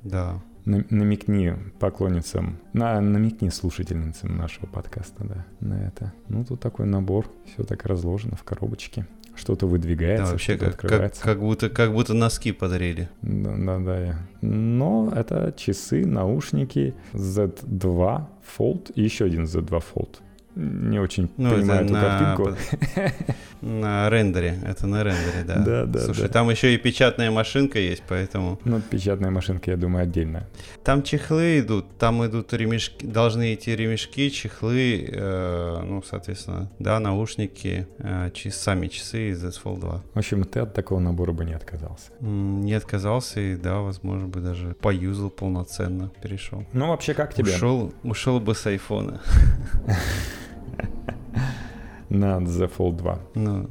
Да. 0.04 0.44
На- 0.66 0.84
намекни 0.90 1.54
поклонницам, 1.80 2.58
на, 2.74 3.00
намекни 3.00 3.50
слушательницам 3.50 4.36
нашего 4.36 4.66
подкаста, 4.66 5.24
да, 5.24 5.46
на 5.60 5.76
это. 5.88 6.12
Ну, 6.28 6.44
тут 6.44 6.60
такой 6.60 6.88
набор, 6.88 7.28
все 7.46 7.64
так 7.64 7.86
разложено 7.86 8.36
в 8.36 8.44
коробочке. 8.44 9.06
Что-то 9.36 9.68
выдвигается, 9.68 10.26
Да, 10.26 10.32
вообще 10.32 10.56
что-то 10.56 10.66
как, 10.72 10.76
как, 10.76 10.84
открывается. 10.86 11.22
как 11.24 11.40
будто, 11.40 11.70
как 11.70 11.92
будто 11.92 12.14
носки 12.14 12.52
подарили. 12.54 13.10
Да, 13.22 13.56
да, 13.58 13.80
да. 13.80 14.16
Но 14.42 15.12
это 15.16 15.54
часы, 15.58 16.06
наушники, 16.06 16.96
Z2 17.14 18.26
Fold 18.58 18.94
и 18.94 19.04
еще 19.04 19.26
один 19.26 19.44
Z2 19.44 19.84
Fold. 19.94 20.20
Не 20.56 21.00
очень 21.00 21.30
Ну, 21.38 21.52
понимаю 21.52 21.84
эту 21.86 21.94
на, 21.94 22.02
картинку. 22.02 22.58
на 23.62 24.10
рендере. 24.10 24.58
Это 24.66 24.88
на 24.88 25.04
рендере, 25.04 25.44
да. 25.46 25.56
Да, 25.60 25.86
да, 25.86 26.00
Слушай, 26.00 26.22
да. 26.24 26.28
там 26.30 26.50
еще 26.50 26.74
и 26.74 26.78
печатная 26.78 27.30
машинка 27.32 27.78
есть, 27.80 28.04
поэтому... 28.08 28.60
Ну, 28.64 28.80
печатная 28.80 29.32
машинка, 29.32 29.72
я 29.72 29.78
думаю, 29.78 30.04
отдельно. 30.04 30.48
Там 30.84 31.04
чехлы 31.04 31.60
идут, 31.60 31.98
там 31.98 32.26
идут 32.26 32.54
ремешки, 32.54 33.06
должны 33.06 33.54
идти 33.54 33.76
ремешки, 33.76 34.30
чехлы, 34.30 35.10
э, 35.12 35.82
ну, 35.84 36.02
соответственно, 36.04 36.72
да, 36.80 37.00
наушники, 37.00 37.88
э, 38.00 38.30
чи- 38.34 38.50
сами 38.52 38.88
часы 38.88 39.32
из 39.32 39.40
Z 39.40 39.60
Fold 39.64 39.80
2. 39.82 40.04
В 40.14 40.18
общем, 40.18 40.44
ты 40.46 40.62
от 40.62 40.74
такого 40.74 41.00
набора 41.00 41.34
бы 41.34 41.44
не 41.44 41.54
отказался. 41.54 42.12
Не 42.22 42.74
отказался 42.76 43.42
и, 43.42 43.56
да, 43.58 43.80
возможно, 43.80 44.28
бы 44.28 44.40
даже 44.40 44.74
поюзал 44.80 45.30
полноценно, 45.30 46.12
перешел. 46.22 46.66
Ну, 46.72 46.88
вообще, 46.90 47.14
как 47.14 47.34
тебе 47.34 47.52
Ушел, 47.54 47.94
ушел 48.04 48.40
бы 48.40 48.56
с 48.56 48.66
айфона. 48.68 49.20
на 52.10 52.38
The 52.38 52.72
Fold 52.78 52.98
2? 52.98 53.20
Ну, 53.36 53.70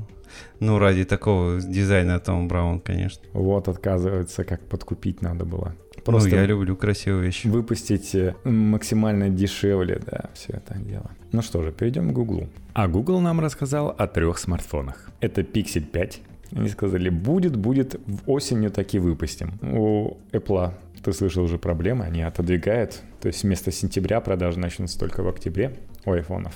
ну, 0.61 0.79
ради 0.79 1.05
такого 1.05 1.61
дизайна 1.61 2.19
Том 2.21 2.49
Браун, 2.49 2.81
конечно. 2.81 3.23
Вот, 3.33 3.69
отказывается, 3.69 4.45
как 4.45 4.61
подкупить 4.61 5.23
надо 5.23 5.45
было. 5.45 5.75
Просто 6.05 6.29
Ну, 6.31 6.37
я 6.37 6.47
люблю 6.47 6.77
красивые 6.77 7.27
вещи. 7.27 7.47
выпустить 7.47 8.15
э, 8.15 8.35
максимально 8.45 9.31
дешевле, 9.31 10.01
да, 10.05 10.31
все 10.35 10.53
это 10.55 10.79
дело. 10.79 11.11
Ну 11.33 11.43
что 11.43 11.63
же, 11.63 11.73
перейдем 11.73 12.11
к 12.11 12.13
Гуглу. 12.13 12.49
А 12.75 12.89
Google 12.89 13.21
нам 13.21 13.41
рассказал 13.41 13.95
о 13.97 14.07
трех 14.07 14.39
смартфонах. 14.39 15.11
Это 15.21 15.41
Pixel 15.41 15.83
5. 15.83 16.21
Они 16.53 16.69
сказали, 16.69 17.09
будет, 17.09 17.57
будет, 17.57 17.95
в 18.07 18.31
осенью 18.31 18.71
таки 18.71 18.99
выпустим. 18.99 19.53
У 19.63 20.19
Apple, 20.33 20.73
ты 21.03 21.13
слышал 21.13 21.43
уже 21.45 21.59
проблемы, 21.59 22.05
они 22.05 22.23
отодвигают. 22.23 23.01
То 23.21 23.29
есть 23.29 23.43
вместо 23.43 23.73
сентября 23.73 24.21
продажи 24.21 24.59
начнутся 24.59 24.99
только 24.99 25.23
в 25.23 25.29
октябре 25.29 25.75
у 26.05 26.13
айфонов. 26.13 26.55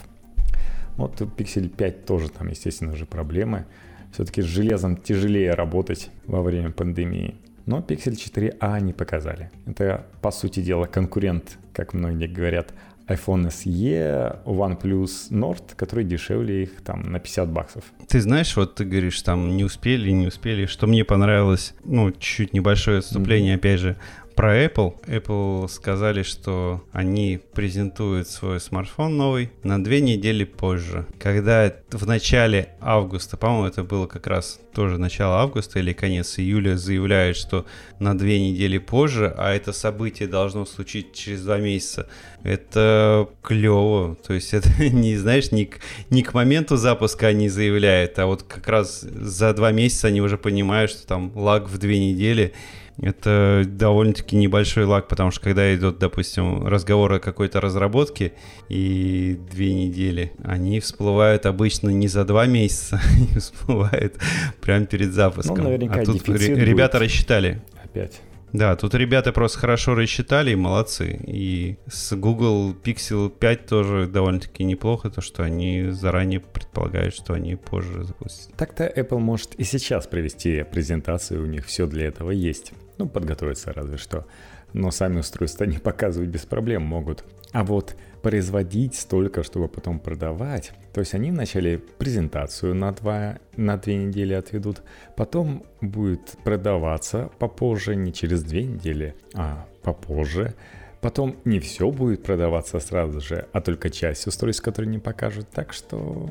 Вот 0.98 1.22
у 1.22 1.26
Pixel 1.26 1.68
5 1.68 2.04
тоже 2.04 2.28
там, 2.28 2.48
естественно, 2.48 2.94
же 2.96 3.06
проблемы. 3.06 3.64
Все-таки 4.12 4.42
с 4.42 4.46
железом 4.46 4.96
тяжелее 4.96 5.52
работать 5.52 6.10
во 6.26 6.42
время 6.42 6.70
пандемии. 6.70 7.36
Но 7.66 7.78
Pixel 7.78 8.14
4a 8.14 8.56
они 8.60 8.92
показали. 8.92 9.50
Это, 9.66 10.06
по 10.20 10.30
сути 10.30 10.60
дела, 10.60 10.86
конкурент, 10.86 11.58
как 11.72 11.94
многие 11.94 12.26
говорят, 12.26 12.74
iPhone 13.06 13.48
SE, 13.48 14.42
OnePlus 14.44 15.30
Nord, 15.30 15.76
которые 15.76 16.04
дешевле 16.04 16.64
их 16.64 16.82
там 16.82 17.12
на 17.12 17.20
50 17.20 17.48
баксов. 17.48 17.84
Ты 18.08 18.20
знаешь, 18.20 18.56
вот 18.56 18.74
ты 18.74 18.84
говоришь, 18.84 19.22
там 19.22 19.56
не 19.56 19.64
успели, 19.64 20.10
не 20.10 20.26
успели. 20.26 20.66
Что 20.66 20.86
мне 20.86 21.04
понравилось, 21.04 21.74
ну, 21.84 22.10
чуть 22.10 22.52
небольшое 22.52 22.98
отступление, 22.98 23.54
mm-hmm. 23.54 23.58
опять 23.58 23.80
же, 23.80 23.96
про 24.38 24.64
Apple. 24.64 24.94
Apple 25.08 25.66
сказали, 25.66 26.22
что 26.22 26.84
они 26.92 27.40
презентуют 27.54 28.28
свой 28.28 28.60
смартфон 28.60 29.16
новый 29.16 29.50
на 29.64 29.82
две 29.82 30.00
недели 30.00 30.44
позже. 30.44 31.06
Когда 31.18 31.74
в 31.90 32.06
начале 32.06 32.68
августа, 32.80 33.36
по-моему, 33.36 33.66
это 33.66 33.82
было 33.82 34.06
как 34.06 34.28
раз 34.28 34.60
тоже 34.72 34.96
начало 34.96 35.40
августа 35.40 35.80
или 35.80 35.92
конец 35.92 36.38
июля, 36.38 36.76
заявляют, 36.76 37.36
что 37.36 37.66
на 37.98 38.16
две 38.16 38.38
недели 38.38 38.78
позже, 38.78 39.34
а 39.36 39.52
это 39.52 39.72
событие 39.72 40.28
должно 40.28 40.64
случиться 40.66 41.20
через 41.20 41.42
два 41.42 41.58
месяца. 41.58 42.08
Это 42.42 43.28
клево. 43.42 44.16
То 44.26 44.34
есть 44.34 44.54
это 44.54 44.68
не, 44.90 45.16
знаешь, 45.16 45.50
не 45.52 45.66
к, 45.66 45.80
не 46.10 46.22
к 46.22 46.34
моменту 46.34 46.76
запуска 46.76 47.28
они 47.28 47.48
заявляют, 47.48 48.18
а 48.18 48.26
вот 48.26 48.42
как 48.42 48.68
раз 48.68 49.00
за 49.00 49.52
два 49.54 49.72
месяца 49.72 50.08
они 50.08 50.20
уже 50.20 50.38
понимают, 50.38 50.90
что 50.90 51.06
там 51.06 51.32
лаг 51.34 51.68
в 51.68 51.78
две 51.78 51.98
недели, 51.98 52.54
это 53.00 53.62
довольно-таки 53.64 54.34
небольшой 54.34 54.84
лаг, 54.84 55.06
потому 55.06 55.30
что 55.30 55.40
когда 55.40 55.72
идет, 55.74 55.98
допустим, 55.98 56.66
разговор 56.66 57.12
о 57.12 57.20
какой-то 57.20 57.60
разработке 57.60 58.32
и 58.68 59.38
две 59.52 59.72
недели, 59.72 60.32
они 60.42 60.80
всплывают 60.80 61.46
обычно 61.46 61.90
не 61.90 62.08
за 62.08 62.24
два 62.24 62.46
месяца, 62.46 63.00
они 63.16 63.38
всплывают 63.38 64.16
прямо 64.60 64.86
перед 64.86 65.12
запуском. 65.12 65.58
Ну, 65.58 65.64
наверняка 65.64 66.00
а 66.00 66.04
тут 66.04 66.28
ребята 66.28 66.98
рассчитали. 66.98 67.62
Опять. 67.84 68.20
Да, 68.52 68.76
тут 68.76 68.94
ребята 68.94 69.32
просто 69.32 69.58
хорошо 69.58 69.94
рассчитали 69.94 70.52
и 70.52 70.56
молодцы. 70.56 71.20
И 71.26 71.78
с 71.86 72.16
Google 72.16 72.72
Pixel 72.72 73.30
5 73.30 73.66
тоже 73.66 74.06
довольно-таки 74.06 74.64
неплохо, 74.64 75.10
то 75.10 75.20
что 75.20 75.42
они 75.42 75.90
заранее 75.90 76.40
предполагают, 76.40 77.14
что 77.14 77.34
они 77.34 77.56
позже 77.56 78.04
запустят. 78.04 78.54
Так-то 78.56 78.86
Apple 78.86 79.18
может 79.18 79.54
и 79.54 79.64
сейчас 79.64 80.06
провести 80.06 80.64
презентацию, 80.64 81.42
у 81.42 81.46
них 81.46 81.66
все 81.66 81.86
для 81.86 82.06
этого 82.06 82.30
есть. 82.30 82.72
Ну, 82.98 83.08
подготовиться 83.08 83.72
разве 83.72 83.96
что. 83.96 84.26
Но 84.72 84.90
сами 84.90 85.20
устройства 85.20 85.64
не 85.64 85.78
показывать 85.78 86.30
без 86.30 86.46
проблем 86.46 86.82
могут. 86.82 87.24
А 87.52 87.64
вот 87.64 87.96
производить 88.22 88.94
столько, 88.94 89.42
чтобы 89.42 89.68
потом 89.68 89.98
продавать. 89.98 90.72
То 90.92 91.00
есть 91.00 91.14
они 91.14 91.30
вначале 91.30 91.78
презентацию 91.78 92.74
на, 92.74 92.92
два, 92.92 93.38
на 93.56 93.76
две 93.76 93.96
недели 93.96 94.34
отведут, 94.34 94.82
потом 95.16 95.64
будет 95.80 96.36
продаваться 96.44 97.30
попозже, 97.38 97.96
не 97.96 98.12
через 98.12 98.42
две 98.42 98.64
недели, 98.64 99.14
а 99.34 99.66
попозже. 99.82 100.54
Потом 101.00 101.36
не 101.44 101.60
все 101.60 101.90
будет 101.90 102.24
продаваться 102.24 102.80
сразу 102.80 103.20
же, 103.20 103.46
а 103.52 103.60
только 103.60 103.88
часть 103.88 104.26
устройств, 104.26 104.62
которые 104.62 104.90
не 104.90 104.98
покажут. 104.98 105.48
Так 105.50 105.72
что 105.72 106.28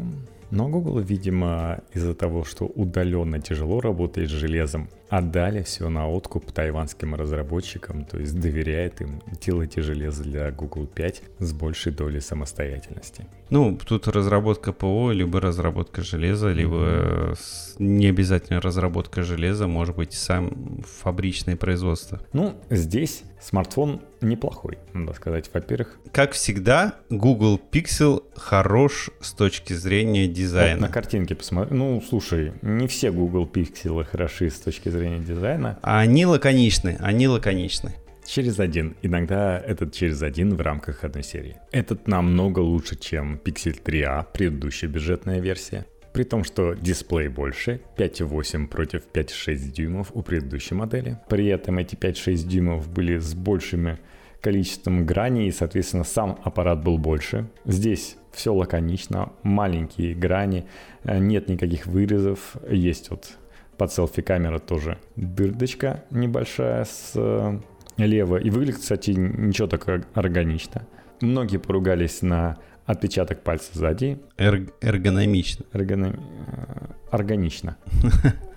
но 0.50 0.70
Google, 0.70 1.00
видимо, 1.00 1.82
из-за 1.94 2.14
того, 2.14 2.46
что 2.46 2.66
удаленно 2.66 3.42
тяжело 3.42 3.82
работает 3.82 4.30
с 4.30 4.34
железом, 4.34 4.90
отдали 5.10 5.64
все 5.64 5.90
на 5.90 6.10
откуп 6.10 6.52
тайванским 6.52 7.16
разработчикам, 7.16 8.06
то 8.06 8.20
есть 8.20 8.40
доверяет 8.40 9.02
им 9.02 9.22
делать 9.42 9.76
железо 9.76 10.24
для 10.24 10.52
Google 10.52 10.88
5 10.88 11.22
с 11.40 11.54
большей 11.54 11.92
долей 11.92 12.20
самостоятельности. 12.20 13.26
Ну, 13.50 13.78
тут 13.78 14.08
разработка 14.08 14.74
ПО, 14.74 15.12
либо 15.12 15.40
разработка 15.40 16.02
железа, 16.02 16.52
либо 16.52 16.76
mm-hmm. 16.76 17.76
не 17.80 18.08
обязательно 18.08 18.60
разработка 18.60 19.24
железа, 19.24 19.68
может 19.68 19.96
быть, 19.96 20.14
сам 20.14 20.84
фабричное 20.86 21.56
производство. 21.56 22.22
Ну, 22.34 22.56
здесь 22.70 23.24
смартфон 23.40 24.02
неплохой, 24.20 24.80
надо 24.94 25.14
сказать. 25.14 25.50
Во-первых... 25.54 25.98
Как 26.12 26.32
всегда, 26.32 26.96
Google 27.10 27.62
Pixel 27.72 28.24
хорош 28.36 29.12
с 29.22 29.32
точки 29.32 29.74
зрения 29.74 30.28
дизайна. 30.28 30.82
Вот 30.82 30.82
на 30.82 30.90
картинке 30.90 31.36
посмотри. 31.36 31.76
Ну, 31.76 32.02
слушай, 32.02 32.52
не 32.62 32.88
все 32.88 33.12
Google 33.12 33.50
Pixel 33.52 34.04
хороши 34.04 34.50
с 34.50 34.60
точки 34.60 34.90
зрения 34.90 34.97
дизайна. 35.00 35.80
А 35.82 36.00
они 36.00 36.26
лаконичны, 36.26 36.98
они 37.00 37.28
лаконичны. 37.28 37.94
Через 38.26 38.60
один. 38.60 38.96
Иногда 39.02 39.58
этот 39.58 39.94
через 39.94 40.22
один 40.22 40.56
в 40.56 40.62
рамках 40.62 41.04
одной 41.04 41.24
серии. 41.24 41.56
Этот 41.72 42.08
намного 42.08 42.60
лучше, 42.60 42.98
чем 42.98 43.40
Pixel 43.44 43.82
3a, 43.82 44.26
предыдущая 44.34 44.90
бюджетная 44.90 45.40
версия. 45.40 45.86
При 46.12 46.24
том, 46.24 46.44
что 46.44 46.74
дисплей 46.74 47.30
больше, 47.30 47.80
5,8 47.96 48.68
против 48.68 49.04
5,6 49.14 49.72
дюймов 49.72 50.12
у 50.14 50.24
предыдущей 50.24 50.76
модели. 50.76 51.20
При 51.30 51.48
этом 51.48 51.78
эти 51.78 51.96
5,6 51.96 52.48
дюймов 52.48 52.90
были 52.90 53.18
с 53.18 53.34
большими 53.34 54.00
количеством 54.42 55.06
граней, 55.06 55.48
и, 55.48 55.52
соответственно, 55.52 56.04
сам 56.04 56.40
аппарат 56.44 56.84
был 56.84 56.98
больше. 56.98 57.48
Здесь 57.66 58.18
все 58.32 58.54
лаконично, 58.54 59.32
маленькие 59.44 60.16
грани, 60.16 60.68
э, 61.04 61.18
нет 61.20 61.50
никаких 61.50 61.86
вырезов, 61.86 62.56
есть 62.70 63.10
вот 63.10 63.38
под 63.78 63.92
селфи 63.92 64.22
камера 64.22 64.60
тоже 64.60 64.98
дырдочка 65.16 66.04
небольшая 66.10 66.86
слева. 66.86 68.38
Э, 68.38 68.42
и 68.42 68.50
выглядит, 68.50 68.80
кстати, 68.80 69.12
ничего 69.12 69.68
так 69.68 69.88
органично. 70.14 70.88
Многие 71.22 71.58
поругались 71.58 72.22
на 72.22 72.58
отпечаток 72.88 73.44
пальца 73.44 73.70
сзади. 73.74 74.18
Эр- 74.38 74.74
эргономично. 74.82 75.66
Эргоном... 75.74 76.16
Э, 76.48 76.88
органично. 77.12 77.78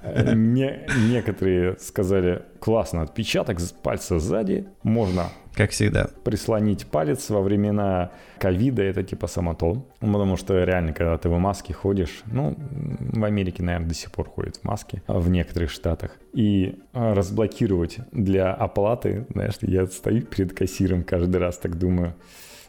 Не, 0.34 0.86
некоторые 1.10 1.76
сказали, 1.78 2.42
классно, 2.58 3.02
отпечаток 3.02 3.58
пальца 3.82 4.18
сзади, 4.18 4.66
можно 4.82 5.30
как 5.54 5.72
всегда. 5.72 6.08
Прислонить 6.24 6.86
палец 6.86 7.28
во 7.28 7.42
времена 7.42 8.12
ковида 8.38 8.82
это 8.82 9.02
типа 9.02 9.26
самотон. 9.26 9.84
Потому 9.98 10.36
что 10.36 10.62
реально, 10.62 10.92
когда 10.92 11.18
ты 11.18 11.28
в 11.28 11.38
маске 11.38 11.74
ходишь, 11.74 12.22
ну, 12.26 12.56
в 12.56 13.24
Америке, 13.24 13.62
наверное, 13.62 13.88
до 13.88 13.94
сих 13.94 14.12
пор 14.12 14.28
ходят 14.28 14.56
в 14.56 14.64
маске, 14.64 15.02
а 15.06 15.18
в 15.18 15.28
некоторых 15.28 15.70
штатах. 15.70 16.16
И 16.32 16.78
а, 16.92 17.14
разблокировать 17.14 17.98
для 18.12 18.54
оплаты, 18.54 19.26
знаешь, 19.32 19.54
я 19.60 19.86
стою 19.86 20.22
перед 20.22 20.56
кассиром 20.56 21.02
каждый 21.02 21.36
раз, 21.38 21.58
так 21.58 21.76
думаю, 21.76 22.14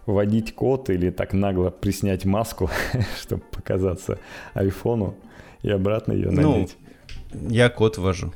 вводить 0.06 0.54
код 0.56 0.90
или 0.90 1.10
так 1.10 1.34
нагло 1.34 1.70
приснять 1.70 2.26
маску, 2.26 2.70
чтобы 3.22 3.44
показаться 3.52 4.20
айфону 4.54 5.16
и 5.62 5.70
обратно 5.70 6.14
ее 6.14 6.32
ну, 6.32 6.54
надеть. 6.54 6.78
Ну, 7.34 7.50
я 7.50 7.70
код 7.70 7.98
ввожу. 7.98 8.34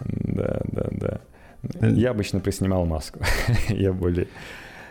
Да, 0.00 0.60
да, 0.64 0.88
да. 0.90 1.20
Я 1.80 2.10
обычно 2.10 2.40
приснимал 2.40 2.84
маску. 2.84 3.20
Я 3.68 3.92
более 3.92 4.26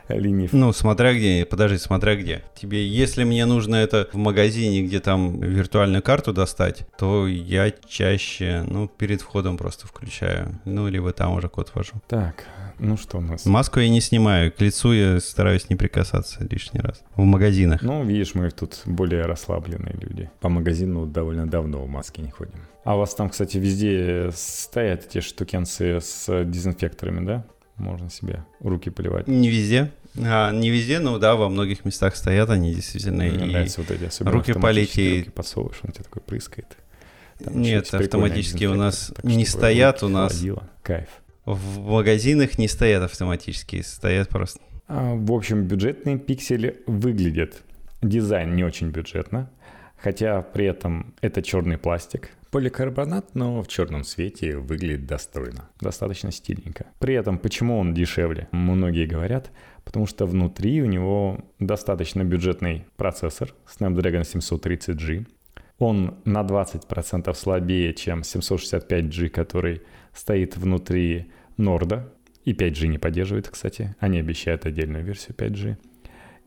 ленив. 0.10 0.54
Ну, 0.54 0.74
смотря 0.74 1.14
где, 1.14 1.46
подожди, 1.46 1.78
смотря 1.78 2.16
где. 2.16 2.44
Тебе, 2.56 2.86
если 2.86 3.24
мне 3.24 3.46
нужно 3.46 3.76
это 3.76 4.10
в 4.12 4.18
магазине, 4.18 4.84
где 4.84 5.00
там 5.00 5.40
виртуальную 5.40 6.02
карту 6.02 6.34
достать, 6.34 6.88
то 6.98 7.28
я 7.28 7.72
чаще, 7.88 8.66
ну, 8.68 8.88
перед 8.88 9.22
входом 9.22 9.58
просто 9.58 9.88
включаю. 9.88 10.60
Ну, 10.66 10.88
либо 10.88 11.12
там 11.14 11.34
уже 11.34 11.50
код 11.50 11.72
ввожу. 11.74 11.94
Так, 12.08 12.46
ну 12.80 12.98
что 12.98 13.18
у 13.18 13.22
нас? 13.22 13.46
Маску 13.46 13.80
я 13.80 13.90
не 13.90 14.02
снимаю, 14.02 14.52
к 14.52 14.62
лицу 14.62 14.94
я 14.94 15.20
стараюсь 15.20 15.70
не 15.70 15.76
прикасаться 15.76 16.46
лишний 16.50 16.80
раз. 16.80 17.02
В 17.16 17.24
магазинах. 17.24 17.82
Ну, 17.82 18.04
видишь, 18.04 18.36
мы 18.36 18.50
тут 18.52 18.82
более 18.86 19.24
расслабленные 19.24 19.96
люди. 20.00 20.30
По 20.40 20.50
магазину 20.50 21.06
довольно 21.06 21.48
давно 21.48 21.84
в 21.84 21.90
маске 21.90 22.22
не 22.22 22.32
ходим. 22.32 22.60
А 22.84 22.96
у 22.96 23.00
вас 23.00 23.16
там, 23.16 23.30
кстати, 23.30 23.58
везде 23.58 24.30
стоят 24.34 25.06
эти 25.06 25.22
штукенцы 25.22 26.00
с 26.02 26.44
дезинфекторами, 26.46 27.26
да? 27.26 27.46
Можно 27.78 28.10
себе 28.10 28.46
руки 28.60 28.90
поливать. 28.90 29.28
Не 29.28 29.50
везде. 29.50 29.92
А, 30.18 30.52
не 30.52 30.70
везде, 30.70 31.00
но 31.00 31.18
да, 31.18 31.36
во 31.36 31.50
многих 31.50 31.86
местах 31.86 32.16
стоят 32.16 32.50
они 32.50 32.74
действительно. 32.74 33.24
Мне 33.24 33.46
и 33.46 33.52
нравятся 33.52 33.82
вот 33.82 33.90
эти, 33.90 34.06
особенно 34.06 34.32
руки 34.32 34.54
полить 34.54 34.98
и... 34.98 35.20
Руки 35.20 35.32
подсовываешь, 35.32 35.80
он 35.84 35.92
тебе 35.92 36.04
такой 36.04 36.22
прыскает. 36.22 36.78
Там 37.44 37.62
Нет, 37.62 37.94
автоматически 37.94 38.66
у 38.66 38.76
нас 38.76 39.12
не 39.24 39.46
стоят, 39.46 40.04
у 40.04 40.08
нас... 40.08 40.34
Холодило. 40.34 40.70
Кайф. 40.84 41.10
В 41.46 41.80
магазинах 41.80 42.58
не 42.58 42.68
стоят 42.68 43.04
автоматически, 43.04 43.82
стоят 43.82 44.30
просто. 44.30 44.62
А, 44.88 45.16
в 45.16 45.32
общем, 45.32 45.64
бюджетные 45.66 46.18
пиксели 46.18 46.82
выглядят. 46.88 47.64
Дизайн 48.02 48.56
не 48.56 48.64
очень 48.64 48.90
бюджетно, 48.90 49.50
хотя 49.98 50.42
при 50.42 50.66
этом 50.66 51.14
это 51.22 51.42
черный 51.42 51.78
пластик, 51.78 52.32
Поликарбонат, 52.54 53.34
но 53.34 53.64
в 53.64 53.68
черном 53.68 54.04
цвете 54.04 54.58
выглядит 54.58 55.08
достойно, 55.08 55.70
достаточно 55.82 56.32
стильненько. 56.32 56.86
При 57.00 57.16
этом, 57.16 57.40
почему 57.40 57.80
он 57.80 57.96
дешевле? 57.96 58.48
Многие 58.52 59.08
говорят, 59.08 59.50
потому 59.84 60.06
что 60.06 60.28
внутри 60.28 60.80
у 60.84 60.86
него 60.86 61.40
достаточно 61.58 62.24
бюджетный 62.24 62.86
процессор 62.96 63.56
Snapdragon 63.66 64.22
730G. 64.22 65.26
Он 65.80 66.20
на 66.26 66.42
20% 66.44 67.34
слабее, 67.34 67.92
чем 67.96 68.20
765G, 68.20 69.30
который 69.30 69.82
стоит 70.14 70.58
внутри 70.58 71.32
Норда. 71.58 72.14
И 72.46 72.52
5G 72.54 72.88
не 72.88 72.98
поддерживает, 72.98 73.48
кстати. 73.48 73.96
Они 74.00 74.20
обещают 74.20 74.66
отдельную 74.66 75.04
версию 75.04 75.36
5G 75.38 75.78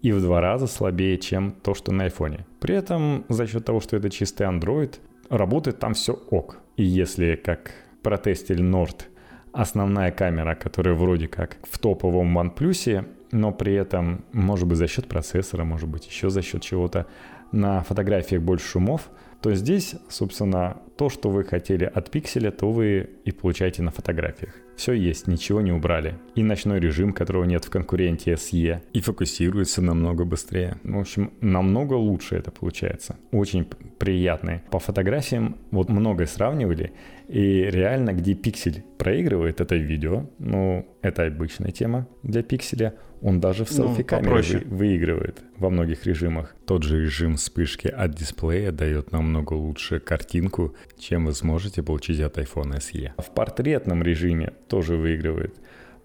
и 0.03 0.13
в 0.13 0.21
два 0.21 0.41
раза 0.41 0.67
слабее, 0.67 1.19
чем 1.19 1.53
то, 1.53 1.75
что 1.75 1.93
на 1.93 2.05
айфоне. 2.05 2.47
При 2.61 2.75
этом 2.75 3.25
за 3.29 3.47
счет 3.47 3.65
того, 3.65 3.81
что 3.81 3.97
это 3.97 4.11
чистый 4.11 4.47
Android, 4.47 4.97
работает 5.31 5.79
там 5.79 5.95
все 5.95 6.13
ок. 6.13 6.59
И 6.77 6.85
если, 6.85 7.35
как 7.35 7.73
протестили 8.03 8.63
Nord, 8.63 9.05
основная 9.53 10.13
камера, 10.13 10.55
которая 10.55 10.95
вроде 10.95 11.29
как 11.29 11.59
в 11.69 11.79
топовом 11.79 12.39
OnePlus, 12.39 13.05
но 13.33 13.53
при 13.53 13.75
этом, 13.75 14.25
может 14.33 14.69
быть, 14.69 14.79
за 14.79 14.87
счет 14.87 15.09
процессора, 15.09 15.65
может 15.65 15.89
быть, 15.89 16.07
еще 16.07 16.31
за 16.31 16.43
счет 16.43 16.63
чего-то, 16.63 17.07
на 17.53 17.83
фотографиях 17.83 18.43
больше 18.43 18.67
шумов, 18.67 19.11
то 19.41 19.55
здесь, 19.55 19.97
собственно, 20.09 20.79
то, 20.97 21.11
что 21.11 21.31
вы 21.31 21.45
хотели 21.45 21.85
от 21.85 22.11
пикселя, 22.11 22.51
то 22.51 22.71
вы 22.71 23.11
и 23.25 23.33
получаете 23.33 23.83
на 23.83 23.91
фотографиях. 23.91 24.55
Все 24.77 24.93
есть, 24.93 25.27
ничего 25.27 25.61
не 25.61 25.73
убрали. 25.73 26.15
И 26.35 26.43
ночной 26.43 26.81
режим, 26.81 27.13
которого 27.13 27.45
нет 27.45 27.65
в 27.65 27.71
конкуренте 27.71 28.33
SE, 28.33 28.81
и 28.93 29.01
фокусируется 29.01 29.81
намного 29.83 30.25
быстрее. 30.25 30.77
В 30.85 30.99
общем, 30.99 31.33
намного 31.41 31.95
лучше 31.95 32.37
это 32.37 32.51
получается. 32.51 33.17
Очень 33.33 33.67
приятный. 33.99 34.61
По 34.71 34.79
фотографиям 34.79 35.57
вот 35.71 35.89
многое 35.89 36.27
сравнивали, 36.27 36.93
и 37.29 37.63
реально, 37.71 38.13
где 38.13 38.35
пиксель 38.35 38.85
проигрывает, 38.99 39.61
это 39.61 39.77
видео. 39.77 40.31
Ну, 40.39 40.87
это 41.03 41.27
обычная 41.27 41.73
тема 41.73 42.07
для 42.23 42.43
пикселя. 42.43 42.95
Он 43.23 43.41
даже 43.41 43.65
в 43.65 43.71
селфи-камере 43.71 44.31
ну, 44.31 44.71
вы, 44.71 44.77
выигрывает 44.77 45.43
во 45.57 45.71
многих 45.71 46.07
режимах. 46.07 46.55
Тот 46.67 46.83
же 46.83 47.03
режим 47.03 47.37
вспышки 47.37 47.89
от 47.89 48.15
дисплея 48.15 48.71
дает 48.73 49.11
намного 49.11 49.55
лучше 49.55 49.99
картинку, 50.01 50.77
чем 50.99 51.27
вы 51.27 51.33
сможете 51.33 51.83
получить 51.83 52.21
от 52.21 52.39
iPhone 52.39 52.79
SE. 52.79 53.11
В 53.19 53.31
портретном 53.31 54.03
режиме 54.03 54.53
тоже 54.69 54.97
выигрывает. 54.97 55.55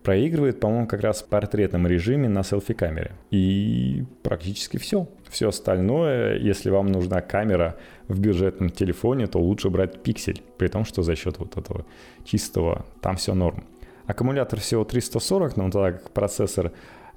Проигрывает, 0.04 0.60
по-моему, 0.60 0.88
как 0.88 1.02
раз 1.02 1.22
в 1.22 1.28
портретном 1.28 1.86
режиме 1.86 2.28
на 2.28 2.44
селфи-камере. 2.44 3.12
И 3.30 4.04
практически 4.24 4.78
все. 4.78 5.08
Все 5.30 5.50
остальное, 5.50 6.38
если 6.40 6.72
вам 6.72 6.88
нужна 6.88 7.22
камера 7.22 7.78
в 8.08 8.20
бюджетном 8.20 8.72
телефоне, 8.72 9.28
то 9.28 9.40
лучше 9.40 9.70
брать 9.70 10.02
пиксель, 10.02 10.42
при 10.58 10.70
том, 10.70 10.86
что 10.86 11.04
за 11.04 11.16
счет 11.16 11.38
вот 11.38 11.56
этого 11.56 11.86
чистого 12.26 12.86
там 13.00 13.16
все 13.16 13.36
норм. 13.36 13.64
Аккумулятор 14.08 14.60
всего 14.60 14.84
340, 14.84 15.56
но 15.56 15.70
так 15.70 16.02
как 16.04 16.12
процессор 16.12 16.72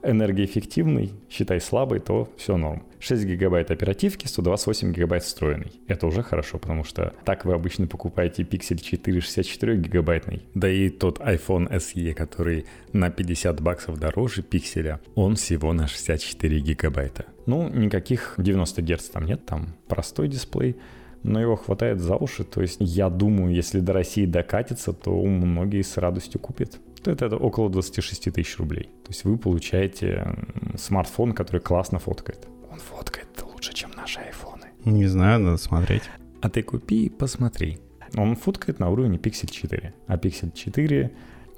энергоэффективный, 0.04 1.12
считай 1.30 1.60
слабый, 1.60 2.00
то 2.00 2.28
все 2.36 2.56
норм. 2.56 2.82
6 3.00 3.24
гигабайт 3.26 3.70
оперативки, 3.70 4.26
128 4.26 4.92
гигабайт 4.92 5.22
встроенный. 5.24 5.72
Это 5.88 6.06
уже 6.06 6.22
хорошо, 6.22 6.58
потому 6.58 6.84
что 6.84 7.12
так 7.24 7.44
вы 7.44 7.52
обычно 7.52 7.86
покупаете 7.86 8.42
Pixel 8.42 8.80
4 8.80 9.20
64 9.20 9.76
гигабайтный. 9.76 10.42
Да 10.54 10.70
и 10.70 10.88
тот 10.88 11.18
iPhone 11.20 11.70
SE, 11.70 12.14
который 12.14 12.64
на 12.92 13.10
50 13.10 13.60
баксов 13.60 13.98
дороже 13.98 14.42
пикселя, 14.42 15.00
он 15.14 15.36
всего 15.36 15.72
на 15.72 15.86
64 15.86 16.60
гигабайта. 16.60 17.26
Ну, 17.46 17.68
никаких 17.68 18.34
90 18.38 18.82
Гц 18.82 19.08
там 19.10 19.26
нет, 19.26 19.44
там 19.44 19.74
простой 19.86 20.28
дисплей, 20.28 20.76
но 21.22 21.40
его 21.40 21.56
хватает 21.56 22.00
за 22.00 22.16
уши. 22.16 22.44
То 22.44 22.62
есть 22.62 22.76
я 22.80 23.10
думаю, 23.10 23.54
если 23.54 23.80
до 23.80 23.92
России 23.92 24.26
докатится, 24.26 24.92
то 24.92 25.14
многие 25.22 25.82
с 25.82 25.96
радостью 25.96 26.40
купят 26.40 26.78
то 27.04 27.10
это, 27.10 27.26
это 27.26 27.36
около 27.36 27.70
26 27.70 28.32
тысяч 28.32 28.58
рублей. 28.58 28.90
То 29.04 29.10
есть 29.10 29.24
вы 29.24 29.36
получаете 29.36 30.36
смартфон, 30.76 31.32
который 31.32 31.60
классно 31.60 31.98
фоткает. 31.98 32.48
Он 32.72 32.78
фоткает 32.78 33.28
лучше, 33.42 33.74
чем 33.74 33.90
наши 33.96 34.20
айфоны. 34.20 34.66
Не 34.84 35.06
знаю, 35.06 35.40
надо 35.40 35.58
смотреть. 35.58 36.02
А 36.40 36.48
ты 36.48 36.62
купи 36.62 37.06
и 37.06 37.10
посмотри. 37.10 37.78
Он 38.16 38.36
фоткает 38.36 38.80
на 38.80 38.90
уровне 38.90 39.18
Pixel 39.18 39.50
4. 39.50 39.94
А 40.06 40.16
Pixel 40.16 40.52
4 40.52 41.10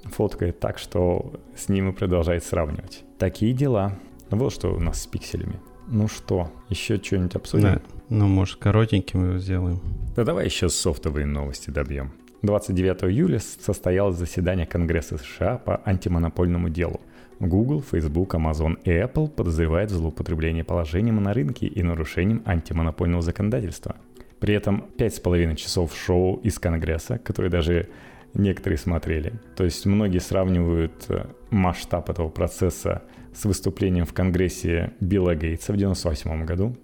фоткает 0.05 0.59
так, 0.59 0.77
что 0.79 1.33
с 1.55 1.69
ним 1.69 1.89
и 1.89 1.93
продолжает 1.93 2.43
сравнивать. 2.43 3.03
Такие 3.17 3.53
дела. 3.53 3.97
Вот 4.29 4.53
что 4.53 4.73
у 4.73 4.79
нас 4.79 5.01
с 5.01 5.07
пикселями. 5.07 5.59
Ну 5.87 6.09
что, 6.09 6.51
еще 6.67 6.97
что-нибудь 6.97 7.35
обсудим? 7.35 7.75
Да, 7.75 7.81
ну 8.09 8.27
может 8.27 8.57
коротеньким 8.57 9.29
его 9.29 9.37
сделаем. 9.39 9.79
Да 10.15 10.25
давай 10.25 10.45
еще 10.45 10.67
софтовые 10.67 11.25
новости 11.25 11.69
добьем. 11.69 12.11
29 12.43 13.03
июля 13.05 13.39
состоялось 13.39 14.17
заседание 14.17 14.65
Конгресса 14.65 15.17
США 15.17 15.57
по 15.57 15.81
антимонопольному 15.85 16.69
делу. 16.69 17.01
Google, 17.39 17.81
Facebook, 17.81 18.35
Amazon 18.35 18.77
и 18.83 18.91
Apple 18.91 19.29
подозревают 19.29 19.91
в 19.91 19.95
злоупотреблении 19.95 20.63
положением 20.63 21.21
на 21.21 21.33
рынке 21.33 21.67
и 21.67 21.83
нарушением 21.83 22.41
антимонопольного 22.45 23.21
законодательства. 23.21 23.95
При 24.39 24.53
этом 24.53 24.85
5,5 24.97 25.55
часов 25.55 25.95
шоу 25.95 26.35
из 26.37 26.59
Конгресса, 26.59 27.17
которые 27.17 27.51
даже 27.51 27.89
некоторые 28.33 28.77
смотрели. 28.77 29.33
То 29.55 29.63
есть 29.63 29.85
многие 29.85 30.19
сравнивают 30.19 31.05
э, 31.09 31.25
масштаб 31.49 32.09
этого 32.09 32.29
процесса 32.29 33.03
с 33.33 33.45
выступлением 33.45 34.05
в 34.05 34.13
Конгрессе 34.13 34.93
Билла 34.99 35.35
Гейтса 35.35 35.73
в 35.73 35.75
1998 35.75 36.45
году. 36.45 36.75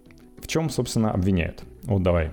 В 0.42 0.48
чем, 0.48 0.70
собственно, 0.70 1.12
обвиняют? 1.12 1.64
Вот 1.84 2.02
давай, 2.02 2.32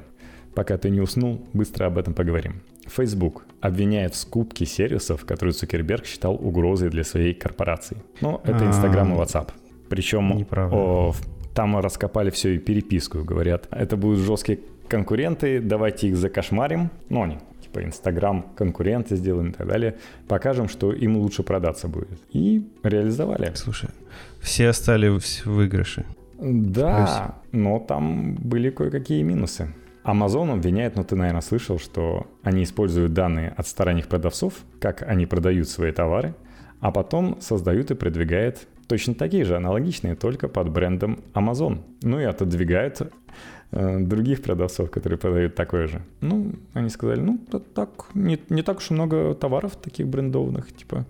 пока 0.54 0.78
ты 0.78 0.90
не 0.90 1.00
уснул, 1.00 1.46
быстро 1.52 1.86
об 1.86 1.98
этом 1.98 2.14
поговорим. 2.14 2.62
Facebook 2.90 3.44
обвиняет 3.60 4.14
в 4.14 4.16
скупке 4.16 4.66
сервисов, 4.66 5.24
которые 5.24 5.52
Цукерберг 5.52 6.06
считал 6.06 6.34
угрозой 6.34 6.90
для 6.90 7.04
своей 7.04 7.34
корпорации. 7.34 7.98
Ну, 8.20 8.40
это 8.44 8.64
Instagram 8.64 9.14
и 9.14 9.16
WhatsApp. 9.16 9.50
Причем 9.88 10.46
о, 10.50 11.14
там 11.54 11.78
раскопали 11.78 12.30
все 12.30 12.54
и 12.54 12.58
переписку, 12.58 13.24
говорят, 13.24 13.66
это 13.70 13.96
будут 13.96 14.20
жесткие 14.20 14.60
конкуренты, 14.88 15.60
давайте 15.60 16.08
их 16.08 16.16
закошмарим. 16.16 16.90
Ну, 17.08 17.22
они 17.22 17.38
типа 17.70 17.84
Инстаграм 17.84 18.42
конкуренты 18.56 19.16
сделаем 19.16 19.50
и 19.50 19.52
так 19.52 19.66
далее. 19.66 19.96
Покажем, 20.28 20.68
что 20.68 20.92
им 20.92 21.16
лучше 21.16 21.42
продаться 21.42 21.88
будет. 21.88 22.18
И 22.32 22.68
реализовали. 22.82 23.52
Слушай, 23.54 23.90
все 24.40 24.68
остались 24.68 25.44
в 25.44 25.52
выигрыше. 25.52 26.04
Да, 26.38 27.36
но 27.52 27.78
там 27.78 28.34
были 28.34 28.70
кое-какие 28.70 29.22
минусы. 29.22 29.74
Amazon 30.04 30.52
обвиняет, 30.52 30.96
ну 30.96 31.04
ты, 31.04 31.16
наверное, 31.16 31.42
слышал, 31.42 31.78
что 31.78 32.26
они 32.42 32.64
используют 32.64 33.12
данные 33.12 33.52
от 33.56 33.66
сторонних 33.66 34.08
продавцов, 34.08 34.54
как 34.80 35.02
они 35.02 35.26
продают 35.26 35.68
свои 35.68 35.92
товары, 35.92 36.34
а 36.80 36.90
потом 36.90 37.40
создают 37.40 37.90
и 37.90 37.94
продвигают 37.94 38.66
точно 38.86 39.14
такие 39.14 39.44
же, 39.44 39.56
аналогичные, 39.56 40.16
только 40.16 40.48
под 40.48 40.70
брендом 40.70 41.20
Amazon. 41.34 41.80
Ну 42.02 42.18
и 42.18 42.24
отодвигают 42.24 43.00
э, 43.70 43.98
других 44.00 44.42
продавцов, 44.42 44.90
которые 44.90 45.18
продают 45.18 45.54
такое 45.54 45.86
же. 45.86 46.02
Ну, 46.20 46.54
они 46.72 46.88
сказали, 46.88 47.20
ну, 47.20 47.38
так, 47.74 48.06
не, 48.14 48.40
не 48.48 48.62
так 48.62 48.78
уж 48.78 48.90
и 48.90 48.94
много 48.94 49.34
товаров 49.34 49.76
таких 49.76 50.08
брендованных, 50.08 50.74
типа, 50.74 51.04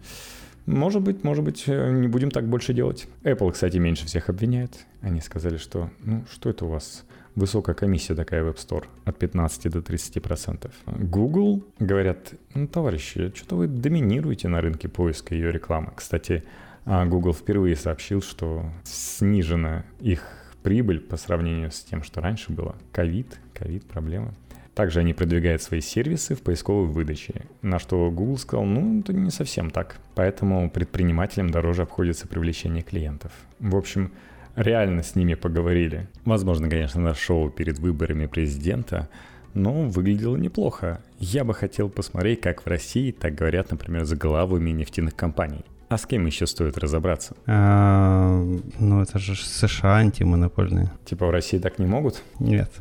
может 0.67 1.03
быть, 1.03 1.25
может 1.25 1.43
быть, 1.43 1.65
э, 1.67 1.91
не 1.91 2.09
будем 2.09 2.31
так 2.31 2.47
больше 2.47 2.75
делать. 2.75 3.09
Apple, 3.23 3.53
кстати, 3.53 3.79
меньше 3.79 4.07
всех 4.07 4.29
обвиняет. 4.29 4.87
Они 5.01 5.21
сказали, 5.21 5.57
что, 5.57 5.91
ну, 6.05 6.25
что 6.31 6.51
это 6.51 6.67
у 6.67 6.69
вас? 6.69 7.05
Высокая 7.35 7.75
комиссия 7.75 8.15
такая 8.15 8.43
в 8.43 8.49
App 8.49 8.57
Store 8.57 8.85
от 9.05 9.19
15 9.19 9.71
до 9.71 9.83
30 9.83 10.23
процентов. 10.23 10.73
Google 10.87 11.65
говорят, 11.79 12.33
ну, 12.55 12.67
товарищи, 12.67 13.33
что-то 13.35 13.57
вы 13.57 13.67
доминируете 13.67 14.49
на 14.49 14.61
рынке 14.61 14.89
поиска 14.89 15.35
ее 15.35 15.53
рекламы. 15.53 15.93
Кстати, 15.95 16.45
а, 16.85 17.05
Google 17.07 17.33
впервые 17.33 17.77
сообщил, 17.77 18.23
что 18.23 18.65
снижена 18.85 19.85
их 20.01 20.23
прибыль 20.63 21.01
по 21.01 21.17
сравнению 21.17 21.71
с 21.71 21.81
тем, 21.81 22.03
что 22.03 22.21
раньше 22.21 22.53
было. 22.53 22.77
Ковид, 22.93 23.39
ковид, 23.55 23.85
проблемы. 23.85 24.35
Также 24.75 25.01
они 25.01 25.13
продвигают 25.15 25.63
свои 25.63 25.81
сервисы 25.81 26.35
в 26.35 26.43
поисковой 26.43 26.87
выдаче, 26.87 27.47
на 27.61 27.79
что 27.79 28.11
Google 28.11 28.39
сказал, 28.39 28.65
ну, 28.65 29.01
это 29.01 29.13
не 29.13 29.31
совсем 29.31 29.71
так. 29.71 29.97
Поэтому 30.15 30.71
предпринимателям 30.71 31.51
дороже 31.51 31.83
обходится 31.83 32.29
привлечение 32.29 32.83
клиентов. 32.83 33.33
В 33.59 33.77
общем, 33.77 34.13
реально 34.57 35.03
с 35.03 35.15
ними 35.15 35.35
поговорили. 35.35 36.09
Возможно, 36.25 36.69
конечно, 36.69 37.01
на 37.01 37.15
шоу 37.15 37.51
перед 37.51 37.79
выборами 37.79 38.27
президента, 38.27 39.09
но 39.55 39.89
выглядело 39.89 40.37
неплохо. 40.37 41.01
Я 41.19 41.45
бы 41.45 41.55
хотел 41.55 41.89
посмотреть, 41.89 42.41
как 42.41 42.63
в 42.63 42.67
России 42.67 43.11
так 43.11 43.35
говорят, 43.35 43.71
например, 43.71 44.05
с 44.05 44.13
главами 44.13 44.71
нефтяных 44.71 45.17
компаний. 45.17 45.65
А 45.89 45.99
с 45.99 46.07
кем 46.07 46.25
еще 46.27 46.47
стоит 46.47 46.79
разобраться? 46.79 47.35
А, 47.47 48.41
ну, 48.79 49.03
это 49.03 49.19
же 49.19 49.35
США 49.35 49.97
антимонопольные. 49.97 50.93
Типа 51.05 51.27
в 51.27 51.31
России 51.31 51.59
так 51.59 51.81
не 51.81 51.87
могут? 51.87 52.23
Нет. 52.39 52.71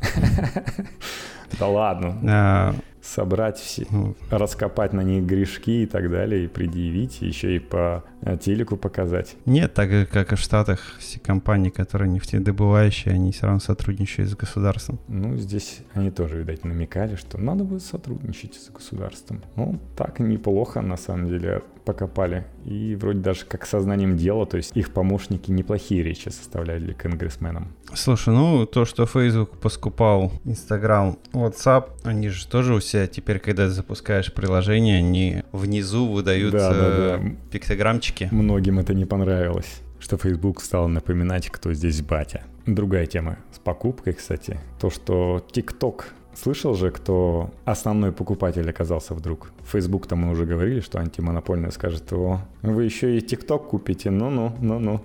Да 1.58 1.66
ладно. 1.66 2.76
Собрать 3.14 3.58
все, 3.58 3.86
ну, 3.90 4.14
раскопать 4.30 4.92
на 4.92 5.00
них 5.00 5.24
грешки 5.24 5.82
и 5.82 5.86
так 5.86 6.08
далее, 6.10 6.44
и 6.44 6.46
предъявить, 6.46 7.22
еще 7.22 7.56
и 7.56 7.58
по 7.58 8.04
э, 8.22 8.36
телеку 8.38 8.76
показать. 8.76 9.34
Нет, 9.46 9.74
так 9.74 9.90
как 10.10 10.32
и 10.32 10.36
в 10.36 10.38
Штатах 10.38 10.96
все 10.98 11.18
компании, 11.18 11.70
которые 11.70 12.08
нефтедобывающие, 12.08 13.14
они 13.14 13.32
все 13.32 13.46
равно 13.46 13.58
сотрудничают 13.58 14.30
с 14.30 14.36
государством. 14.36 15.00
Ну, 15.08 15.36
здесь 15.36 15.80
они 15.94 16.12
тоже, 16.12 16.38
видать, 16.38 16.64
намекали, 16.64 17.16
что 17.16 17.36
надо 17.36 17.64
бы 17.64 17.80
сотрудничать 17.80 18.54
с 18.54 18.70
государством. 18.70 19.42
Ну, 19.56 19.80
так 19.96 20.20
неплохо, 20.20 20.80
на 20.80 20.96
самом 20.96 21.26
деле, 21.26 21.62
покопали. 21.84 22.46
И 22.64 22.94
вроде 22.94 23.20
даже 23.20 23.44
как 23.44 23.66
сознанием 23.66 24.16
дела, 24.16 24.46
то 24.46 24.56
есть 24.56 24.76
их 24.76 24.92
помощники 24.92 25.50
неплохие 25.50 26.02
речи 26.02 26.28
составляли 26.28 26.92
конгрессменам. 26.92 27.74
Слушай, 27.94 28.34
ну 28.34 28.66
то, 28.66 28.84
что 28.84 29.06
Facebook 29.06 29.58
поскупал 29.58 30.32
Instagram, 30.44 31.18
WhatsApp, 31.32 31.90
они 32.04 32.28
же 32.28 32.46
тоже 32.46 32.74
у 32.74 32.80
себя 32.80 33.06
теперь, 33.06 33.38
когда 33.38 33.68
запускаешь 33.68 34.32
приложение, 34.32 34.98
они 34.98 35.42
внизу 35.52 36.06
выдают 36.06 36.52
да, 36.52 36.72
да, 36.72 37.18
да. 37.18 37.30
пиктограммчики. 37.50 38.28
Многим 38.30 38.78
это 38.78 38.94
не 38.94 39.04
понравилось 39.04 39.82
что 40.00 40.16
Facebook 40.16 40.62
стал 40.62 40.88
напоминать, 40.88 41.50
кто 41.50 41.72
здесь 41.72 42.02
батя. 42.02 42.42
Другая 42.66 43.06
тема 43.06 43.38
с 43.52 43.58
покупкой, 43.58 44.14
кстати. 44.14 44.58
То, 44.80 44.90
что 44.90 45.44
TikTok 45.52 46.04
Слышал 46.34 46.74
же, 46.74 46.90
кто 46.90 47.50
основной 47.64 48.12
покупатель 48.12 48.68
оказался 48.68 49.14
вдруг? 49.14 49.52
Facebook-то 49.64 50.16
мы 50.16 50.30
уже 50.30 50.46
говорили, 50.46 50.80
что 50.80 50.98
антимонопольная 50.98 51.70
скажет, 51.70 52.12
о, 52.12 52.40
вы 52.62 52.84
еще 52.84 53.16
и 53.16 53.20
TikTok 53.20 53.66
купите, 53.68 54.10
ну-ну, 54.10 54.54
ну-ну, 54.60 55.00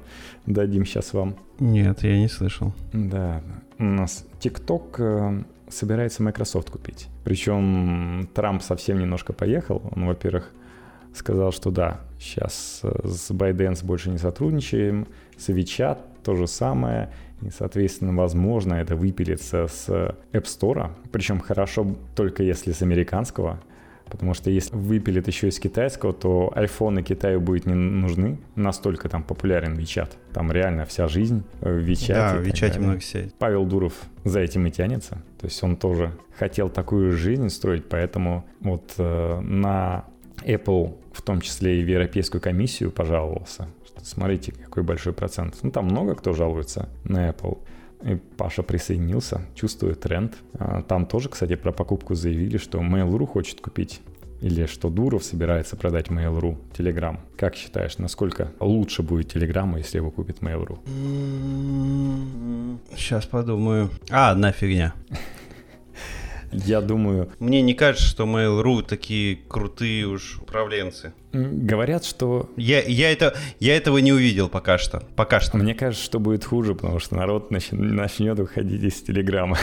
дадим 0.46 0.86
сейчас 0.86 1.14
вам. 1.14 1.36
Нет, 1.60 2.04
я 2.04 2.18
не 2.18 2.28
слышал. 2.28 2.74
Да, 2.94 3.42
у 3.80 3.84
нас 3.84 4.26
TikTok 4.40 4.96
э, 5.00 5.44
собирается 5.70 6.24
Microsoft 6.24 6.70
купить. 6.70 7.08
Причем 7.24 8.30
Трамп 8.34 8.62
совсем 8.62 9.00
немножко 9.00 9.34
поехал. 9.34 9.82
Он, 9.96 10.06
во-первых, 10.08 10.52
сказал, 11.14 11.52
что 11.52 11.72
да, 11.72 12.02
сейчас 12.20 12.82
э, 12.84 13.08
с 13.08 13.32
ByteDance 13.32 13.86
больше 13.86 14.10
не 14.10 14.18
сотрудничаем, 14.18 15.08
с 15.38 15.50
WeChat 15.50 15.98
то 16.26 16.36
же 16.36 16.48
самое, 16.48 17.12
и, 17.42 17.50
соответственно, 17.50 18.14
возможно, 18.16 18.74
это 18.74 18.96
выпилится 18.96 19.68
с 19.68 19.88
App 20.34 20.44
Store, 20.44 20.90
причем 21.12 21.40
хорошо 21.40 21.96
только 22.16 22.42
если 22.42 22.72
с 22.72 22.82
американского, 22.82 23.60
потому 24.10 24.34
что 24.34 24.50
если 24.50 24.76
выпилит 24.76 25.28
еще 25.28 25.50
из 25.50 25.60
китайского, 25.60 26.14
то 26.14 26.52
айфоны 26.56 27.04
Китаю 27.04 27.42
будет 27.42 27.68
не 27.68 27.76
нужны, 27.76 28.40
настолько 28.56 29.08
там 29.08 29.24
популярен 29.24 29.78
WeChat. 29.78 30.10
Там 30.34 30.52
реально 30.52 30.86
вся 30.86 31.08
жизнь 31.08 31.44
в 31.62 31.68
WeChat. 31.68 32.14
Да, 32.14 32.36
в 32.38 32.42
WeChat 32.42 32.80
много 32.80 33.02
сеть. 33.02 33.36
Павел 33.38 33.66
Дуров 33.66 33.94
за 34.24 34.40
этим 34.40 34.66
и 34.66 34.72
тянется. 34.72 35.22
То 35.40 35.46
есть 35.46 35.62
он 35.64 35.76
тоже 35.76 36.12
хотел 36.38 36.70
такую 36.70 37.12
жизнь 37.12 37.50
строить, 37.50 37.86
поэтому 37.88 38.46
вот 38.62 38.94
э, 38.98 39.40
на 39.42 40.06
Apple, 40.44 40.98
в 41.14 41.22
том 41.22 41.42
числе 41.42 41.82
и 41.82 41.84
в 41.84 41.88
Европейскую 41.88 42.42
комиссию, 42.42 42.92
пожаловался, 42.92 43.68
смотрите, 44.06 44.52
какой 44.52 44.84
большой 44.84 45.14
процент. 45.14 45.56
Ну, 45.64 45.72
там 45.72 45.86
много 45.86 46.16
кто 46.16 46.34
жалуется 46.34 46.90
на 47.04 47.30
Apple. 47.30 47.58
И 48.04 48.16
Паша 48.38 48.62
присоединился, 48.62 49.42
чувствует 49.56 50.00
тренд. 50.00 50.36
А, 50.54 50.82
там 50.84 51.06
тоже, 51.06 51.30
кстати, 51.30 51.56
про 51.56 51.72
покупку 51.72 52.14
заявили, 52.14 52.58
что 52.58 52.80
Mail.ru 52.80 53.26
хочет 53.26 53.62
купить 53.62 54.02
или 54.42 54.66
что 54.66 54.90
Дуров 54.90 55.24
собирается 55.24 55.76
продать 55.76 56.08
Mail.ru, 56.08 56.58
Telegram. 56.78 57.18
Как 57.38 57.56
считаешь, 57.56 57.98
насколько 57.98 58.52
лучше 58.60 59.02
будет 59.02 59.36
Telegram, 59.36 59.78
если 59.78 59.98
его 59.98 60.12
купит 60.12 60.40
Mail.ru? 60.40 60.78
Сейчас 62.96 63.26
подумаю. 63.26 63.90
А, 64.12 64.32
одна 64.32 64.52
фигня. 64.52 64.94
Я 66.52 66.82
думаю... 66.82 67.32
Мне 67.40 67.62
не 67.62 67.74
кажется, 67.74 68.08
что 68.08 68.26
Mail.ru 68.26 68.84
такие 68.84 69.36
крутые 69.36 70.08
уж 70.08 70.40
управленцы. 70.40 71.14
Говорят, 71.34 72.06
что... 72.06 72.50
Я, 72.56 72.82
я, 72.82 73.12
это, 73.12 73.36
я 73.60 73.76
этого 73.76 73.98
не 73.98 74.14
увидел 74.14 74.50
пока 74.50 74.78
что. 74.78 75.04
Пока 75.16 75.40
что. 75.40 75.58
Мне 75.58 75.76
кажется, 75.76 76.04
что 76.04 76.20
будет 76.20 76.46
хуже, 76.46 76.76
потому 76.76 77.00
что 77.00 77.16
народ 77.16 77.52
нач... 77.52 77.72
начнет 77.72 78.40
уходить 78.40 78.84
из 78.84 79.02
Телеграма. 79.02 79.58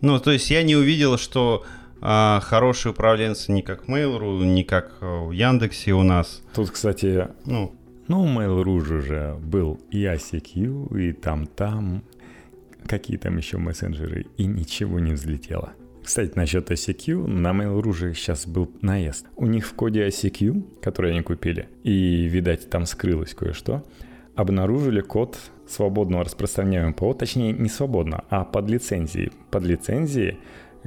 Ну, 0.00 0.18
то 0.18 0.32
есть 0.32 0.50
я 0.50 0.64
не 0.64 0.74
увидел, 0.74 1.16
что 1.16 1.64
а, 2.00 2.40
хорошие 2.40 2.90
управленцы 2.90 3.52
не 3.52 3.62
как 3.62 3.88
Mail.ru, 3.88 4.44
не 4.44 4.64
как 4.64 4.96
в 5.00 5.30
Яндексе 5.30 5.92
у 5.92 6.02
нас. 6.02 6.42
Тут, 6.54 6.72
кстати, 6.72 7.28
ну, 7.46 7.72
ну, 8.08 8.26
Mail.ru 8.26 8.80
же 8.80 9.36
был 9.40 9.80
и 9.92 10.02
ICQ, 10.02 10.98
и 11.00 11.12
там-там, 11.12 12.02
какие 12.86 13.16
там 13.16 13.36
еще 13.36 13.58
мессенджеры, 13.58 14.26
и 14.36 14.46
ничего 14.46 14.98
не 15.00 15.12
взлетело. 15.12 15.72
Кстати, 16.02 16.32
насчет 16.34 16.70
ICQ, 16.70 17.26
на 17.28 17.48
Mail.ru 17.52 17.92
же 17.92 18.14
сейчас 18.14 18.46
был 18.46 18.70
наезд. 18.80 19.26
У 19.36 19.46
них 19.46 19.66
в 19.66 19.74
коде 19.74 20.06
ICQ, 20.08 20.80
который 20.80 21.12
они 21.12 21.22
купили, 21.22 21.68
и, 21.84 22.24
видать, 22.24 22.68
там 22.68 22.86
скрылось 22.86 23.34
кое-что, 23.34 23.84
обнаружили 24.34 25.00
код 25.00 25.38
свободного 25.68 26.24
распространяемого 26.24 26.92
ПО, 26.92 27.14
точнее, 27.14 27.52
не 27.52 27.68
свободно, 27.68 28.24
а 28.30 28.44
под 28.44 28.68
лицензией. 28.68 29.30
Под 29.50 29.64
лицензией, 29.64 30.38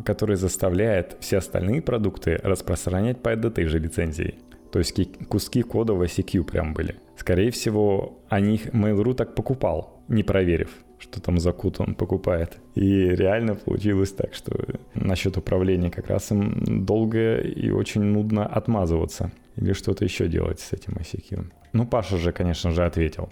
который 0.04 0.36
заставляет 0.36 1.16
все 1.22 1.38
остальные 1.38 1.82
продукты 1.82 2.40
распространять 2.44 3.22
по 3.22 3.30
этой 3.30 3.66
же 3.68 3.80
лицензии. 3.80 4.36
То 4.72 4.80
есть 4.80 4.94
куски 5.30 5.62
кода 5.62 5.94
в 5.94 6.02
ICQ 6.02 6.44
прям 6.44 6.74
были. 6.74 6.98
Скорее 7.18 7.52
всего, 7.52 8.20
они 8.28 8.56
их 8.56 8.68
Mail.ru 8.74 9.14
так 9.14 9.34
покупал, 9.34 10.04
не 10.10 10.24
проверив 10.24 10.85
что 11.06 11.22
там 11.22 11.38
за 11.38 11.52
кут 11.52 11.80
он 11.80 11.94
покупает. 11.94 12.58
И 12.74 13.10
реально 13.10 13.56
получилось 13.56 14.12
так, 14.12 14.34
что 14.34 14.52
насчет 14.96 15.38
управления 15.38 15.92
как 15.92 16.08
раз 16.08 16.32
им 16.32 16.86
долго 16.86 17.38
и 17.38 17.70
очень 17.70 18.02
нудно 18.02 18.46
отмазываться. 18.48 19.32
Или 19.56 19.74
что-то 19.74 20.04
еще 20.04 20.28
делать 20.28 20.60
с 20.60 20.74
этим 20.74 20.94
ICQ. 20.94 21.46
Ну, 21.74 21.86
Паша 21.86 22.18
же, 22.18 22.32
конечно 22.32 22.72
же, 22.72 22.84
ответил. 22.86 23.30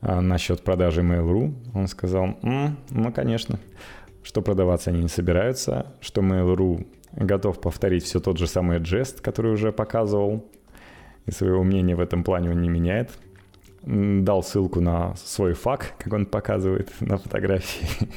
А 0.00 0.20
насчет 0.20 0.62
продажи 0.62 1.02
Mail.ru 1.02 1.52
он 1.74 1.88
сказал, 1.88 2.38
М, 2.42 2.76
ну, 2.90 3.12
конечно, 3.12 3.58
что 4.22 4.40
продаваться 4.42 4.90
они 4.90 5.02
не 5.02 5.08
собираются, 5.08 5.86
что 6.00 6.20
Mail.ru 6.20 6.86
готов 7.12 7.60
повторить 7.60 8.04
все 8.04 8.20
тот 8.20 8.38
же 8.38 8.46
самый 8.46 8.84
жест, 8.84 9.20
который 9.20 9.52
уже 9.52 9.72
показывал, 9.72 10.46
и 11.26 11.32
своего 11.32 11.64
мнения 11.64 11.96
в 11.96 12.00
этом 12.00 12.22
плане 12.22 12.50
он 12.50 12.62
не 12.62 12.68
меняет 12.68 13.10
дал 13.82 14.42
ссылку 14.42 14.80
на 14.80 15.14
свой 15.16 15.54
фак, 15.54 15.94
как 15.98 16.12
он 16.12 16.26
показывает 16.26 16.92
на 17.00 17.18
фотографии. 17.18 18.08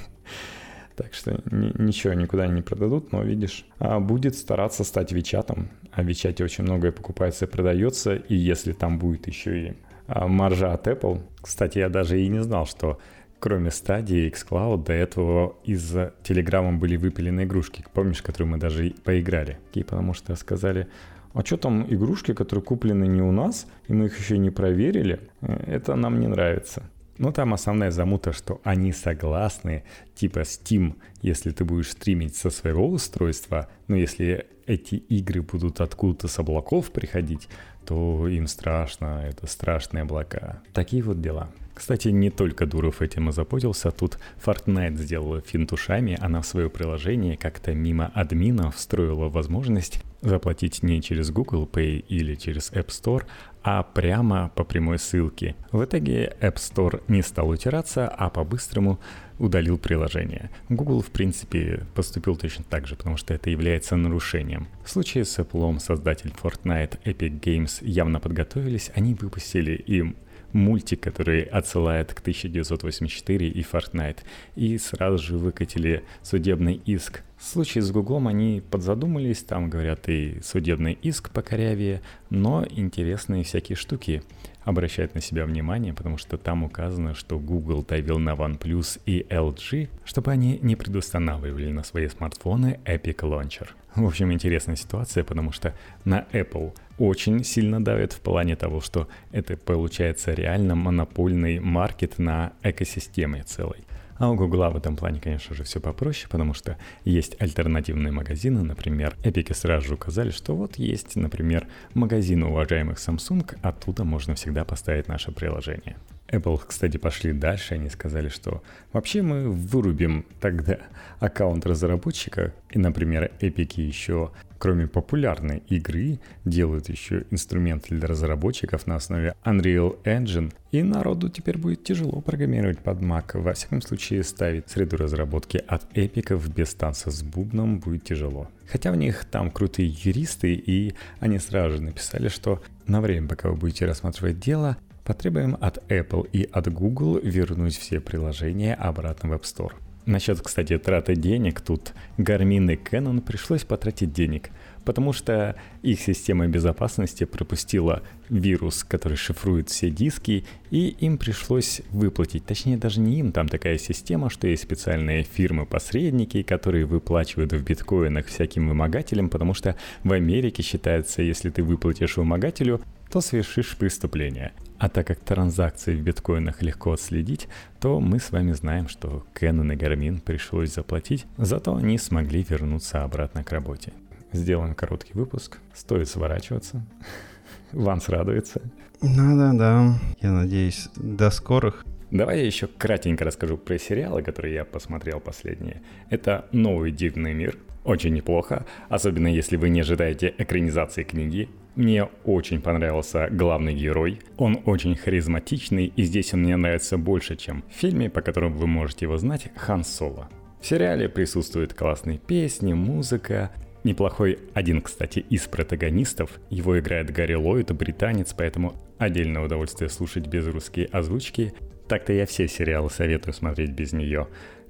Так 0.96 1.14
что 1.14 1.42
ничего 1.52 2.14
никуда 2.14 2.48
не 2.48 2.62
продадут, 2.62 3.12
но 3.12 3.22
видишь, 3.22 3.66
а 3.80 4.00
будет 4.00 4.34
стараться 4.34 4.86
стать 4.86 5.12
Вичатом. 5.12 5.68
А 5.92 6.02
в 6.02 6.06
Вичате 6.06 6.42
очень 6.42 6.64
многое 6.64 6.94
покупается 6.94 7.44
и 7.44 7.50
продается, 7.50 8.16
и 8.16 8.34
если 8.34 8.72
там 8.72 8.98
будет 8.98 9.28
еще 9.28 9.60
и 9.60 9.74
а, 10.08 10.30
маржа 10.30 10.72
от 10.74 10.88
Apple. 10.88 11.22
Кстати, 11.42 11.80
я 11.80 11.90
даже 11.90 12.22
и 12.22 12.30
не 12.30 12.42
знал, 12.42 12.66
что 12.66 12.98
кроме 13.40 13.72
стадии 13.72 14.32
xCloud 14.32 14.86
до 14.86 14.94
этого 14.94 15.58
из 15.64 15.94
Telegram 15.94 16.78
были 16.78 16.96
выпилены 16.96 17.44
игрушки. 17.44 17.86
Помнишь, 17.94 18.22
которые 18.22 18.50
мы 18.50 18.58
даже 18.58 18.94
поиграли? 19.04 19.60
И 19.74 19.84
потому 19.84 20.14
что 20.14 20.36
сказали, 20.36 20.88
а 21.36 21.44
что 21.44 21.58
там 21.58 21.86
игрушки, 21.94 22.34
которые 22.34 22.64
куплены 22.64 23.06
не 23.06 23.22
у 23.22 23.32
нас, 23.32 23.68
и 23.90 23.94
мы 23.94 24.06
их 24.06 24.18
еще 24.18 24.38
не 24.38 24.52
проверили, 24.52 25.20
это 25.42 25.96
нам 25.96 26.22
не 26.22 26.28
нравится. 26.28 26.84
Ну, 27.18 27.32
там 27.34 27.54
основная 27.54 27.92
замута, 27.92 28.32
что 28.32 28.62
они 28.64 28.94
согласны, 28.94 29.84
типа 30.16 30.40
Steam, 30.40 30.96
если 31.22 31.52
ты 31.52 31.66
будешь 31.66 31.92
стримить 31.92 32.36
со 32.36 32.50
своего 32.50 32.88
устройства, 32.88 33.68
но 33.88 33.98
если 33.98 34.48
эти 34.66 34.96
игры 34.96 35.42
будут 35.42 35.82
откуда-то 35.82 36.30
с 36.30 36.40
облаков 36.40 36.92
приходить, 36.92 37.50
то 37.86 38.28
им 38.30 38.48
страшно, 38.48 39.26
это 39.28 39.46
страшные 39.46 40.04
облака. 40.04 40.62
Такие 40.74 41.04
вот 41.04 41.22
дела. 41.22 41.50
Кстати, 41.74 42.08
не 42.08 42.30
только 42.30 42.66
Дуров 42.66 43.02
этим 43.02 43.28
озаботился, 43.28 43.92
тут 43.92 44.18
Fortnite 44.44 44.96
сделала 44.96 45.42
финт 45.42 45.74
ушами, 45.74 46.18
она 46.22 46.42
в 46.42 46.48
свое 46.48 46.70
приложение 46.70 47.36
как-то 47.36 47.74
мимо 47.74 48.12
админа 48.14 48.72
встроила 48.72 49.28
возможность 49.28 50.02
заплатить 50.26 50.84
не 50.84 51.02
через 51.02 51.32
Google 51.32 51.70
Pay 51.72 52.00
или 52.08 52.36
через 52.36 52.72
App 52.72 52.88
Store, 52.88 53.26
а 53.64 53.84
прямо 53.84 54.52
по 54.56 54.64
прямой 54.64 55.00
ссылке. 55.00 55.56
В 55.72 55.84
итоге 55.84 56.36
App 56.40 56.56
Store 56.56 57.02
не 57.08 57.22
стал 57.22 57.50
утираться, 57.50 58.08
а 58.08 58.30
по-быстрому 58.30 59.00
удалил 59.40 59.78
приложение. 59.78 60.50
Google, 60.70 61.02
в 61.02 61.08
принципе, 61.08 61.86
поступил 61.94 62.36
точно 62.36 62.64
так 62.70 62.88
же, 62.88 62.96
потому 62.96 63.18
что 63.18 63.34
это 63.34 63.50
является 63.50 63.96
нарушением. 63.96 64.68
В 64.84 64.90
случае 64.90 65.26
с 65.26 65.38
Apple 65.40 65.80
создатель 65.80 66.34
Fortnite 66.42 67.00
Epic 67.04 67.40
Games 67.40 67.80
явно 67.82 68.20
подготовились, 68.20 68.92
они 68.96 69.14
выпустили 69.14 69.74
им 69.74 70.16
мультик, 70.56 71.02
который 71.02 71.44
отсылает 71.44 72.14
к 72.14 72.22
1984 72.22 73.48
и 73.48 73.62
Fortnite, 73.62 74.20
и 74.56 74.78
сразу 74.78 75.18
же 75.18 75.38
выкатили 75.38 76.04
судебный 76.24 76.82
иск. 76.86 77.22
В 77.38 77.44
случае 77.44 77.84
с 77.84 77.92
Гуглом 77.92 78.28
они 78.28 78.64
подзадумались, 78.72 79.44
там, 79.44 79.70
говорят, 79.70 80.08
и 80.08 80.40
судебный 80.42 80.94
иск 80.94 81.30
покорявее, 81.32 82.02
но 82.30 82.66
интересные 82.68 83.44
всякие 83.44 83.76
штуки 83.76 84.24
обращают 84.64 85.14
на 85.14 85.22
себя 85.22 85.46
внимание, 85.46 85.94
потому 85.94 86.18
что 86.18 86.38
там 86.38 86.64
указано, 86.64 87.14
что 87.14 87.38
Google 87.38 87.84
давил 87.84 88.18
на 88.18 88.32
OnePlus 88.32 89.02
и 89.06 89.28
LG, 89.30 89.90
чтобы 90.06 90.32
они 90.32 90.60
не 90.62 90.76
предустанавливали 90.76 91.72
на 91.72 91.84
свои 91.84 92.08
смартфоны 92.08 92.80
Epic 92.86 93.18
Launcher. 93.18 93.68
В 93.96 94.06
общем, 94.06 94.34
интересная 94.34 94.76
ситуация, 94.76 95.24
потому 95.24 95.52
что 95.52 95.76
на 96.04 96.26
Apple 96.32 96.74
очень 96.98 97.44
сильно 97.44 97.84
давит 97.84 98.14
в 98.14 98.22
плане 98.22 98.56
того, 98.56 98.82
что 98.82 99.08
это 99.32 99.58
получается 99.58 100.34
реально 100.34 100.76
монопольный 100.76 101.60
маркет 101.60 102.18
на 102.20 102.54
экосистеме 102.64 103.44
целой. 103.44 103.86
А 104.18 104.32
у 104.32 104.36
Гугла 104.36 104.70
в 104.70 104.78
этом 104.78 104.96
плане, 104.96 105.20
конечно 105.20 105.54
же, 105.54 105.64
все 105.64 105.82
попроще, 105.82 106.28
потому 106.32 106.54
что 106.54 106.78
есть 107.04 107.36
альтернативные 107.40 108.14
магазины, 108.14 108.64
например, 108.64 109.18
Эпики 109.24 109.52
сразу 109.52 109.88
же 109.88 109.94
указали, 109.96 110.30
что 110.30 110.56
вот 110.56 110.78
есть, 110.78 111.18
например, 111.18 111.68
магазин 111.94 112.44
уважаемых 112.44 112.98
Samsung, 112.98 113.58
оттуда 113.62 114.06
можно 114.06 114.36
всегда 114.36 114.64
поставить 114.64 115.10
наше 115.10 115.34
приложение. 115.34 115.98
Apple, 116.30 116.62
кстати, 116.66 116.96
пошли 116.96 117.34
дальше, 117.34 117.76
они 117.76 117.90
сказали, 117.90 118.30
что 118.30 118.64
вообще 118.94 119.22
мы 119.22 119.50
вырубим 119.50 120.26
тогда 120.40 120.78
аккаунт 121.20 121.66
разработчика, 121.66 122.54
и, 122.70 122.80
например, 122.80 123.32
Epic 123.42 123.82
еще 123.82 124.32
кроме 124.58 124.88
популярной 124.88 125.64
игры, 125.68 126.20
делают 126.44 126.90
еще 126.90 127.26
инструмент 127.32 127.86
для 127.90 128.08
разработчиков 128.08 128.88
на 128.88 128.96
основе 128.96 129.36
Unreal 129.44 130.02
Engine, 130.04 130.54
и 130.72 130.84
народу 130.84 131.30
теперь 131.30 131.58
будет 131.58 131.84
тяжело 131.84 132.22
программировать 132.22 132.80
под 132.80 133.00
Mac. 133.00 133.40
Во 133.40 133.54
всяком 133.54 133.82
случае, 133.82 134.24
ставить 134.24 134.70
среду 134.70 134.98
разработки 134.98 135.64
от 135.66 135.86
эпиков 135.94 136.48
без 136.54 136.74
танца 136.74 137.12
с 137.12 137.24
бубном 137.24 137.80
будет 137.80 138.04
тяжело. 138.04 138.50
Хотя 138.68 138.92
у 138.92 138.96
них 138.96 139.26
там 139.26 139.52
крутые 139.52 139.90
юристы, 139.90 140.54
и 140.54 140.96
они 141.20 141.40
сразу 141.40 141.78
же 141.78 141.84
написали, 141.84 142.28
что 142.28 142.62
на 142.88 143.02
время, 143.02 143.28
пока 143.28 143.50
вы 143.50 143.56
будете 143.56 143.86
рассматривать 143.86 144.40
дело, 144.40 144.78
потребуем 145.04 145.58
от 145.62 145.78
Apple 145.90 146.28
и 146.32 146.44
от 146.52 146.72
Google 146.74 147.20
вернуть 147.20 147.78
все 147.78 148.00
приложения 148.00 148.74
обратно 148.74 149.30
в 149.30 149.34
App 149.34 149.44
Store. 149.44 149.74
Насчет, 150.06 150.40
кстати, 150.40 150.78
траты 150.78 151.16
денег, 151.16 151.62
тут 151.62 151.94
Garmin 152.20 152.72
и 152.72 152.76
Canon 152.76 153.22
пришлось 153.22 153.64
потратить 153.64 154.14
денег, 154.14 154.52
потому 154.84 155.14
что 155.14 155.56
их 155.82 156.00
система 156.00 156.48
безопасности 156.48 157.24
пропустила 157.24 158.04
вирус, 158.30 158.84
который 158.84 159.18
шифрует 159.18 159.70
все 159.70 159.90
диски, 159.90 160.46
и 160.70 160.90
им 160.90 161.18
пришлось 161.18 161.82
выплатить. 161.90 162.46
Точнее, 162.46 162.78
даже 162.78 163.00
не 163.00 163.20
им, 163.20 163.32
там 163.32 163.48
такая 163.48 163.80
система, 163.80 164.30
что 164.30 164.48
есть 164.48 164.62
специальные 164.62 165.24
фирмы-посредники, 165.24 166.44
которые 166.44 166.86
выплачивают 166.86 167.54
в 167.54 167.64
биткоинах 167.64 168.28
всяким 168.28 168.68
вымогателям, 168.68 169.30
потому 169.30 169.56
что 169.56 169.76
в 170.04 170.12
Америке 170.12 170.62
считается, 170.62 171.24
если 171.24 171.50
ты 171.50 171.64
выплатишь 171.64 172.18
вымогателю, 172.18 172.80
то 173.12 173.22
совершишь 173.22 173.76
преступление. 173.76 174.52
А 174.78 174.90
так 174.90 175.08
как 175.08 175.20
транзакции 175.20 175.96
в 175.96 176.02
биткоинах 176.02 176.62
легко 176.62 176.92
отследить, 176.92 177.48
то 177.80 178.00
мы 178.00 178.20
с 178.20 178.32
вами 178.32 178.52
знаем, 178.52 178.88
что 178.90 179.26
Canon 179.34 179.74
и 179.74 179.78
Garmin 179.78 180.22
пришлось 180.22 180.74
заплатить, 180.74 181.26
зато 181.38 181.76
они 181.76 181.98
смогли 181.98 182.46
вернуться 182.48 183.04
обратно 183.04 183.44
к 183.44 183.52
работе. 183.52 183.94
Сделаем 184.34 184.76
короткий 184.76 185.14
выпуск, 185.14 185.60
стоит 185.74 186.10
сворачиваться. 186.10 186.86
Ванс 187.72 188.10
радуется. 188.10 188.62
Надо, 189.02 189.58
да. 189.58 190.00
Я 190.22 190.32
надеюсь, 190.32 190.90
до 190.96 191.30
скорых. 191.30 191.86
Давай 192.12 192.40
я 192.40 192.46
еще 192.46 192.68
кратенько 192.68 193.24
расскажу 193.26 193.58
про 193.58 193.78
сериалы, 193.78 194.22
которые 194.22 194.54
я 194.54 194.66
посмотрел 194.66 195.20
последние. 195.20 195.82
Это 196.10 196.46
«Новый 196.52 196.92
дивный 196.92 197.34
мир». 197.34 197.58
Очень 197.84 198.14
неплохо, 198.14 198.66
особенно 198.90 199.28
если 199.28 199.58
вы 199.58 199.70
не 199.70 199.82
ожидаете 199.82 200.34
экранизации 200.38 201.04
книги. 201.04 201.50
Мне 201.76 202.06
очень 202.24 202.62
понравился 202.62 203.28
главный 203.30 203.74
герой. 203.74 204.20
Он 204.38 204.62
очень 204.66 204.96
харизматичный, 204.96 205.88
и 205.88 206.04
здесь 206.04 206.34
он 206.34 206.42
мне 206.44 206.56
нравится 206.56 206.98
больше, 206.98 207.36
чем 207.36 207.64
в 207.70 207.74
фильме, 207.74 208.10
по 208.10 208.22
которому 208.22 208.56
вы 208.56 208.68
можете 208.68 209.06
его 209.06 209.18
знать, 209.18 209.52
Хан 209.56 209.84
Соло. 209.84 210.30
В 210.62 210.66
сериале 210.66 211.10
присутствуют 211.10 211.74
классные 211.74 212.18
песни, 212.18 212.74
музыка, 212.74 213.52
Неплохой 213.86 214.40
один, 214.56 214.82
кстати, 214.82 215.20
из 215.20 215.46
протагонистов. 215.46 216.40
Его 216.50 216.80
играет 216.80 217.12
Гарри 217.12 217.36
Ллойд, 217.36 217.72
британец, 217.72 218.34
поэтому 218.36 218.74
отдельное 218.98 219.44
удовольствие 219.44 219.92
слушать 219.92 220.26
без 220.26 220.48
русской 220.48 220.86
озвучки. 220.86 221.54
Так-то 221.88 222.12
я 222.12 222.26
все 222.26 222.48
сериалы 222.48 222.90
советую 222.90 223.36
смотреть 223.36 223.70
без 223.70 223.94
нее. 223.94 224.28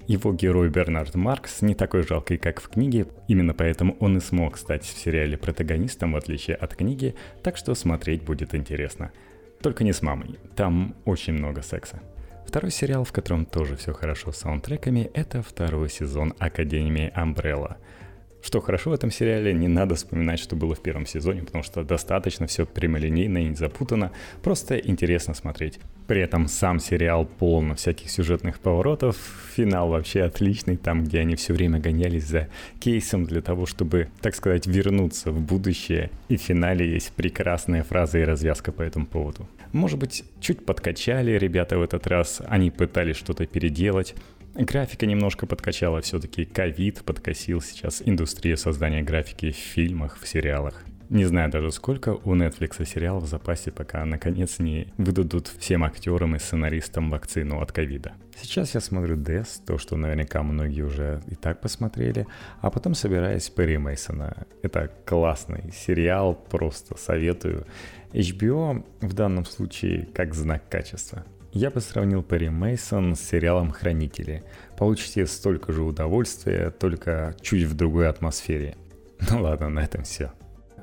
Его 0.07 0.33
герой 0.33 0.69
Бернард 0.69 1.15
Маркс 1.15 1.61
не 1.61 1.73
такой 1.73 2.03
жалкий, 2.03 2.37
как 2.37 2.61
в 2.61 2.69
книге, 2.69 3.07
именно 3.27 3.53
поэтому 3.53 3.97
он 3.99 4.17
и 4.17 4.19
смог 4.19 4.57
стать 4.57 4.83
в 4.83 4.97
сериале 4.97 5.37
протагонистом, 5.37 6.13
в 6.13 6.15
отличие 6.15 6.55
от 6.57 6.75
книги, 6.75 7.15
так 7.41 7.57
что 7.57 7.73
смотреть 7.73 8.21
будет 8.21 8.53
интересно. 8.53 9.11
Только 9.61 9.83
не 9.83 9.93
с 9.93 10.01
мамой, 10.03 10.37
там 10.55 10.95
очень 11.05 11.33
много 11.33 11.63
секса. 11.63 12.01
Второй 12.47 12.69
сериал, 12.69 13.03
в 13.03 13.11
котором 13.11 13.45
тоже 13.45 13.75
все 13.75 13.93
хорошо 13.93 14.31
с 14.31 14.37
саундтреками, 14.37 15.09
это 15.15 15.41
второй 15.41 15.89
сезон 15.89 16.33
Академии 16.37 17.11
Umbrella– 17.15 17.77
что 18.45 18.61
хорошо 18.61 18.91
в 18.91 18.93
этом 18.93 19.09
сериале, 19.09 19.53
не 19.53 19.67
надо 19.67 19.95
вспоминать, 19.95 20.39
что 20.39 20.55
было 20.55 20.75
в 20.75 20.79
первом 20.79 21.07
сезоне, 21.07 21.41
потому 21.41 21.63
что 21.63 21.83
достаточно 21.83 22.45
все 22.45 22.67
прямолинейно 22.67 23.39
и 23.39 23.45
не 23.45 23.55
запутано, 23.55 24.11
просто 24.43 24.77
интересно 24.77 25.33
смотреть. 25.33 25.79
При 26.07 26.21
этом 26.21 26.47
сам 26.47 26.79
сериал 26.79 27.25
полон 27.25 27.75
всяких 27.75 28.11
сюжетных 28.11 28.59
поворотов, 28.59 29.17
финал 29.55 29.89
вообще 29.89 30.21
отличный, 30.21 30.77
там, 30.77 31.03
где 31.03 31.19
они 31.19 31.35
все 31.35 31.53
время 31.53 31.79
гонялись 31.79 32.25
за 32.25 32.47
кейсом 32.79 33.25
для 33.25 33.41
того, 33.41 33.65
чтобы, 33.65 34.09
так 34.21 34.35
сказать, 34.35 34.67
вернуться 34.67 35.31
в 35.31 35.41
будущее. 35.41 36.11
И 36.29 36.37
в 36.37 36.41
финале 36.41 36.87
есть 36.87 37.11
прекрасная 37.13 37.83
фраза 37.83 38.19
и 38.19 38.23
развязка 38.23 38.71
по 38.71 38.83
этому 38.83 39.07
поводу. 39.07 39.47
Может 39.71 39.97
быть, 39.97 40.23
чуть 40.39 40.65
подкачали 40.65 41.31
ребята 41.31 41.77
в 41.77 41.81
этот 41.81 42.05
раз, 42.07 42.41
они 42.47 42.69
пытались 42.69 43.17
что-то 43.17 43.45
переделать, 43.45 44.15
Графика 44.57 45.05
немножко 45.05 45.47
подкачала, 45.47 45.99
все-таки 45.99 46.45
ковид 46.45 47.03
подкосил 47.03 47.59
сейчас 47.59 48.01
индустрию 48.05 48.55
создания 48.55 49.01
графики 49.01 49.51
в 49.51 49.57
фильмах, 49.57 50.17
в 50.17 50.25
сериалах. 50.25 50.85
Не 51.09 51.25
знаю 51.25 51.51
даже 51.51 51.71
сколько 51.71 52.09
у 52.09 52.35
Netflix 52.35 52.83
сериалов 52.83 53.23
в 53.23 53.27
запасе, 53.27 53.71
пока 53.71 54.03
наконец 54.05 54.57
не 54.57 54.91
выдадут 54.97 55.47
всем 55.47 55.83
актерам 55.83 56.35
и 56.35 56.39
сценаристам 56.39 57.11
вакцину 57.11 57.61
от 57.61 57.71
ковида. 57.71 58.13
Сейчас 58.41 58.73
я 58.73 58.81
смотрю 58.81 59.15
Death, 59.15 59.61
то, 59.67 59.77
что 59.77 59.97
наверняка 59.97 60.41
многие 60.41 60.81
уже 60.81 61.21
и 61.27 61.35
так 61.35 61.61
посмотрели, 61.61 62.25
а 62.59 62.71
потом 62.71 62.95
собираюсь 62.95 63.49
Перри 63.49 63.77
Мейсона. 63.77 64.47
Это 64.63 64.91
классный 65.05 65.71
сериал, 65.71 66.33
просто 66.33 66.97
советую. 66.97 67.67
HBO 68.11 68.83
в 69.01 69.13
данном 69.13 69.45
случае 69.45 70.07
как 70.13 70.33
знак 70.33 70.67
качества. 70.69 71.23
Я 71.53 71.69
бы 71.69 71.81
сравнил 71.81 72.23
Перри 72.23 72.49
Мейсон 72.49 73.15
с 73.15 73.21
сериалом 73.21 73.71
«Хранители». 73.71 74.43
Получите 74.77 75.25
столько 75.27 75.71
же 75.71 75.83
удовольствия, 75.83 76.71
только 76.71 77.35
чуть 77.41 77.63
в 77.63 77.75
другой 77.75 78.09
атмосфере. 78.09 78.75
Ну 79.29 79.43
ладно, 79.43 79.69
на 79.69 79.79
этом 79.79 80.03
все. 80.03 80.31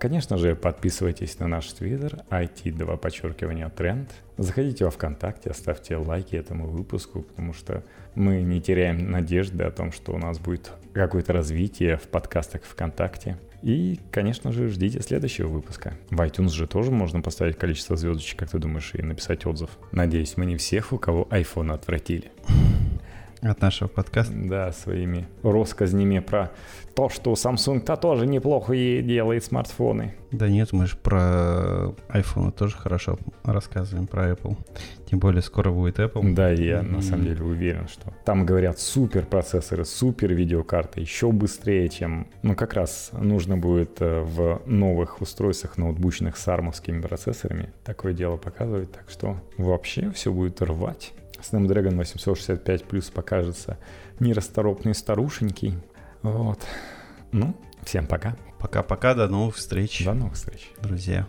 Конечно 0.03 0.37
же, 0.37 0.57
подписывайтесь 0.57 1.39
на 1.39 1.47
наш 1.47 1.69
твиттер 1.69 2.25
IT2 2.29 2.97
подчеркивание 2.97 3.69
тренд. 3.69 4.11
Заходите 4.37 4.85
во 4.85 4.91
ВКонтакте, 4.91 5.51
оставьте 5.51 5.95
лайки 5.95 6.35
этому 6.35 6.67
выпуску, 6.67 7.23
потому 7.23 7.53
что 7.53 7.85
мы 8.17 8.43
не 8.43 8.61
теряем 8.61 9.13
надежды 9.13 9.63
о 9.63 9.71
том, 9.71 9.93
что 9.93 10.13
у 10.13 10.19
нас 10.19 10.41
будет 10.41 10.73
какое-то 10.93 11.33
развитие 11.33 11.99
в 11.99 12.09
подкастах 12.09 12.65
ВКонтакте. 12.65 13.39
И, 13.63 14.01
конечно 14.11 14.51
же, 14.51 14.71
ждите 14.71 15.01
следующего 15.03 15.47
выпуска. 15.47 15.95
В 16.11 16.21
iTunes 16.21 16.49
же 16.49 16.67
тоже 16.67 16.91
можно 16.91 17.21
поставить 17.21 17.57
количество 17.57 17.97
звездочек, 17.97 18.41
как 18.41 18.51
ты 18.51 18.59
думаешь, 18.59 18.91
и 18.95 19.03
написать 19.03 19.47
отзыв. 19.47 19.71
Надеюсь, 19.93 20.37
мы 20.37 20.47
не 20.47 20.57
всех, 20.57 20.93
у 20.93 20.99
кого 20.99 21.29
iPhone 21.31 21.73
отвратили. 21.73 22.33
От 23.43 23.61
нашего 23.61 23.89
подкаста? 23.89 24.33
Да, 24.37 24.71
своими 24.71 25.27
россказнями 25.43 26.21
про 26.21 26.53
то, 26.95 27.09
что 27.09 27.33
Samsung-то 27.33 27.97
тоже 27.97 28.25
неплохо 28.27 28.73
и 28.73 29.03
делает 29.03 29.45
смартфоны. 29.45 30.15
Да 30.31 30.49
нет, 30.49 30.73
мы 30.73 30.87
же 30.87 30.97
про 30.97 31.93
iPhone 32.09 32.53
тоже 32.53 32.77
хорошо 32.77 33.19
рассказываем, 33.43 34.07
про 34.07 34.31
Apple. 34.31 34.57
Тем 35.11 35.19
более 35.19 35.43
скоро 35.43 35.73
будет 35.73 35.99
Apple. 35.99 36.35
Да, 36.35 36.51
я 36.51 36.79
mm-hmm. 36.79 36.91
на 36.91 37.03
самом 37.03 37.25
деле 37.25 37.43
уверен, 37.43 37.89
что 37.89 38.13
там 38.25 38.47
говорят 38.47 38.79
супер 38.79 39.27
процессоры, 39.27 39.85
супер 39.85 40.33
видеокарты, 40.33 41.01
еще 41.01 41.33
быстрее, 41.33 41.89
чем... 41.89 42.29
Ну, 42.43 42.55
как 42.55 42.75
раз 42.75 43.11
нужно 43.13 43.57
будет 43.57 44.01
э, 44.01 44.23
в 44.23 44.63
новых 44.67 45.21
устройствах 45.21 45.79
ноутбучных 45.79 46.37
с 46.37 46.47
армовскими 46.47 47.01
процессорами 47.01 47.73
такое 47.85 48.13
дело 48.13 48.37
показывать. 48.37 48.93
Так 48.93 49.11
что 49.11 49.37
вообще 49.59 50.11
все 50.13 50.33
будет 50.33 50.63
рвать. 50.63 51.13
Snapdragon 51.43 51.97
865 51.97 52.85
плюс 52.85 53.11
покажется 53.11 53.79
нерасторопной 54.21 54.95
старушенький. 54.95 55.75
Вот. 56.23 56.61
Ну, 57.33 57.55
всем 57.83 58.07
пока. 58.07 58.37
Пока-пока, 58.59 59.15
до 59.15 59.29
новых 59.29 59.57
встреч. 59.57 60.05
До 60.05 60.15
новых 60.15 60.35
встреч. 60.35 60.71
Друзья. 60.81 61.27